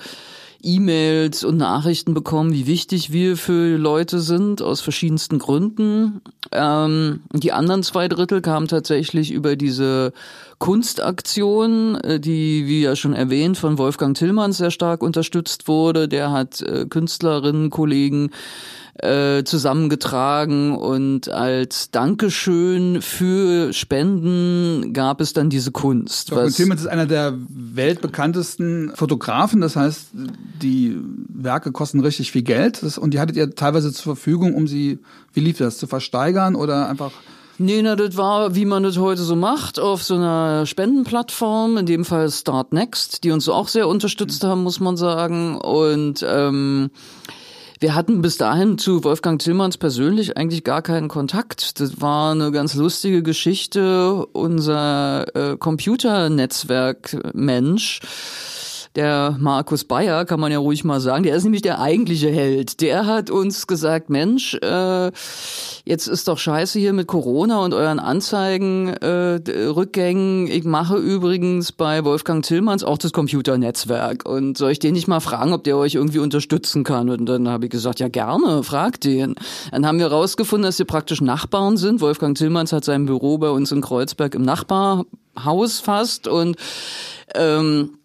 E-Mails 0.62 1.42
und 1.42 1.56
Nachrichten 1.56 2.14
bekommen, 2.14 2.52
wie 2.52 2.68
wichtig 2.68 3.12
wir 3.12 3.36
für 3.36 3.76
Leute 3.76 4.20
sind, 4.20 4.62
aus 4.62 4.80
verschiedensten 4.80 5.38
Gründen. 5.38 6.20
Ähm, 6.52 7.20
die 7.32 7.52
anderen 7.52 7.82
zwei 7.82 8.06
Drittel 8.06 8.42
kamen 8.42 8.68
tatsächlich 8.68 9.32
über 9.32 9.56
diese 9.56 10.12
Kunstaktion, 10.58 11.96
äh, 11.96 12.20
die, 12.20 12.66
wie 12.66 12.82
ja 12.82 12.94
schon 12.94 13.14
erwähnt, 13.14 13.58
von 13.58 13.78
Wolfgang 13.78 14.16
Tillmanns 14.16 14.58
sehr 14.58 14.70
stark 14.70 15.02
unterstützt 15.02 15.66
wurde. 15.66 16.06
Der 16.06 16.30
hat 16.30 16.60
äh, 16.60 16.86
Künstlerinnen, 16.86 17.70
Kollegen 17.70 18.30
äh, 18.99 19.43
zusammengetragen 19.45 20.76
und 20.76 21.30
als 21.30 21.90
Dankeschön 21.90 23.01
für 23.01 23.72
Spenden 23.72 24.93
gab 24.93 25.20
es 25.20 25.32
dann 25.32 25.49
diese 25.49 25.70
Kunst. 25.70 26.30
Dr. 26.30 26.51
Tillmans 26.51 26.82
ist 26.82 26.86
einer 26.88 27.07
der 27.07 27.34
weltbekanntesten 27.49 28.93
Fotografen, 28.95 29.62
das 29.62 29.76
heißt, 29.76 30.09
die 30.61 30.99
Werke 31.28 31.72
kosten 31.72 32.01
richtig 32.01 32.32
viel 32.32 32.43
Geld 32.43 32.82
und 32.99 33.14
die 33.14 33.20
hattet 33.20 33.36
ihr 33.36 33.55
teilweise 33.55 33.93
zur 33.93 34.14
Verfügung, 34.14 34.55
um 34.55 34.68
sie, 34.68 34.99
wie 35.32 35.40
lief 35.40 35.59
das, 35.59 35.78
zu 35.78 35.86
versteigern 35.86 36.55
oder 36.55 36.88
einfach 36.88 37.12
Nee, 37.59 37.82
na, 37.82 37.97
das 37.97 38.16
war, 38.16 38.55
wie 38.55 38.64
man 38.64 38.82
das 38.82 38.97
heute 38.97 39.22
so 39.22 39.36
macht, 39.36 39.78
auf 39.78 40.03
so 40.03 40.14
einer 40.16 40.66
Spendenplattform, 40.66 41.76
in 41.76 41.86
dem 41.86 42.05
Fall 42.05 42.30
Start 42.30 42.72
Next, 42.72 43.24
die 43.24 43.30
uns 43.30 43.49
auch 43.49 43.68
sehr 43.68 43.88
unterstützt 43.88 44.43
haben, 44.43 44.62
muss 44.62 44.80
man 44.80 44.97
sagen. 44.97 45.59
Und 45.59 46.24
ähm, 46.26 46.90
wir 47.83 47.95
hatten 47.97 48.22
bis 48.22 48.39
dahin 48.39 48.78
zu 48.78 49.03
Wolfgang 49.03 49.43
Tillmanns 49.43 49.76
persönlich 49.76 50.37
eigentlich 50.37 50.62
gar 50.62 50.83
keinen 50.83 51.09
Kontakt. 51.09 51.80
Das 51.80 52.01
war 52.01 52.30
eine 52.30 52.53
ganz 52.53 52.74
lustige 52.74 53.24
Geschichte. 53.24 54.24
Unser 54.33 55.26
äh, 55.35 55.57
Computernetzwerk-Mensch 55.57 58.01
der 58.95 59.36
Markus 59.38 59.84
Bayer, 59.84 60.24
kann 60.24 60.38
man 60.38 60.53
ja 60.53 60.59
ruhig 60.59 60.84
mal 60.84 61.01
sagen, 61.01 61.22
der 61.22 61.34
ist 61.34 61.45
nämlich 61.45 61.62
der 61.62 61.80
eigentliche 61.80 62.30
Held. 62.30 62.80
Der 62.80 63.07
hat 63.07 63.30
uns 63.30 63.66
gesagt, 63.66 64.11
Mensch, 64.11 64.55
äh, 64.55 65.11
jetzt 65.84 66.09
ist 66.09 66.28
doch 66.28 66.38
scheiße 66.38 66.78
hier 66.78 66.93
mit 66.93 67.07
Corona 67.07 67.64
und 67.64 67.72
euren 67.72 67.99
Anzeigen, 67.99 68.88
äh, 68.88 69.40
Rückgängen. 69.49 70.47
Ich 70.47 70.64
mache 70.64 70.97
übrigens 70.97 71.72
bei 71.72 72.05
Wolfgang 72.05 72.45
Tillmanns 72.45 72.84
auch 72.84 72.99
das 72.99 73.12
Computernetzwerk. 73.12 74.28
Und 74.28 74.59
soll 74.59 74.72
ich 74.72 74.78
den 74.78 74.93
nicht 74.93 75.09
mal 75.09 75.20
fragen, 75.20 75.55
ob 75.55 75.64
der 75.64 75.78
euch 75.78 75.95
irgendwie 75.95 76.18
unterstützen 76.18 76.84
kann? 76.84 77.09
Und 77.09 77.26
dann 77.26 77.49
habe 77.49 77.66
ich 77.66 77.70
gesagt, 77.70 77.99
ja 77.99 78.09
gerne, 78.09 78.62
frag 78.62 79.01
den. 79.01 79.36
Dann 79.70 79.86
haben 79.86 79.99
wir 79.99 80.09
rausgefunden, 80.09 80.66
dass 80.66 80.78
wir 80.78 80.86
praktisch 80.86 81.22
Nachbarn 81.22 81.78
sind. 81.78 82.03
Wolfgang 82.03 82.36
Tillmanns 82.36 82.72
hat 82.72 82.84
sein 82.84 83.07
Büro 83.07 83.38
bei 83.38 83.49
uns 83.49 83.72
in 83.72 83.80
Kreuzberg 83.80 84.34
im 84.34 84.43
Nachbarhaus 84.43 85.80
fast 85.80 86.28
und 86.28 86.57
ähm, 87.34 87.99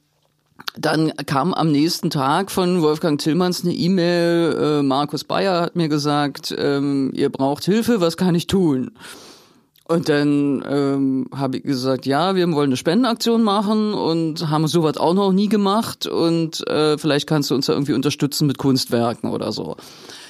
dann 0.79 1.11
kam 1.25 1.53
am 1.53 1.71
nächsten 1.71 2.09
Tag 2.09 2.51
von 2.51 2.81
Wolfgang 2.81 3.19
Tillmanns 3.19 3.63
eine 3.63 3.73
E-Mail, 3.73 4.79
äh, 4.79 4.83
Markus 4.83 5.23
Bayer 5.23 5.61
hat 5.61 5.75
mir 5.75 5.89
gesagt, 5.89 6.53
ähm, 6.57 7.11
ihr 7.13 7.29
braucht 7.29 7.63
Hilfe, 7.65 8.01
was 8.01 8.17
kann 8.17 8.35
ich 8.35 8.47
tun? 8.47 8.91
Und 9.85 10.09
dann 10.09 10.63
ähm, 10.67 11.27
habe 11.33 11.57
ich 11.57 11.63
gesagt, 11.63 12.05
ja, 12.05 12.35
wir 12.35 12.45
wollen 12.51 12.69
eine 12.69 12.77
Spendenaktion 12.77 13.41
machen 13.41 13.93
und 13.93 14.49
haben 14.49 14.67
sowas 14.67 14.97
auch 14.97 15.13
noch 15.13 15.31
nie 15.31 15.47
gemacht 15.47 16.05
und 16.07 16.67
äh, 16.67 16.97
vielleicht 16.97 17.25
kannst 17.25 17.51
du 17.51 17.55
uns 17.55 17.67
da 17.67 17.73
irgendwie 17.73 17.93
unterstützen 17.93 18.47
mit 18.47 18.57
Kunstwerken 18.57 19.29
oder 19.29 19.53
so. 19.53 19.77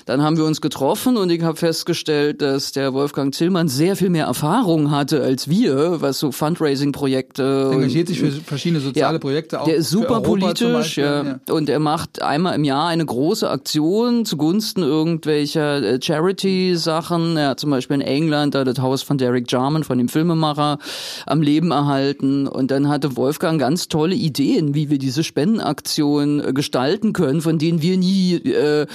Dann 0.08 0.22
haben 0.22 0.38
wir 0.38 0.46
uns 0.46 0.62
getroffen 0.62 1.18
und 1.18 1.30
ich 1.30 1.42
habe 1.44 1.58
festgestellt, 1.58 2.42
dass 2.42 2.72
der 2.72 2.94
Wolfgang 2.94 3.34
Tillmann 3.34 3.68
sehr 3.68 3.98
viel 3.98 4.10
mehr 4.10 4.26
Erfahrung 4.26 4.90
hatte 4.90 5.22
als 5.22 5.50
wir, 5.50 6.00
was 6.00 6.18
so 6.18 6.32
Fundraising-Projekte. 6.32 7.72
Engagiert 7.74 8.08
sich 8.08 8.22
für 8.22 8.32
verschiedene 8.32 8.80
soziale 8.80 9.16
ja, 9.16 9.20
Projekte 9.20 9.60
auch. 9.60 9.66
Der 9.66 9.76
ist 9.76 9.90
super 9.90 10.22
politisch 10.22 10.96
ja, 10.96 11.24
ja. 11.24 11.40
und 11.50 11.70
er 11.70 11.80
macht 11.80 12.22
einmal 12.22 12.56
im 12.56 12.64
Jahr 12.64 12.88
eine 12.88 13.06
große 13.06 13.50
Aktion 13.50 14.24
zugunsten 14.24 14.82
irgendwelcher 14.82 15.84
äh, 15.84 16.02
Charity-Sachen. 16.02 17.36
Er 17.36 17.50
hat 17.50 17.60
zum 17.60 17.72
Beispiel 17.72 17.96
in 17.96 18.02
England 18.02 18.56
da 18.56 18.64
das 18.64 18.80
Haus 18.80 19.04
von 19.04 19.18
Derek 19.18 19.52
Jarman, 19.52 19.84
von 19.84 19.98
dem 19.98 20.08
Filmemacher, 20.08 20.78
am 21.26 21.42
Leben 21.42 21.72
erhalten. 21.72 22.48
Und 22.48 22.72
dann 22.72 22.88
hatte 22.88 23.18
Wolfgang 23.18 23.60
ganz 23.60 23.90
tolle 23.90 24.16
Ideen, 24.16 24.74
wie 24.74 24.90
wir 24.90 25.00
diese 25.00 25.26
Spendenaktion 25.26 26.40
äh, 26.40 26.54
gestalten 26.54 27.12
können, 27.12 27.42
von 27.42 27.58
denen 27.58 27.82
wir 27.82 27.98
nie 27.98 28.36
äh, 28.36 28.88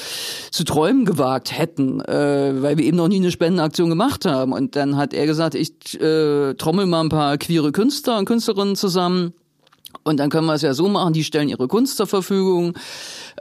zu 0.51 0.65
träumen 0.65 1.02
gewagt 1.05 1.57
hätten, 1.57 2.01
äh, 2.01 2.63
weil 2.63 2.79
wir 2.79 2.85
eben 2.85 2.97
noch 2.97 3.09
nie 3.09 3.17
eine 3.17 3.31
Spendenaktion 3.31 3.89
gemacht 3.89 4.25
haben. 4.25 4.53
Und 4.53 4.77
dann 4.77 4.97
hat 4.97 5.15
er 5.15 5.27
gesagt, 5.27 5.55
ich 5.55 6.01
äh, 6.01 6.55
trommel 6.55 6.87
mal 6.87 7.01
ein 7.01 7.09
paar 7.09 7.39
queere 7.39 7.73
Künstler 7.73 8.19
und 8.19 8.25
Künstlerinnen 8.25 8.77
zusammen. 8.77 9.35
Und 10.05 10.19
dann 10.19 10.31
können 10.31 10.47
wir 10.47 10.55
es 10.55 10.63
ja 10.63 10.75
so 10.75 10.89
machen, 10.89 11.13
die 11.13 11.23
stellen 11.23 11.49
ihre 11.49 11.69
Kunst 11.69 11.97
zur 11.97 12.07
Verfügung. 12.07 12.75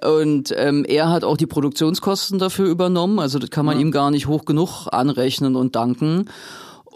Und 0.04 0.54
ähm, 0.56 0.86
er 0.86 1.10
hat 1.10 1.24
auch 1.24 1.38
die 1.38 1.48
Produktionskosten 1.48 2.40
dafür 2.40 2.68
übernommen. 2.68 3.20
Also 3.20 3.40
das 3.40 3.50
kann 3.50 3.66
man 3.66 3.78
ja. 3.78 3.82
ihm 3.82 3.92
gar 3.92 4.12
nicht 4.12 4.28
hoch 4.28 4.46
genug 4.46 4.88
anrechnen 4.92 5.56
und 5.56 5.76
danken. 5.76 6.26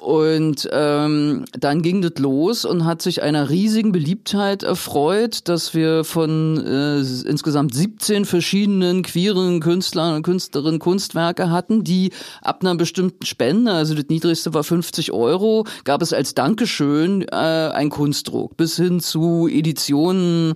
Und 0.01 0.69
ähm, 0.71 1.45
dann 1.57 1.81
ging 1.81 2.01
das 2.01 2.19
los 2.19 2.65
und 2.65 2.85
hat 2.85 3.01
sich 3.01 3.23
einer 3.23 3.49
riesigen 3.49 3.91
Beliebtheit 3.93 4.61
erfreut, 4.61 5.47
dass 5.47 5.73
wir 5.73 6.03
von 6.03 6.63
äh, 6.63 6.99
insgesamt 6.99 7.73
17 7.73 8.25
verschiedenen 8.25 9.03
queeren 9.03 9.61
Künstlern 9.61 10.15
und 10.15 10.23
Künstlerinnen 10.23 10.79
Kunstwerke 10.79 11.49
hatten, 11.49 11.83
die 11.83 12.11
ab 12.41 12.59
einer 12.61 12.75
bestimmten 12.75 13.25
Spende, 13.25 13.71
also 13.71 13.95
das 13.95 14.05
niedrigste 14.09 14.53
war 14.53 14.65
50 14.65 15.13
Euro, 15.13 15.65
gab 15.85 16.01
es 16.01 16.11
als 16.11 16.35
Dankeschön 16.35 17.23
äh, 17.23 17.35
ein 17.35 17.89
Kunstdruck 17.89 18.57
bis 18.57 18.75
hin 18.75 18.99
zu 18.99 19.47
Editionen 19.47 20.55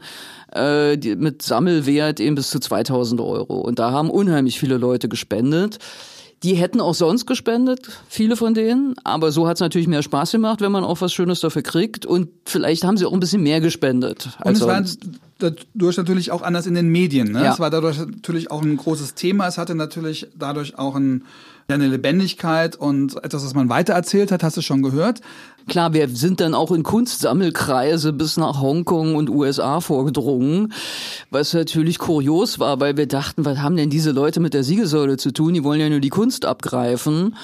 äh, 0.53 0.97
mit 1.15 1.41
Sammelwert 1.41 2.19
eben 2.19 2.35
bis 2.35 2.49
zu 2.49 2.59
2000 2.59 3.21
Euro. 3.21 3.61
Und 3.61 3.79
da 3.79 3.91
haben 3.91 4.09
unheimlich 4.09 4.59
viele 4.59 4.77
Leute 4.77 5.07
gespendet. 5.07 5.79
Die 6.43 6.55
hätten 6.55 6.79
auch 6.79 6.93
sonst 6.93 7.25
gespendet, 7.25 7.89
viele 8.07 8.37
von 8.37 8.53
denen, 8.53 8.95
aber 9.03 9.31
so 9.31 9.47
hat 9.47 9.57
es 9.57 9.61
natürlich 9.61 9.87
mehr 9.87 10.03
Spaß 10.03 10.31
gemacht, 10.31 10.61
wenn 10.61 10.71
man 10.71 10.85
auch 10.85 11.01
was 11.01 11.11
Schönes 11.11 11.41
dafür 11.41 11.63
kriegt 11.63 12.05
und 12.05 12.29
vielleicht 12.45 12.85
haben 12.85 12.95
sie 12.95 13.05
auch 13.05 13.11
ein 13.11 13.19
bisschen 13.19 13.43
mehr 13.43 13.59
gespendet. 13.59 14.29
Und 14.43 14.53
es 14.53 14.61
war 14.61 14.81
dadurch 15.39 15.97
natürlich 15.97 16.31
auch 16.31 16.41
anders 16.41 16.65
in 16.65 16.75
den 16.75 16.89
Medien. 16.89 17.31
Ne? 17.31 17.43
Ja. 17.43 17.53
Es 17.53 17.59
war 17.59 17.69
dadurch 17.69 17.97
natürlich 17.97 18.51
auch 18.51 18.61
ein 18.61 18.77
großes 18.77 19.15
Thema. 19.15 19.47
Es 19.47 19.57
hatte 19.57 19.75
natürlich 19.75 20.27
dadurch 20.37 20.77
auch 20.77 20.95
ein, 20.95 21.23
eine 21.67 21.87
Lebendigkeit 21.87 22.75
und 22.75 23.21
etwas, 23.23 23.43
was 23.45 23.53
man 23.53 23.69
weitererzählt 23.69 24.31
hat, 24.31 24.43
hast 24.43 24.57
du 24.57 24.61
schon 24.61 24.81
gehört. 24.81 25.21
Klar, 25.69 25.93
wir 25.93 26.09
sind 26.09 26.39
dann 26.39 26.55
auch 26.55 26.71
in 26.71 26.81
Kunstsammelkreise 26.81 28.11
bis 28.11 28.37
nach 28.37 28.59
Hongkong 28.59 29.13
und 29.13 29.29
USA 29.29 29.81
vorgedrungen, 29.81 30.73
was 31.29 31.53
natürlich 31.53 31.99
kurios 31.99 32.57
war, 32.57 32.79
weil 32.79 32.97
wir 32.97 33.05
dachten, 33.05 33.45
was 33.45 33.59
haben 33.59 33.75
denn 33.75 33.91
diese 33.91 34.09
Leute 34.09 34.39
mit 34.39 34.55
der 34.55 34.63
Siegessäule 34.63 35.17
zu 35.17 35.31
tun? 35.31 35.53
Die 35.53 35.63
wollen 35.63 35.79
ja 35.79 35.87
nur 35.87 35.99
die 35.99 36.09
Kunst 36.09 36.43
abgreifen. 36.43 37.35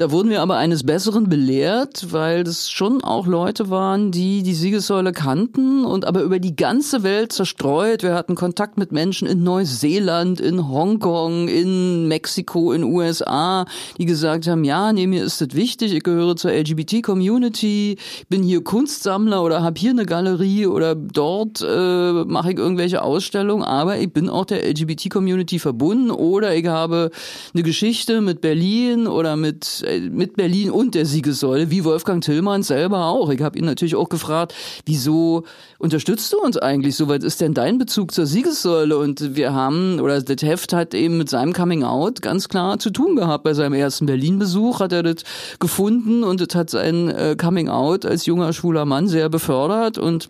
Da 0.00 0.10
wurden 0.10 0.30
wir 0.30 0.40
aber 0.40 0.56
eines 0.56 0.84
Besseren 0.84 1.28
belehrt, 1.28 2.06
weil 2.10 2.42
das 2.42 2.70
schon 2.70 3.04
auch 3.04 3.26
Leute 3.26 3.68
waren, 3.68 4.10
die 4.10 4.42
die 4.42 4.54
Siegessäule 4.54 5.12
kannten 5.12 5.84
und 5.84 6.06
aber 6.06 6.22
über 6.22 6.38
die 6.38 6.56
ganze 6.56 7.02
Welt 7.02 7.32
zerstreut. 7.34 8.02
Wir 8.02 8.14
hatten 8.14 8.34
Kontakt 8.34 8.78
mit 8.78 8.92
Menschen 8.92 9.28
in 9.28 9.42
Neuseeland, 9.42 10.40
in 10.40 10.70
Hongkong, 10.70 11.48
in 11.48 12.08
Mexiko, 12.08 12.72
in 12.72 12.82
USA, 12.82 13.66
die 13.98 14.06
gesagt 14.06 14.46
haben, 14.46 14.64
ja, 14.64 14.90
nee, 14.94 15.06
mir 15.06 15.22
ist 15.22 15.42
das 15.42 15.50
wichtig, 15.52 15.92
ich 15.92 16.02
gehöre 16.02 16.34
zur 16.34 16.50
LGBT-Community, 16.50 17.98
bin 18.30 18.42
hier 18.42 18.64
Kunstsammler 18.64 19.42
oder 19.42 19.62
habe 19.62 19.78
hier 19.78 19.90
eine 19.90 20.06
Galerie 20.06 20.64
oder 20.64 20.94
dort 20.94 21.60
äh, 21.60 22.24
mache 22.24 22.52
ich 22.52 22.58
irgendwelche 22.58 23.02
Ausstellungen, 23.02 23.64
aber 23.64 23.98
ich 23.98 24.10
bin 24.10 24.30
auch 24.30 24.46
der 24.46 24.66
LGBT-Community 24.66 25.58
verbunden 25.58 26.10
oder 26.10 26.54
ich 26.56 26.66
habe 26.68 27.10
eine 27.52 27.62
Geschichte 27.62 28.22
mit 28.22 28.40
Berlin 28.40 29.06
oder 29.06 29.36
mit 29.36 29.84
mit 30.10 30.36
Berlin 30.36 30.70
und 30.70 30.94
der 30.94 31.06
Siegessäule, 31.06 31.70
wie 31.70 31.84
Wolfgang 31.84 32.22
Tillmann 32.22 32.62
selber 32.62 33.06
auch. 33.06 33.30
Ich 33.30 33.40
habe 33.40 33.58
ihn 33.58 33.64
natürlich 33.64 33.96
auch 33.96 34.08
gefragt, 34.08 34.54
wieso 34.86 35.44
unterstützt 35.78 36.32
du 36.32 36.38
uns 36.38 36.56
eigentlich 36.56 36.96
so? 36.96 37.08
Was 37.08 37.24
ist 37.24 37.40
denn 37.40 37.54
dein 37.54 37.78
Bezug 37.78 38.12
zur 38.12 38.26
Siegessäule? 38.26 38.96
Und 38.96 39.36
wir 39.36 39.52
haben, 39.52 40.00
oder 40.00 40.20
das 40.20 40.42
Heft 40.42 40.72
hat 40.72 40.94
eben 40.94 41.18
mit 41.18 41.28
seinem 41.28 41.52
Coming 41.52 41.84
Out 41.84 42.22
ganz 42.22 42.48
klar 42.48 42.78
zu 42.78 42.90
tun 42.90 43.16
gehabt. 43.16 43.44
Bei 43.44 43.54
seinem 43.54 43.74
ersten 43.74 44.06
Berlin-Besuch 44.06 44.80
hat 44.80 44.92
er 44.92 45.02
das 45.02 45.24
gefunden 45.58 46.24
und 46.24 46.40
das 46.40 46.54
hat 46.54 46.70
sein 46.70 47.08
äh, 47.08 47.36
Coming 47.38 47.68
Out 47.68 48.04
als 48.06 48.26
junger 48.26 48.52
schwuler 48.52 48.84
Mann 48.84 49.08
sehr 49.08 49.28
befördert 49.28 49.98
und 49.98 50.28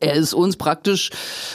er 0.00 0.14
ist 0.14 0.34
uns 0.34 0.56
praktisch 0.56 1.10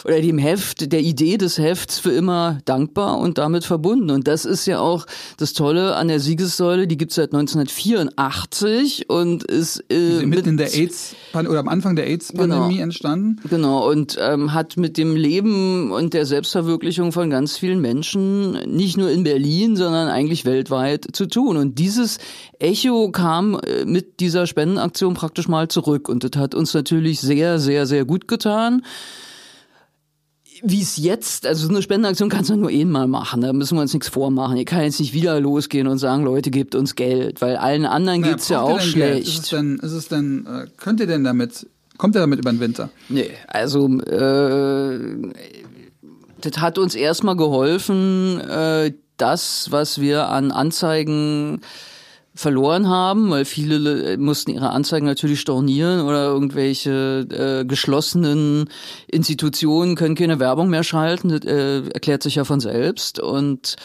oder 0.05 0.19
dem 0.19 0.37
Heft, 0.37 0.91
der 0.91 1.01
Idee 1.01 1.37
des 1.37 1.57
Hefts 1.57 1.99
für 1.99 2.11
immer 2.11 2.59
dankbar 2.65 3.19
und 3.19 3.37
damit 3.37 3.63
verbunden. 3.63 4.09
Und 4.09 4.27
das 4.27 4.45
ist 4.45 4.65
ja 4.65 4.79
auch 4.79 5.05
das 5.37 5.53
Tolle 5.53 5.95
an 5.95 6.07
der 6.07 6.19
Siegessäule, 6.19 6.87
die 6.87 6.97
gibt 6.97 7.11
es 7.11 7.15
seit 7.15 7.33
1984 7.33 9.09
und 9.09 9.43
ist 9.43 9.83
äh, 9.89 10.25
mitten 10.25 10.49
in 10.49 10.57
der 10.57 10.73
AIDS 10.73 11.15
oder 11.33 11.59
am 11.59 11.67
Anfang 11.67 11.95
der 11.95 12.07
AIDS-Pandemie 12.07 12.73
genau, 12.73 12.83
entstanden. 12.83 13.39
Genau, 13.49 13.89
und 13.89 14.17
ähm, 14.19 14.53
hat 14.53 14.77
mit 14.77 14.97
dem 14.97 15.15
Leben 15.15 15.91
und 15.91 16.13
der 16.13 16.25
Selbstverwirklichung 16.25 17.11
von 17.11 17.29
ganz 17.29 17.57
vielen 17.57 17.81
Menschen 17.81 18.53
nicht 18.67 18.97
nur 18.97 19.09
in 19.11 19.23
Berlin, 19.23 19.75
sondern 19.75 20.09
eigentlich 20.09 20.45
weltweit 20.45 21.07
zu 21.13 21.27
tun. 21.27 21.57
Und 21.57 21.79
dieses 21.79 22.17
Echo 22.59 23.11
kam 23.11 23.59
äh, 23.59 23.85
mit 23.85 24.19
dieser 24.19 24.47
Spendenaktion 24.47 25.13
praktisch 25.13 25.47
mal 25.47 25.67
zurück. 25.67 26.07
Und 26.09 26.23
das 26.23 26.39
hat 26.39 26.55
uns 26.55 26.73
natürlich 26.73 27.19
sehr, 27.19 27.59
sehr, 27.59 27.85
sehr 27.85 28.05
gut 28.05 28.22
getan. 28.27 28.83
Wie 30.61 30.81
es 30.81 30.97
jetzt, 30.97 31.45
also 31.45 31.67
so 31.67 31.73
eine 31.73 31.81
Spendenaktion 31.81 32.29
kannst 32.29 32.49
du 32.49 32.55
nur 32.55 32.69
einmal 32.69 33.07
machen, 33.07 33.41
da 33.41 33.51
müssen 33.51 33.75
wir 33.75 33.81
uns 33.81 33.93
nichts 33.93 34.07
vormachen. 34.07 34.55
Ihr 34.55 34.65
kann 34.65 34.81
jetzt 34.81 34.99
nicht 34.99 35.13
wieder 35.13 35.39
losgehen 35.41 35.87
und 35.87 35.97
sagen, 35.97 36.23
Leute, 36.23 36.51
gebt 36.51 36.75
uns 36.75 36.95
Geld, 36.95 37.41
weil 37.41 37.57
allen 37.57 37.85
anderen 37.85 38.21
naja, 38.21 38.33
geht's 38.33 38.47
ja 38.47 38.61
auch 38.61 38.79
schlecht. 38.79 39.27
Ist 39.27 39.43
es 39.43 39.49
denn, 39.49 39.79
ist 39.79 39.91
es 39.91 40.07
denn, 40.07 40.45
äh, 40.45 40.67
könnt 40.77 41.01
ihr 41.01 41.07
denn 41.07 41.25
damit, 41.25 41.67
kommt 41.97 42.15
ihr 42.15 42.19
damit 42.19 42.39
über 42.39 42.51
den 42.51 42.61
Winter? 42.61 42.89
Nee, 43.09 43.31
also 43.47 43.87
äh, 43.99 45.31
das 46.39 46.61
hat 46.61 46.77
uns 46.77 46.95
erstmal 46.95 47.35
geholfen, 47.35 48.39
äh, 48.39 48.93
das, 49.17 49.67
was 49.71 49.99
wir 49.99 50.29
an 50.29 50.51
Anzeigen 50.51 51.61
verloren 52.35 52.89
haben, 52.89 53.29
weil 53.29 53.45
viele 53.45 54.17
mussten 54.17 54.51
ihre 54.51 54.71
Anzeigen 54.71 55.05
natürlich 55.05 55.39
stornieren 55.39 56.01
oder 56.01 56.25
irgendwelche 56.25 57.27
äh, 57.29 57.65
geschlossenen 57.65 58.69
Institutionen 59.07 59.95
können 59.95 60.15
keine 60.15 60.39
Werbung 60.39 60.69
mehr 60.69 60.83
schalten. 60.83 61.29
Das 61.29 61.45
äh, 61.45 61.87
erklärt 61.89 62.23
sich 62.23 62.35
ja 62.35 62.43
von 62.43 62.59
selbst. 62.59 63.19
Und 63.19 63.75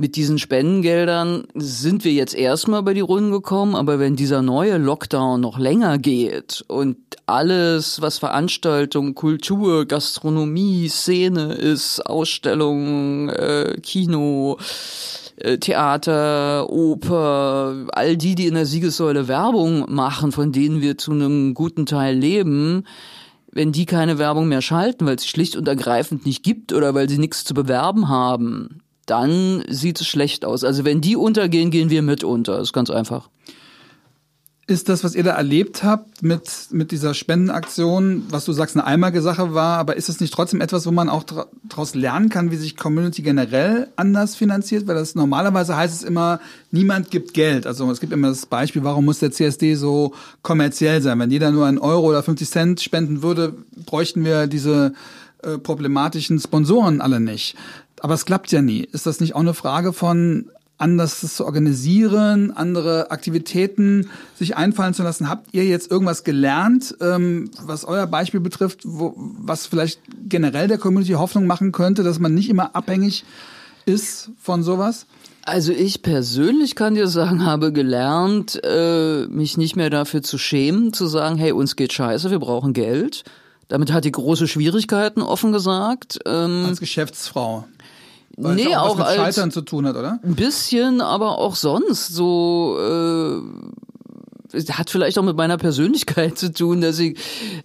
mit 0.00 0.16
diesen 0.16 0.38
Spendengeldern 0.38 1.44
sind 1.54 2.06
wir 2.06 2.12
jetzt 2.12 2.34
erstmal 2.34 2.82
bei 2.82 2.94
die 2.94 3.00
Runden 3.00 3.32
gekommen, 3.32 3.74
aber 3.74 3.98
wenn 3.98 4.16
dieser 4.16 4.40
neue 4.40 4.78
Lockdown 4.78 5.42
noch 5.42 5.58
länger 5.58 5.98
geht 5.98 6.64
und 6.68 6.96
alles, 7.26 8.00
was 8.00 8.16
Veranstaltung, 8.16 9.14
Kultur, 9.14 9.84
Gastronomie, 9.84 10.88
Szene 10.88 11.52
ist, 11.52 12.00
Ausstellungen, 12.06 13.28
äh, 13.28 13.76
Kino, 13.82 14.56
äh, 14.58 15.19
Theater, 15.60 16.68
Oper, 16.70 17.86
all 17.92 18.16
die, 18.16 18.34
die 18.34 18.46
in 18.46 18.54
der 18.54 18.66
Siegessäule 18.66 19.28
Werbung 19.28 19.86
machen, 19.92 20.32
von 20.32 20.52
denen 20.52 20.80
wir 20.80 20.98
zu 20.98 21.12
einem 21.12 21.54
guten 21.54 21.86
Teil 21.86 22.16
leben, 22.16 22.84
wenn 23.52 23.72
die 23.72 23.86
keine 23.86 24.18
Werbung 24.18 24.48
mehr 24.48 24.62
schalten, 24.62 25.06
weil 25.06 25.16
es 25.16 25.26
schlicht 25.26 25.56
und 25.56 25.66
ergreifend 25.66 26.26
nicht 26.26 26.42
gibt 26.42 26.72
oder 26.72 26.94
weil 26.94 27.08
sie 27.08 27.18
nichts 27.18 27.44
zu 27.44 27.54
bewerben 27.54 28.08
haben, 28.08 28.80
dann 29.06 29.64
sieht 29.68 30.00
es 30.00 30.06
schlecht 30.06 30.44
aus. 30.44 30.62
Also 30.62 30.84
wenn 30.84 31.00
die 31.00 31.16
untergehen, 31.16 31.70
gehen 31.70 31.90
wir 31.90 32.02
mit 32.02 32.22
unter. 32.22 32.58
Das 32.58 32.68
ist 32.68 32.72
ganz 32.72 32.90
einfach. 32.90 33.28
Ist 34.70 34.88
das, 34.88 35.02
was 35.02 35.16
ihr 35.16 35.24
da 35.24 35.32
erlebt 35.32 35.82
habt 35.82 36.22
mit, 36.22 36.68
mit 36.70 36.92
dieser 36.92 37.12
Spendenaktion, 37.12 38.26
was 38.30 38.44
du 38.44 38.52
sagst, 38.52 38.76
eine 38.76 38.86
einmalige 38.86 39.20
Sache 39.20 39.52
war, 39.52 39.78
aber 39.78 39.96
ist 39.96 40.08
es 40.08 40.20
nicht 40.20 40.32
trotzdem 40.32 40.60
etwas, 40.60 40.86
wo 40.86 40.92
man 40.92 41.08
auch 41.08 41.24
daraus 41.64 41.96
lernen 41.96 42.28
kann, 42.28 42.52
wie 42.52 42.56
sich 42.56 42.76
Community 42.76 43.22
generell 43.22 43.88
anders 43.96 44.36
finanziert? 44.36 44.86
Weil 44.86 44.94
das 44.94 45.16
normalerweise 45.16 45.76
heißt 45.76 45.92
es 45.92 46.04
immer, 46.04 46.38
niemand 46.70 47.10
gibt 47.10 47.34
Geld. 47.34 47.66
Also 47.66 47.90
es 47.90 47.98
gibt 47.98 48.12
immer 48.12 48.28
das 48.28 48.46
Beispiel, 48.46 48.84
warum 48.84 49.06
muss 49.06 49.18
der 49.18 49.32
CSD 49.32 49.74
so 49.74 50.14
kommerziell 50.42 51.02
sein? 51.02 51.18
Wenn 51.18 51.32
jeder 51.32 51.50
nur 51.50 51.66
einen 51.66 51.78
Euro 51.78 52.06
oder 52.06 52.22
50 52.22 52.48
Cent 52.48 52.80
spenden 52.80 53.24
würde, 53.24 53.52
bräuchten 53.86 54.24
wir 54.24 54.46
diese 54.46 54.92
äh, 55.42 55.58
problematischen 55.58 56.38
Sponsoren 56.38 57.00
alle 57.00 57.18
nicht. 57.18 57.56
Aber 57.98 58.14
es 58.14 58.24
klappt 58.24 58.52
ja 58.52 58.62
nie. 58.62 58.88
Ist 58.92 59.06
das 59.06 59.18
nicht 59.18 59.34
auch 59.34 59.40
eine 59.40 59.52
Frage 59.52 59.92
von 59.92 60.48
anders 60.80 61.20
zu 61.20 61.44
organisieren, 61.44 62.50
andere 62.50 63.10
Aktivitäten 63.10 64.08
sich 64.36 64.56
einfallen 64.56 64.94
zu 64.94 65.02
lassen. 65.02 65.28
Habt 65.28 65.52
ihr 65.52 65.64
jetzt 65.64 65.90
irgendwas 65.90 66.24
gelernt, 66.24 66.96
ähm, 67.00 67.50
was 67.62 67.84
euer 67.84 68.06
Beispiel 68.06 68.40
betrifft, 68.40 68.80
wo, 68.84 69.14
was 69.16 69.66
vielleicht 69.66 70.00
generell 70.28 70.68
der 70.68 70.78
Community 70.78 71.12
Hoffnung 71.12 71.46
machen 71.46 71.72
könnte, 71.72 72.02
dass 72.02 72.18
man 72.18 72.34
nicht 72.34 72.48
immer 72.48 72.74
abhängig 72.74 73.24
ist 73.86 74.30
von 74.40 74.62
sowas? 74.62 75.06
Also 75.42 75.72
ich 75.72 76.02
persönlich 76.02 76.76
kann 76.76 76.94
dir 76.94 77.08
sagen, 77.08 77.44
habe 77.44 77.72
gelernt, 77.72 78.60
äh, 78.62 79.26
mich 79.26 79.56
nicht 79.56 79.74
mehr 79.74 79.90
dafür 79.90 80.22
zu 80.22 80.38
schämen, 80.38 80.92
zu 80.92 81.06
sagen, 81.06 81.36
hey, 81.36 81.52
uns 81.52 81.76
geht 81.76 81.92
scheiße, 81.92 82.30
wir 82.30 82.38
brauchen 82.38 82.72
Geld. 82.72 83.24
Damit 83.68 83.92
hat 83.92 84.04
die 84.04 84.12
große 84.12 84.48
Schwierigkeiten, 84.48 85.22
offen 85.22 85.52
gesagt. 85.52 86.18
Ähm, 86.26 86.64
Als 86.66 86.80
Geschäftsfrau. 86.80 87.66
Weil 88.42 88.56
nee, 88.56 88.74
auch, 88.74 88.90
auch 88.90 88.96
mit 88.96 89.06
als 89.06 89.16
Scheitern 89.16 89.50
zu 89.50 89.60
tun 89.60 89.86
hat, 89.86 89.96
oder? 89.96 90.18
Ein 90.22 90.34
bisschen, 90.34 91.00
aber 91.00 91.38
auch 91.38 91.54
sonst 91.54 92.08
so. 92.08 92.76
Äh, 92.80 93.40
hat 94.72 94.90
vielleicht 94.90 95.16
auch 95.16 95.22
mit 95.22 95.36
meiner 95.36 95.58
Persönlichkeit 95.58 96.36
zu 96.38 96.52
tun, 96.52 96.80
dass 96.80 96.98
ich 96.98 97.18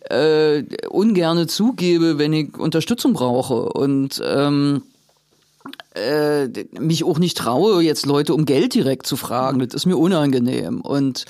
äh, 0.09 0.63
ungerne 0.89 1.47
zugebe, 1.47 2.19
wenn 2.19 2.33
ich 2.33 2.57
Unterstützung 2.57 3.13
brauche 3.13 3.69
und 3.69 4.21
ähm, 4.23 4.83
äh, 5.95 6.47
mich 6.79 7.03
auch 7.03 7.17
nicht 7.17 7.37
traue, 7.37 7.81
jetzt 7.81 8.05
Leute 8.05 8.33
um 8.33 8.45
Geld 8.45 8.73
direkt 8.73 9.07
zu 9.07 9.15
fragen. 9.15 9.59
Das 9.59 9.73
ist 9.73 9.85
mir 9.85 9.97
unangenehm 9.97 10.81
und 10.81 11.25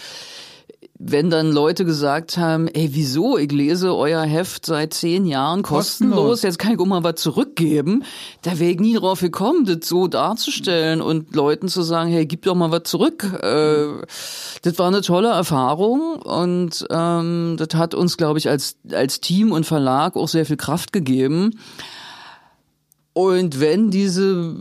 wenn 0.98 1.30
dann 1.30 1.52
Leute 1.52 1.84
gesagt 1.84 2.38
haben, 2.38 2.70
ey, 2.70 2.89
wieso? 2.93 3.38
Ich 3.38 3.52
lese 3.52 3.93
euer 3.93 4.22
Heft 4.22 4.66
seit 4.66 4.93
zehn 4.93 5.26
Jahren 5.26 5.62
kostenlos, 5.62 6.16
kostenlos. 6.16 6.41
jetzt 6.43 6.58
kann 6.58 6.74
ich 6.74 6.80
auch 6.80 6.86
mal 6.86 7.04
was 7.04 7.16
zurückgeben, 7.16 8.04
da 8.43 8.60
wäre 8.60 8.72
ich 8.72 8.80
nie 8.80 8.96
drauf 8.96 9.20
gekommen, 9.20 9.66
das 9.66 9.89
so 9.89 10.08
darzustellen 10.08 11.02
und 11.02 11.36
Leuten 11.36 11.68
zu 11.68 11.82
sagen, 11.82 12.10
hey, 12.10 12.26
gib 12.26 12.43
doch 12.43 12.56
mal 12.56 12.72
was 12.72 12.84
zurück. 12.84 13.26
Äh, 13.43 14.06
das 14.62 14.80
war 14.80 14.88
eine 14.88 15.02
tolle 15.02 15.30
Erfahrung 15.30 16.16
und 16.22 16.86
ähm, 16.89 17.56
das 17.58 17.76
hat 17.76 17.93
uns, 17.93 18.16
glaube 18.16 18.39
ich, 18.39 18.48
als, 18.48 18.78
als 18.91 19.20
Team 19.20 19.52
und 19.52 19.66
Verlag 19.66 20.16
auch 20.16 20.30
sehr 20.30 20.46
viel 20.46 20.58
Kraft 20.58 20.93
gegeben. 20.93 21.60
Und 23.12 23.60
wenn 23.60 23.91
diese 23.91 24.56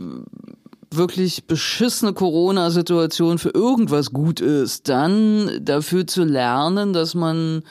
wirklich 0.97 1.45
beschissene 1.45 2.13
Corona-Situation 2.13 3.37
für 3.37 3.49
irgendwas 3.49 4.11
gut 4.11 4.39
ist, 4.39 4.89
dann 4.89 5.49
dafür 5.61 6.07
zu 6.07 6.23
lernen, 6.23 6.93
dass 6.93 7.15
man 7.15 7.63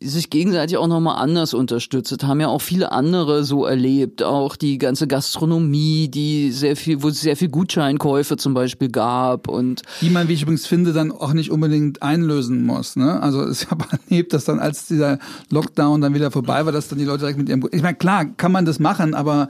sich 0.00 0.28
gegenseitig 0.28 0.76
auch 0.76 0.86
nochmal 0.86 1.22
anders 1.22 1.54
unterstützt. 1.54 2.22
Haben 2.22 2.40
ja 2.40 2.48
auch 2.48 2.60
viele 2.60 2.92
andere 2.92 3.44
so 3.44 3.64
erlebt. 3.64 4.22
Auch 4.22 4.56
die 4.56 4.78
ganze 4.78 5.06
Gastronomie, 5.06 6.08
die 6.08 6.50
sehr 6.52 6.76
viel, 6.76 7.02
wo 7.02 7.08
es 7.08 7.20
sehr 7.20 7.36
viel 7.36 7.48
Gutscheinkäufe 7.48 8.36
zum 8.36 8.52
Beispiel 8.52 8.90
gab 8.90 9.48
und. 9.48 9.82
Die 10.02 10.10
man, 10.10 10.28
wie 10.28 10.34
ich 10.34 10.42
übrigens 10.42 10.66
finde, 10.66 10.92
dann 10.92 11.12
auch 11.12 11.32
nicht 11.32 11.50
unbedingt 11.50 12.02
einlösen 12.02 12.64
muss, 12.64 12.96
ne? 12.96 13.22
Also, 13.22 13.48
ich 13.48 13.66
habe 13.70 13.86
erlebt, 13.90 14.32
dass 14.32 14.44
dann 14.44 14.58
als 14.58 14.86
dieser 14.86 15.18
Lockdown 15.50 16.00
dann 16.00 16.14
wieder 16.14 16.30
vorbei 16.30 16.64
war, 16.66 16.72
dass 16.72 16.88
dann 16.88 16.98
die 16.98 17.04
Leute 17.04 17.20
direkt 17.20 17.38
mit 17.38 17.48
ihrem, 17.48 17.66
ich 17.72 17.82
meine, 17.82 17.96
klar, 17.96 18.26
kann 18.26 18.52
man 18.52 18.66
das 18.66 18.78
machen, 18.78 19.14
aber 19.14 19.48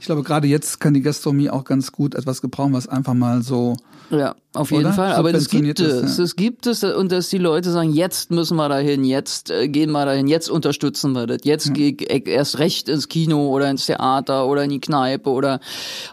ich 0.00 0.06
glaube, 0.06 0.22
gerade 0.22 0.46
jetzt 0.46 0.80
kann 0.80 0.94
die 0.94 1.02
Gastronomie 1.02 1.50
auch 1.50 1.64
ganz 1.64 1.92
gut 1.92 2.14
etwas 2.14 2.40
gebrauchen, 2.40 2.72
was 2.72 2.88
einfach 2.88 3.14
mal 3.14 3.42
so. 3.42 3.76
Ja, 4.10 4.36
auf 4.58 4.70
jeden 4.70 4.92
Fall. 4.92 5.12
Aber 5.12 5.32
das 5.32 5.48
gibt 5.48 5.80
es. 5.80 6.18
Ja. 6.18 6.24
Es 6.24 6.36
gibt 6.36 6.66
es 6.66 6.84
und 6.84 7.12
dass 7.12 7.28
die 7.28 7.38
Leute 7.38 7.70
sagen, 7.70 7.92
jetzt 7.92 8.30
müssen 8.30 8.56
wir 8.56 8.68
dahin, 8.68 9.04
jetzt 9.04 9.50
äh, 9.50 9.68
gehen 9.68 9.90
wir 9.92 10.04
dahin, 10.04 10.26
jetzt 10.26 10.50
unterstützen 10.50 11.12
wir 11.12 11.26
das, 11.26 11.38
jetzt 11.44 11.68
ja. 11.68 11.72
gehe 11.72 11.96
ich 11.98 12.26
erst 12.26 12.58
recht 12.58 12.88
ins 12.88 13.08
Kino 13.08 13.48
oder 13.48 13.70
ins 13.70 13.86
Theater 13.86 14.46
oder 14.46 14.64
in 14.64 14.70
die 14.70 14.80
Kneipe 14.80 15.30
oder 15.30 15.60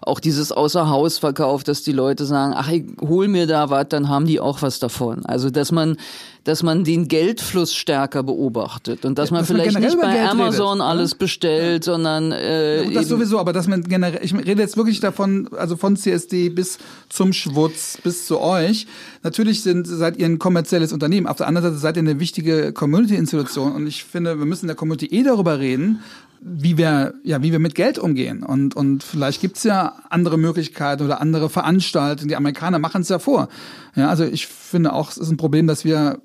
auch 0.02 0.20
dieses 0.20 0.52
Außerhausverkauf, 0.52 1.64
dass 1.64 1.84
die 1.84 1.92
Leute 1.92 2.26
sagen, 2.26 2.54
ach, 2.56 2.70
ich 2.70 2.86
hol 3.02 3.28
mir 3.28 3.48
da 3.48 3.70
was, 3.70 3.88
dann 3.90 4.10
haben 4.10 4.26
die 4.26 4.40
auch 4.40 4.62
was 4.62 4.80
davon. 4.80 5.26
Also, 5.26 5.50
dass 5.50 5.72
man 5.72 5.98
dass 6.46 6.62
man 6.62 6.84
den 6.84 7.08
Geldfluss 7.08 7.74
stärker 7.74 8.22
beobachtet 8.22 9.04
und 9.04 9.18
dass 9.18 9.30
ja, 9.30 9.34
man 9.34 9.42
dass 9.42 9.48
vielleicht 9.48 9.74
man 9.74 9.82
nicht 9.82 10.00
bei 10.00 10.14
Geld 10.14 10.30
Amazon 10.30 10.80
redet, 10.80 10.86
alles 10.86 11.12
ja? 11.12 11.18
bestellt, 11.18 11.84
sondern 11.84 12.32
äh, 12.32 12.84
ja, 12.84 12.92
das 12.92 13.08
sowieso, 13.08 13.40
aber 13.40 13.52
dass 13.52 13.68
man 13.68 13.84
generell, 13.84 14.24
ich 14.24 14.34
rede 14.34 14.62
jetzt 14.62 14.78
wirklich 14.78 15.00
davon, 15.00 15.50
also 15.58 15.76
von 15.76 15.98
CSD 15.98 16.50
bis 16.50 16.78
zum 17.10 17.34
Schwutz 17.34 17.98
bis 18.04 18.28
euch. 18.42 18.88
Natürlich 19.24 19.64
sind 19.64 19.88
seid 19.88 20.18
ihr 20.18 20.26
ein 20.26 20.40
kommerzielles 20.40 20.94
Unternehmen. 20.94 21.28
Auf 21.28 21.38
der 21.38 21.48
anderen 21.48 21.70
Seite 21.70 21.78
seid 21.80 21.98
ihr 21.98 22.02
eine 22.02 22.20
wichtige 22.20 22.74
Community-Institution 22.74 23.74
und 23.74 23.88
ich 23.88 24.04
finde, 24.04 24.40
wir 24.40 24.46
müssen 24.46 24.66
in 24.66 24.68
der 24.68 24.76
Community 24.76 25.08
eh 25.08 25.24
darüber 25.24 25.60
reden, 25.60 26.02
wie 26.42 26.78
wir, 26.78 27.16
ja, 27.24 27.42
wie 27.42 27.52
wir 27.52 27.60
mit 27.60 27.74
Geld 27.76 27.98
umgehen. 27.98 28.44
Und, 28.44 28.76
und 28.76 29.04
vielleicht 29.04 29.42
gibt's 29.42 29.64
ja 29.64 29.96
andere 30.10 30.38
Möglichkeiten 30.38 31.04
oder 31.04 31.20
andere 31.20 31.50
Veranstaltungen. 31.50 32.28
Die 32.30 32.36
Amerikaner 32.36 32.78
machen 32.78 33.02
es 33.02 33.10
ja 33.10 33.20
vor. 33.20 33.50
Ja, 33.96 34.10
also 34.10 34.26
ich 34.26 34.46
finde 34.46 34.94
auch, 34.94 35.10
es 35.10 35.18
ist 35.18 35.32
ein 35.32 35.38
Problem, 35.38 35.66
dass 35.66 35.86
wir 35.86 36.20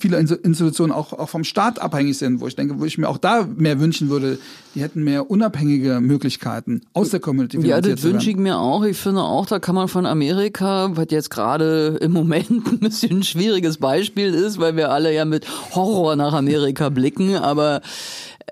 viele 0.00 0.18
Institutionen 0.18 0.92
auch, 0.92 1.12
auch 1.12 1.28
vom 1.28 1.44
Staat 1.44 1.80
abhängig 1.80 2.18
sind, 2.18 2.40
wo 2.40 2.46
ich 2.46 2.56
denke, 2.56 2.78
wo 2.80 2.84
ich 2.84 2.98
mir 2.98 3.08
auch 3.08 3.18
da 3.18 3.46
mehr 3.56 3.80
wünschen 3.80 4.08
würde, 4.08 4.38
die 4.74 4.82
hätten 4.82 5.04
mehr 5.04 5.30
unabhängige 5.30 6.00
Möglichkeiten 6.00 6.82
aus 6.92 7.10
der 7.10 7.20
Community. 7.20 7.58
Ja, 7.60 7.80
das 7.80 8.02
wünsche 8.02 8.30
ich 8.30 8.36
mir 8.36 8.58
auch. 8.58 8.84
Ich 8.84 8.96
finde 8.96 9.22
auch, 9.22 9.46
da 9.46 9.58
kann 9.58 9.74
man 9.74 9.88
von 9.88 10.06
Amerika, 10.06 10.90
was 10.94 11.06
jetzt 11.10 11.30
gerade 11.30 11.98
im 12.00 12.12
Moment 12.12 12.50
ein 12.50 12.78
bisschen 12.80 13.18
ein 13.18 13.22
schwieriges 13.22 13.78
Beispiel 13.78 14.34
ist, 14.34 14.58
weil 14.58 14.76
wir 14.76 14.90
alle 14.90 15.14
ja 15.14 15.24
mit 15.24 15.46
Horror 15.74 16.16
nach 16.16 16.32
Amerika 16.32 16.88
blicken, 16.88 17.36
aber 17.36 17.80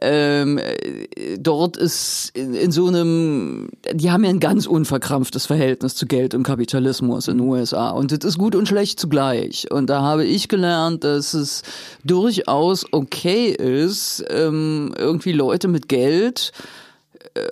ähm, 0.01 0.61
dort 1.38 1.76
ist 1.76 2.30
in, 2.34 2.55
in, 2.55 2.72
so 2.72 2.86
einem, 2.88 3.68
die 3.92 4.11
haben 4.11 4.24
ja 4.24 4.30
ein 4.30 4.40
ganz 4.40 4.66
unverkrampftes 4.66 5.47
Verhältnis 5.47 5.95
zu 5.95 6.07
Geld 6.07 6.34
und 6.34 6.42
Kapitalismus 6.42 7.28
in 7.28 7.38
den 7.38 7.47
USA 7.47 7.90
und 7.90 8.11
das 8.11 8.24
ist 8.24 8.38
gut 8.38 8.55
und 8.57 8.66
schlecht 8.66 8.99
zugleich. 8.99 9.70
Und 9.70 9.88
da 9.90 10.03
habe 10.03 10.24
ich 10.24 10.49
gelernt, 10.49 11.05
dass 11.05 11.34
es 11.34 11.62
durchaus 12.03 12.86
okay 12.92 13.51
ist, 13.51 14.24
ähm, 14.30 14.92
irgendwie 14.99 15.32
Leute 15.32 15.68
mit 15.68 15.88
Geld 15.88 16.53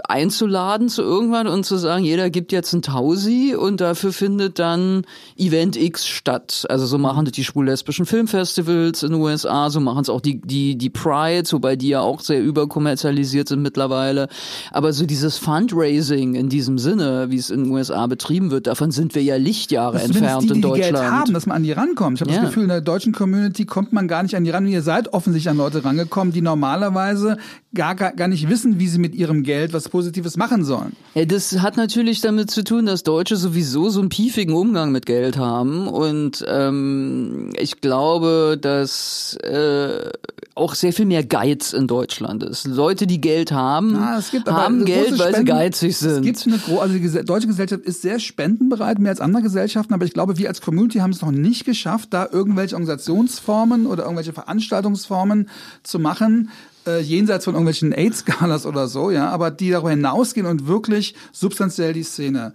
einzuladen 0.08 0.88
zu 0.88 1.02
irgendwann 1.02 1.48
und 1.48 1.64
zu 1.64 1.76
sagen, 1.76 2.04
jeder 2.04 2.30
gibt 2.30 2.52
jetzt 2.52 2.72
ein 2.72 2.82
Tausi 2.82 3.56
und 3.58 3.80
dafür 3.80 4.12
findet 4.12 4.60
dann 4.60 5.04
Event 5.36 5.76
X 5.76 6.06
statt. 6.06 6.66
Also 6.68 6.86
so 6.86 6.98
machen 6.98 7.24
das 7.24 7.32
die 7.32 7.42
schwul-lesbischen 7.42 8.06
Filmfestivals 8.06 9.02
in 9.02 9.10
den 9.10 9.20
USA, 9.20 9.70
so 9.70 9.80
machen 9.80 10.02
es 10.02 10.08
auch 10.08 10.20
die, 10.20 10.40
die, 10.40 10.78
die 10.78 10.90
Pride, 10.90 11.50
wobei 11.50 11.74
die 11.74 11.88
ja 11.88 12.00
auch 12.00 12.20
sehr 12.20 12.40
überkommerzialisiert 12.40 13.48
sind 13.48 13.62
mittlerweile. 13.62 14.28
Aber 14.70 14.92
so 14.92 15.04
dieses 15.04 15.38
Fundraising 15.38 16.36
in 16.36 16.48
diesem 16.48 16.78
Sinne, 16.78 17.26
wie 17.30 17.36
es 17.36 17.50
in 17.50 17.64
den 17.64 17.72
USA 17.72 18.06
betrieben 18.06 18.52
wird, 18.52 18.68
davon 18.68 18.92
sind 18.92 19.16
wir 19.16 19.22
ja 19.24 19.34
Lichtjahre 19.34 19.94
das 19.94 20.04
entfernt 20.04 20.44
die, 20.44 20.48
die 20.48 20.54
in 20.54 20.62
Deutschland. 20.62 20.86
Die 20.86 20.92
Geld 20.92 21.10
haben, 21.10 21.34
dass 21.34 21.46
man 21.46 21.56
an 21.56 21.62
die 21.64 21.72
rankommt. 21.72 22.18
Ich 22.18 22.20
habe 22.20 22.30
ja. 22.30 22.40
das 22.42 22.50
Gefühl, 22.50 22.64
in 22.64 22.68
der 22.68 22.82
deutschen 22.82 23.12
Community 23.12 23.64
kommt 23.64 23.92
man 23.92 24.06
gar 24.06 24.22
nicht 24.22 24.36
an 24.36 24.44
die 24.44 24.50
ran. 24.50 24.64
Ihr 24.68 24.82
seid 24.82 25.12
offensichtlich 25.12 25.50
an 25.50 25.56
Leute 25.56 25.84
rangekommen, 25.84 26.32
die 26.32 26.40
normalerweise 26.40 27.36
gar, 27.74 27.96
gar, 27.96 28.12
gar 28.12 28.28
nicht 28.28 28.48
wissen, 28.48 28.78
wie 28.78 28.86
sie 28.86 28.98
mit 28.98 29.16
ihrem 29.16 29.42
Geld 29.42 29.71
etwas 29.72 29.88
Positives 29.88 30.36
machen 30.36 30.64
sollen. 30.64 30.94
Ja, 31.14 31.24
das 31.24 31.60
hat 31.60 31.76
natürlich 31.76 32.20
damit 32.20 32.50
zu 32.50 32.62
tun, 32.62 32.86
dass 32.86 33.02
Deutsche 33.02 33.36
sowieso 33.36 33.88
so 33.88 34.00
einen 34.00 34.10
piefigen 34.10 34.54
Umgang 34.54 34.92
mit 34.92 35.06
Geld 35.06 35.36
haben. 35.38 35.88
Und 35.88 36.44
ähm, 36.46 37.50
ich 37.58 37.80
glaube, 37.80 38.58
dass 38.60 39.36
äh, 39.42 40.10
auch 40.54 40.74
sehr 40.74 40.92
viel 40.92 41.06
mehr 41.06 41.24
Geiz 41.24 41.72
in 41.72 41.86
Deutschland 41.86 42.42
ist. 42.42 42.66
Leute, 42.66 43.06
die 43.06 43.20
Geld 43.20 43.52
haben, 43.52 43.96
ah, 43.96 44.20
haben 44.46 44.84
Geld, 44.84 45.18
weil 45.18 45.34
sie 45.34 45.44
geizig 45.44 45.96
sind. 45.96 46.26
Es 46.26 46.44
gibt 46.44 46.68
eine, 46.68 46.80
also 46.80 46.94
die 46.94 47.24
deutsche 47.24 47.46
Gesellschaft 47.46 47.84
ist 47.84 48.02
sehr 48.02 48.18
spendenbereit, 48.18 48.98
mehr 48.98 49.10
als 49.10 49.20
andere 49.20 49.42
Gesellschaften, 49.42 49.94
aber 49.94 50.04
ich 50.04 50.12
glaube, 50.12 50.36
wir 50.36 50.48
als 50.48 50.60
Community 50.60 50.98
haben 50.98 51.12
es 51.12 51.22
noch 51.22 51.30
nicht 51.30 51.64
geschafft, 51.64 52.08
da 52.12 52.28
irgendwelche 52.30 52.74
Organisationsformen 52.74 53.86
oder 53.86 54.02
irgendwelche 54.02 54.34
Veranstaltungsformen 54.34 55.48
zu 55.82 55.98
machen, 55.98 56.50
äh, 56.86 57.00
jenseits 57.00 57.44
von 57.44 57.54
irgendwelchen 57.54 57.92
AIDS-Skalas 57.92 58.66
oder 58.66 58.88
so, 58.88 59.10
ja, 59.10 59.28
aber 59.30 59.50
die 59.50 59.70
darüber 59.70 59.90
hinausgehen 59.90 60.46
und 60.46 60.66
wirklich 60.66 61.14
substanziell 61.32 61.92
die 61.92 62.02
Szene 62.02 62.52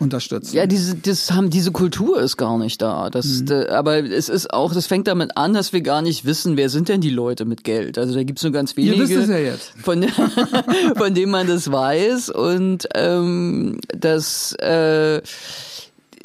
unterstützen. 0.00 0.56
Ja, 0.56 0.66
diese, 0.66 0.96
das 0.96 1.30
haben, 1.30 1.50
diese 1.50 1.72
Kultur 1.72 2.20
ist 2.20 2.36
gar 2.36 2.58
nicht 2.58 2.80
da. 2.80 3.10
Das, 3.10 3.26
mhm. 3.26 3.46
da, 3.46 3.68
aber 3.68 3.98
es 3.98 4.28
ist 4.28 4.52
auch, 4.52 4.72
das 4.72 4.86
fängt 4.86 5.06
damit 5.06 5.36
an, 5.36 5.52
dass 5.52 5.72
wir 5.72 5.82
gar 5.82 6.00
nicht 6.02 6.24
wissen, 6.24 6.56
wer 6.56 6.70
sind 6.70 6.88
denn 6.88 7.00
die 7.00 7.10
Leute 7.10 7.44
mit 7.44 7.64
Geld. 7.64 7.98
Also 7.98 8.14
da 8.14 8.22
gibt's 8.22 8.42
nur 8.42 8.52
ganz 8.52 8.76
wenige. 8.76 8.94
Ihr 8.94 9.02
wisst 9.02 9.12
es 9.12 9.28
ja 9.28 9.38
jetzt. 9.38 9.72
Von, 9.82 10.02
von 10.96 11.14
denen 11.14 11.30
man 11.30 11.46
das 11.46 11.70
weiß 11.70 12.30
und 12.30 12.88
ähm, 12.94 13.78
das 13.88 14.54
äh, 14.54 15.20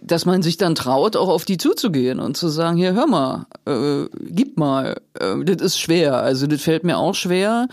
dass 0.06 0.26
man 0.26 0.42
sich 0.42 0.58
dann 0.58 0.76
traut, 0.76 1.16
auch 1.16 1.30
auf 1.30 1.46
die 1.46 1.58
zuzugehen 1.58 2.20
und 2.20 2.38
zu 2.38 2.48
sagen, 2.48 2.78
hier, 2.78 2.94
hör 2.94 3.08
mal, 3.08 3.48
äh, 3.66 4.08
gib 4.30 4.58
mal. 4.58 5.02
Äh, 5.20 5.44
das 5.44 5.62
ist 5.62 5.80
schwer. 5.80 6.18
Also 6.18 6.48
das 6.48 6.62
fällt 6.62 6.84
mir 6.84 6.98
auch 6.98 7.16
schwer. 7.16 7.68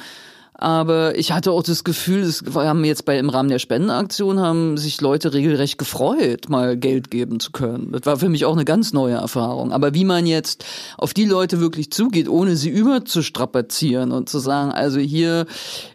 Aber 0.63 1.19
ich 1.19 1.33
hatte 1.33 1.51
auch 1.51 1.65
das 1.65 1.83
Gefühl, 1.83 2.21
es 2.21 2.45
haben 2.55 2.85
jetzt 2.85 3.05
bei 3.05 3.19
im 3.19 3.31
Rahmen 3.31 3.49
der 3.49 3.59
Spendenaktion 3.59 4.39
haben 4.39 4.79
sich 4.79 5.01
Leute 5.01 5.35
regelrecht 5.35 5.77
gefreut, 5.77 6.49
mal 6.49 6.77
Geld 6.77 7.11
geben 7.11 7.41
zu 7.41 7.51
können. 7.51 7.91
Das 7.91 8.03
war 8.07 8.17
für 8.17 8.29
mich 8.29 8.45
auch 8.45 8.53
eine 8.53 8.65
ganz 8.65 8.93
neue 8.93 9.15
Erfahrung. 9.15 9.73
Aber 9.73 9.93
wie 9.93 10.05
man 10.05 10.25
jetzt 10.25 10.65
auf 10.97 11.15
die 11.15 11.25
Leute 11.25 11.59
wirklich 11.59 11.91
zugeht, 11.91 12.29
ohne 12.29 12.55
sie 12.55 12.71
überzustrapazieren 12.71 14.13
und 14.13 14.29
zu 14.29 14.39
sagen, 14.39 14.71
also 14.71 15.01
hier 15.01 15.47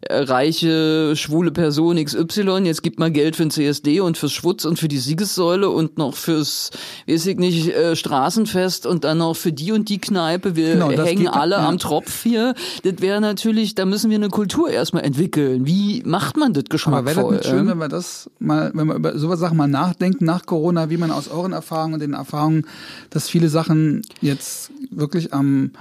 äh, 0.02 0.18
reiche 0.18 1.16
schwule 1.16 1.52
Person 1.52 2.04
XY, 2.04 2.64
jetzt 2.66 2.84
gibt 2.84 3.00
mal 3.00 3.10
Geld 3.10 3.38
für 3.38 3.44
den 3.44 3.52
CSD 3.52 4.02
und 4.02 4.18
fürs 4.18 4.34
Schwutz 4.34 4.66
und 4.66 4.80
für 4.80 4.90
die 4.90 4.98
Siegessäule 4.98 5.70
und 5.70 5.98
noch 5.98 6.14
fürs, 6.14 6.72
weiß 7.08 7.26
ich 7.28 7.38
nicht, 7.38 7.70
äh, 7.70 7.96
Straßenfest 7.96 8.86
und 8.86 9.06
dann 9.06 9.20
noch 9.20 9.38
für 9.38 9.54
die 9.54 9.72
und 9.72 9.88
die 9.88 10.00
Kneipe. 10.00 10.58
Wir 10.58 10.74
genau, 10.74 10.90
hängen 10.90 11.30
alle 11.30 11.56
am 11.56 11.78
Tropf 11.78 12.24
hier. 12.24 12.54
Das 12.84 12.96
wäre 13.00 13.22
natürlich, 13.22 13.74
da 13.74 13.86
müssen 13.86 14.10
wir 14.10 14.18
eine 14.18 14.28
Kultur 14.28 14.57
Kultur 14.58 14.74
erstmal 14.74 15.04
entwickeln. 15.04 15.66
Wie 15.66 16.02
macht 16.06 16.38
man 16.38 16.54
das 16.54 16.66
geschmackvoll? 16.66 17.00
Aber 17.00 17.16
wäre 17.16 17.22
das 17.22 17.46
nicht 17.46 17.50
schön, 17.50 17.68
wenn 17.68 17.78
wir 17.78 17.88
das 17.88 18.30
mal, 18.40 18.72
wenn 18.74 18.88
wir 18.88 18.96
über 18.96 19.18
sowas 19.18 19.40
Sachen 19.40 19.58
mal 19.58 19.68
nachdenken 19.68 20.26
nach 20.26 20.46
Corona, 20.46 20.90
wie 20.90 20.98
man 20.98 21.12
aus 21.12 21.28
euren 21.28 21.54
Erfahrungen 21.54 21.96
und 21.96 22.00
den 22.00 22.14
Erfahrungen, 22.14 22.66
dass 23.10 23.30
viele 23.30 23.50
Sachen 23.50 24.02
jetzt 24.22 24.72
wirklich 24.90 25.34
am, 25.34 25.72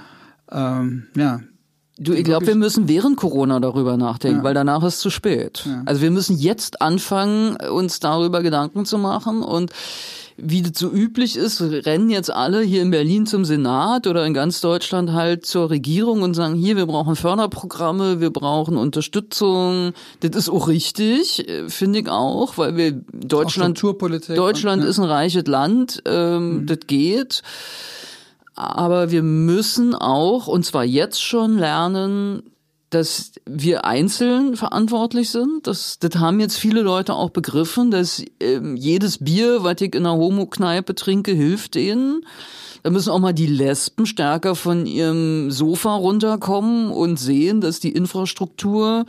ähm, 0.51 1.07
ja, 1.15 1.41
Du, 1.99 2.13
ich 2.13 2.25
glaube, 2.25 2.45
wir 2.45 2.53
müssen 2.53 2.87
während 2.87 3.17
Corona 3.17 3.59
darüber 3.59 3.97
nachdenken, 3.97 4.37
ja. 4.37 4.43
weil 4.43 4.53
danach 4.53 4.83
ist 4.83 4.99
zu 4.99 5.09
spät. 5.09 5.63
Ja. 5.65 5.81
Also 5.87 6.03
wir 6.03 6.11
müssen 6.11 6.37
jetzt 6.37 6.79
anfangen, 6.79 7.55
uns 7.55 7.99
darüber 7.99 8.43
Gedanken 8.43 8.85
zu 8.85 8.99
machen 8.99 9.41
und 9.41 9.71
wie 10.37 10.61
das 10.61 10.77
so 10.77 10.91
üblich 10.91 11.35
ist, 11.35 11.61
rennen 11.61 12.11
jetzt 12.11 12.31
alle 12.31 12.61
hier 12.61 12.83
in 12.83 12.91
Berlin 12.91 13.25
zum 13.25 13.43
Senat 13.43 14.05
oder 14.05 14.23
in 14.25 14.35
ganz 14.35 14.61
Deutschland 14.61 15.11
halt 15.11 15.47
zur 15.47 15.71
Regierung 15.71 16.21
und 16.21 16.35
sagen, 16.35 16.53
hier, 16.53 16.77
wir 16.77 16.85
brauchen 16.85 17.15
Förderprogramme, 17.15 18.21
wir 18.21 18.29
brauchen 18.29 18.77
Unterstützung. 18.77 19.93
Das 20.19 20.35
ist 20.35 20.49
auch 20.49 20.67
richtig, 20.67 21.49
äh, 21.49 21.69
finde 21.69 21.99
ich 21.99 22.09
auch, 22.09 22.59
weil 22.59 22.77
wir 22.77 22.91
Deutschland, 22.91 23.81
Deutschland 23.81 24.83
ja. 24.83 24.89
ist 24.89 24.99
ein 24.99 25.05
reiches 25.05 25.47
Land, 25.47 26.03
ähm, 26.05 26.49
mhm. 26.49 26.65
das 26.67 26.79
geht. 26.85 27.41
Aber 28.53 29.09
wir 29.09 29.23
müssen 29.23 29.95
auch, 29.95 30.47
und 30.47 30.65
zwar 30.65 30.83
jetzt 30.83 31.21
schon 31.21 31.57
lernen, 31.57 32.43
dass 32.89 33.33
wir 33.45 33.85
einzeln 33.85 34.55
verantwortlich 34.55 35.29
sind. 35.29 35.67
Das, 35.67 35.99
das 35.99 36.15
haben 36.15 36.39
jetzt 36.39 36.57
viele 36.57 36.81
Leute 36.81 37.13
auch 37.13 37.31
begriffen, 37.31 37.91
dass 37.91 38.23
ähm, 38.39 38.77
jedes 38.77 39.17
Bier, 39.17 39.63
was 39.63 39.81
ich 39.81 39.93
in 39.93 40.05
einer 40.05 40.15
Homo-Kneipe 40.15 40.95
trinke, 40.95 41.31
hilft 41.33 41.75
denen. 41.75 42.25
Da 42.83 42.89
müssen 42.89 43.09
auch 43.09 43.19
mal 43.19 43.33
die 43.33 43.47
Lesben 43.47 44.05
stärker 44.05 44.55
von 44.55 44.85
ihrem 44.85 45.51
Sofa 45.51 45.95
runterkommen 45.95 46.89
und 46.89 47.19
sehen, 47.19 47.59
dass 47.59 47.81
die 47.81 47.91
Infrastruktur, 47.91 49.05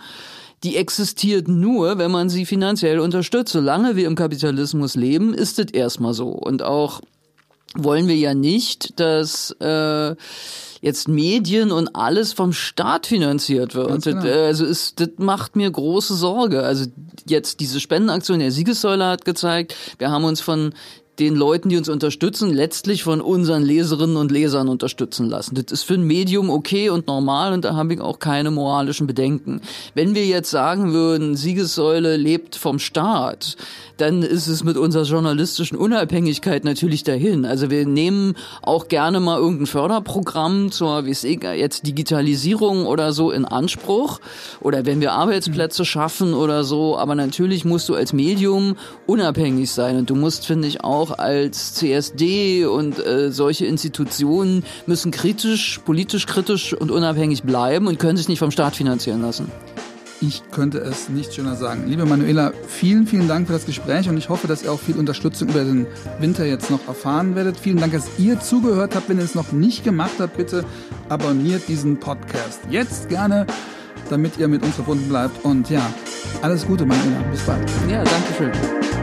die 0.64 0.76
existiert 0.76 1.46
nur, 1.46 1.98
wenn 1.98 2.10
man 2.10 2.28
sie 2.28 2.46
finanziell 2.46 2.98
unterstützt. 2.98 3.52
Solange 3.52 3.94
wir 3.94 4.08
im 4.08 4.16
Kapitalismus 4.16 4.96
leben, 4.96 5.34
ist 5.34 5.60
das 5.60 5.66
erstmal 5.66 6.14
so. 6.14 6.30
Und 6.30 6.64
auch 6.64 7.00
wollen 7.76 8.08
wir 8.08 8.16
ja 8.16 8.34
nicht, 8.34 8.98
dass 8.98 9.52
äh, 9.60 10.16
jetzt 10.80 11.08
Medien 11.08 11.72
und 11.72 11.94
alles 11.94 12.32
vom 12.32 12.52
Staat 12.52 13.06
finanziert 13.06 13.74
wird. 13.74 14.04
Genau. 14.04 14.20
Also 14.20 14.64
ist, 14.64 15.00
das 15.00 15.10
macht 15.16 15.56
mir 15.56 15.70
große 15.70 16.14
Sorge. 16.14 16.62
Also 16.62 16.86
jetzt 17.26 17.60
diese 17.60 17.80
Spendenaktion 17.80 18.38
der 18.38 18.52
Siegessäule 18.52 19.06
hat 19.06 19.24
gezeigt, 19.24 19.74
wir 19.98 20.10
haben 20.10 20.24
uns 20.24 20.40
von 20.40 20.72
den 21.18 21.34
Leuten, 21.34 21.68
die 21.68 21.76
uns 21.76 21.88
unterstützen, 21.88 22.52
letztlich 22.52 23.02
von 23.02 23.20
unseren 23.20 23.62
Leserinnen 23.62 24.16
und 24.16 24.30
Lesern 24.30 24.68
unterstützen 24.68 25.28
lassen. 25.28 25.54
Das 25.54 25.72
ist 25.72 25.82
für 25.82 25.94
ein 25.94 26.02
Medium 26.02 26.50
okay 26.50 26.90
und 26.90 27.06
normal 27.06 27.52
und 27.52 27.64
da 27.64 27.74
habe 27.74 27.94
ich 27.94 28.00
auch 28.00 28.18
keine 28.18 28.50
moralischen 28.50 29.06
Bedenken. 29.06 29.60
Wenn 29.94 30.14
wir 30.14 30.26
jetzt 30.26 30.50
sagen 30.50 30.92
würden, 30.92 31.36
Siegessäule 31.36 32.16
lebt 32.16 32.56
vom 32.56 32.78
Staat, 32.78 33.56
dann 33.96 34.22
ist 34.22 34.46
es 34.46 34.62
mit 34.62 34.76
unserer 34.76 35.02
journalistischen 35.02 35.76
Unabhängigkeit 35.76 36.64
natürlich 36.64 37.02
dahin. 37.02 37.44
Also 37.44 37.70
wir 37.70 37.86
nehmen 37.86 38.34
auch 38.62 38.88
gerne 38.88 39.18
mal 39.20 39.38
irgendein 39.38 39.66
Förderprogramm 39.66 40.70
zur, 40.70 41.04
wie 41.04 41.10
es 41.10 41.22
jetzt 41.22 41.86
Digitalisierung 41.86 42.86
oder 42.86 43.12
so 43.12 43.30
in 43.30 43.44
Anspruch 43.44 44.20
oder 44.60 44.86
wenn 44.86 45.00
wir 45.00 45.12
Arbeitsplätze 45.12 45.84
schaffen 45.84 46.34
oder 46.34 46.64
so, 46.64 46.96
aber 46.96 47.14
natürlich 47.14 47.64
musst 47.64 47.88
du 47.88 47.94
als 47.94 48.12
Medium 48.12 48.76
unabhängig 49.06 49.70
sein 49.70 49.96
und 49.96 50.10
du 50.10 50.14
musst, 50.14 50.46
finde 50.46 50.68
ich, 50.68 50.84
auch 50.84 51.07
auch 51.08 51.18
als 51.18 51.74
CSD 51.74 52.66
und 52.66 53.04
äh, 53.04 53.30
solche 53.30 53.66
Institutionen 53.66 54.64
müssen 54.86 55.10
kritisch, 55.10 55.80
politisch 55.84 56.26
kritisch 56.26 56.74
und 56.74 56.90
unabhängig 56.90 57.42
bleiben 57.42 57.86
und 57.86 57.98
können 57.98 58.16
sich 58.16 58.28
nicht 58.28 58.38
vom 58.38 58.50
Staat 58.50 58.76
finanzieren 58.76 59.22
lassen. 59.22 59.50
Ich 60.20 60.42
könnte 60.50 60.78
es 60.78 61.08
nicht 61.08 61.32
schöner 61.32 61.54
sagen. 61.54 61.84
Liebe 61.86 62.04
Manuela, 62.04 62.52
vielen, 62.66 63.06
vielen 63.06 63.28
Dank 63.28 63.46
für 63.46 63.52
das 63.52 63.66
Gespräch 63.66 64.08
und 64.08 64.16
ich 64.16 64.28
hoffe, 64.28 64.48
dass 64.48 64.64
ihr 64.64 64.72
auch 64.72 64.80
viel 64.80 64.96
Unterstützung 64.96 65.48
über 65.48 65.62
den 65.62 65.86
Winter 66.18 66.44
jetzt 66.44 66.72
noch 66.72 66.88
erfahren 66.88 67.36
werdet. 67.36 67.56
Vielen 67.56 67.78
Dank, 67.78 67.92
dass 67.92 68.08
ihr 68.18 68.40
zugehört 68.40 68.96
habt. 68.96 69.08
Wenn 69.08 69.18
ihr 69.18 69.24
es 69.24 69.36
noch 69.36 69.52
nicht 69.52 69.84
gemacht 69.84 70.14
habt, 70.18 70.36
bitte 70.36 70.64
abonniert 71.08 71.68
diesen 71.68 72.00
Podcast. 72.00 72.60
Jetzt 72.68 73.08
gerne, 73.08 73.46
damit 74.10 74.38
ihr 74.38 74.48
mit 74.48 74.64
uns 74.64 74.74
verbunden 74.74 75.08
bleibt. 75.08 75.44
Und 75.44 75.70
ja, 75.70 75.88
alles 76.42 76.66
Gute, 76.66 76.84
Manuela. 76.84 77.22
Bis 77.30 77.42
bald. 77.42 77.70
Ja, 77.88 78.02
danke 78.02 78.34
schön. 78.36 78.97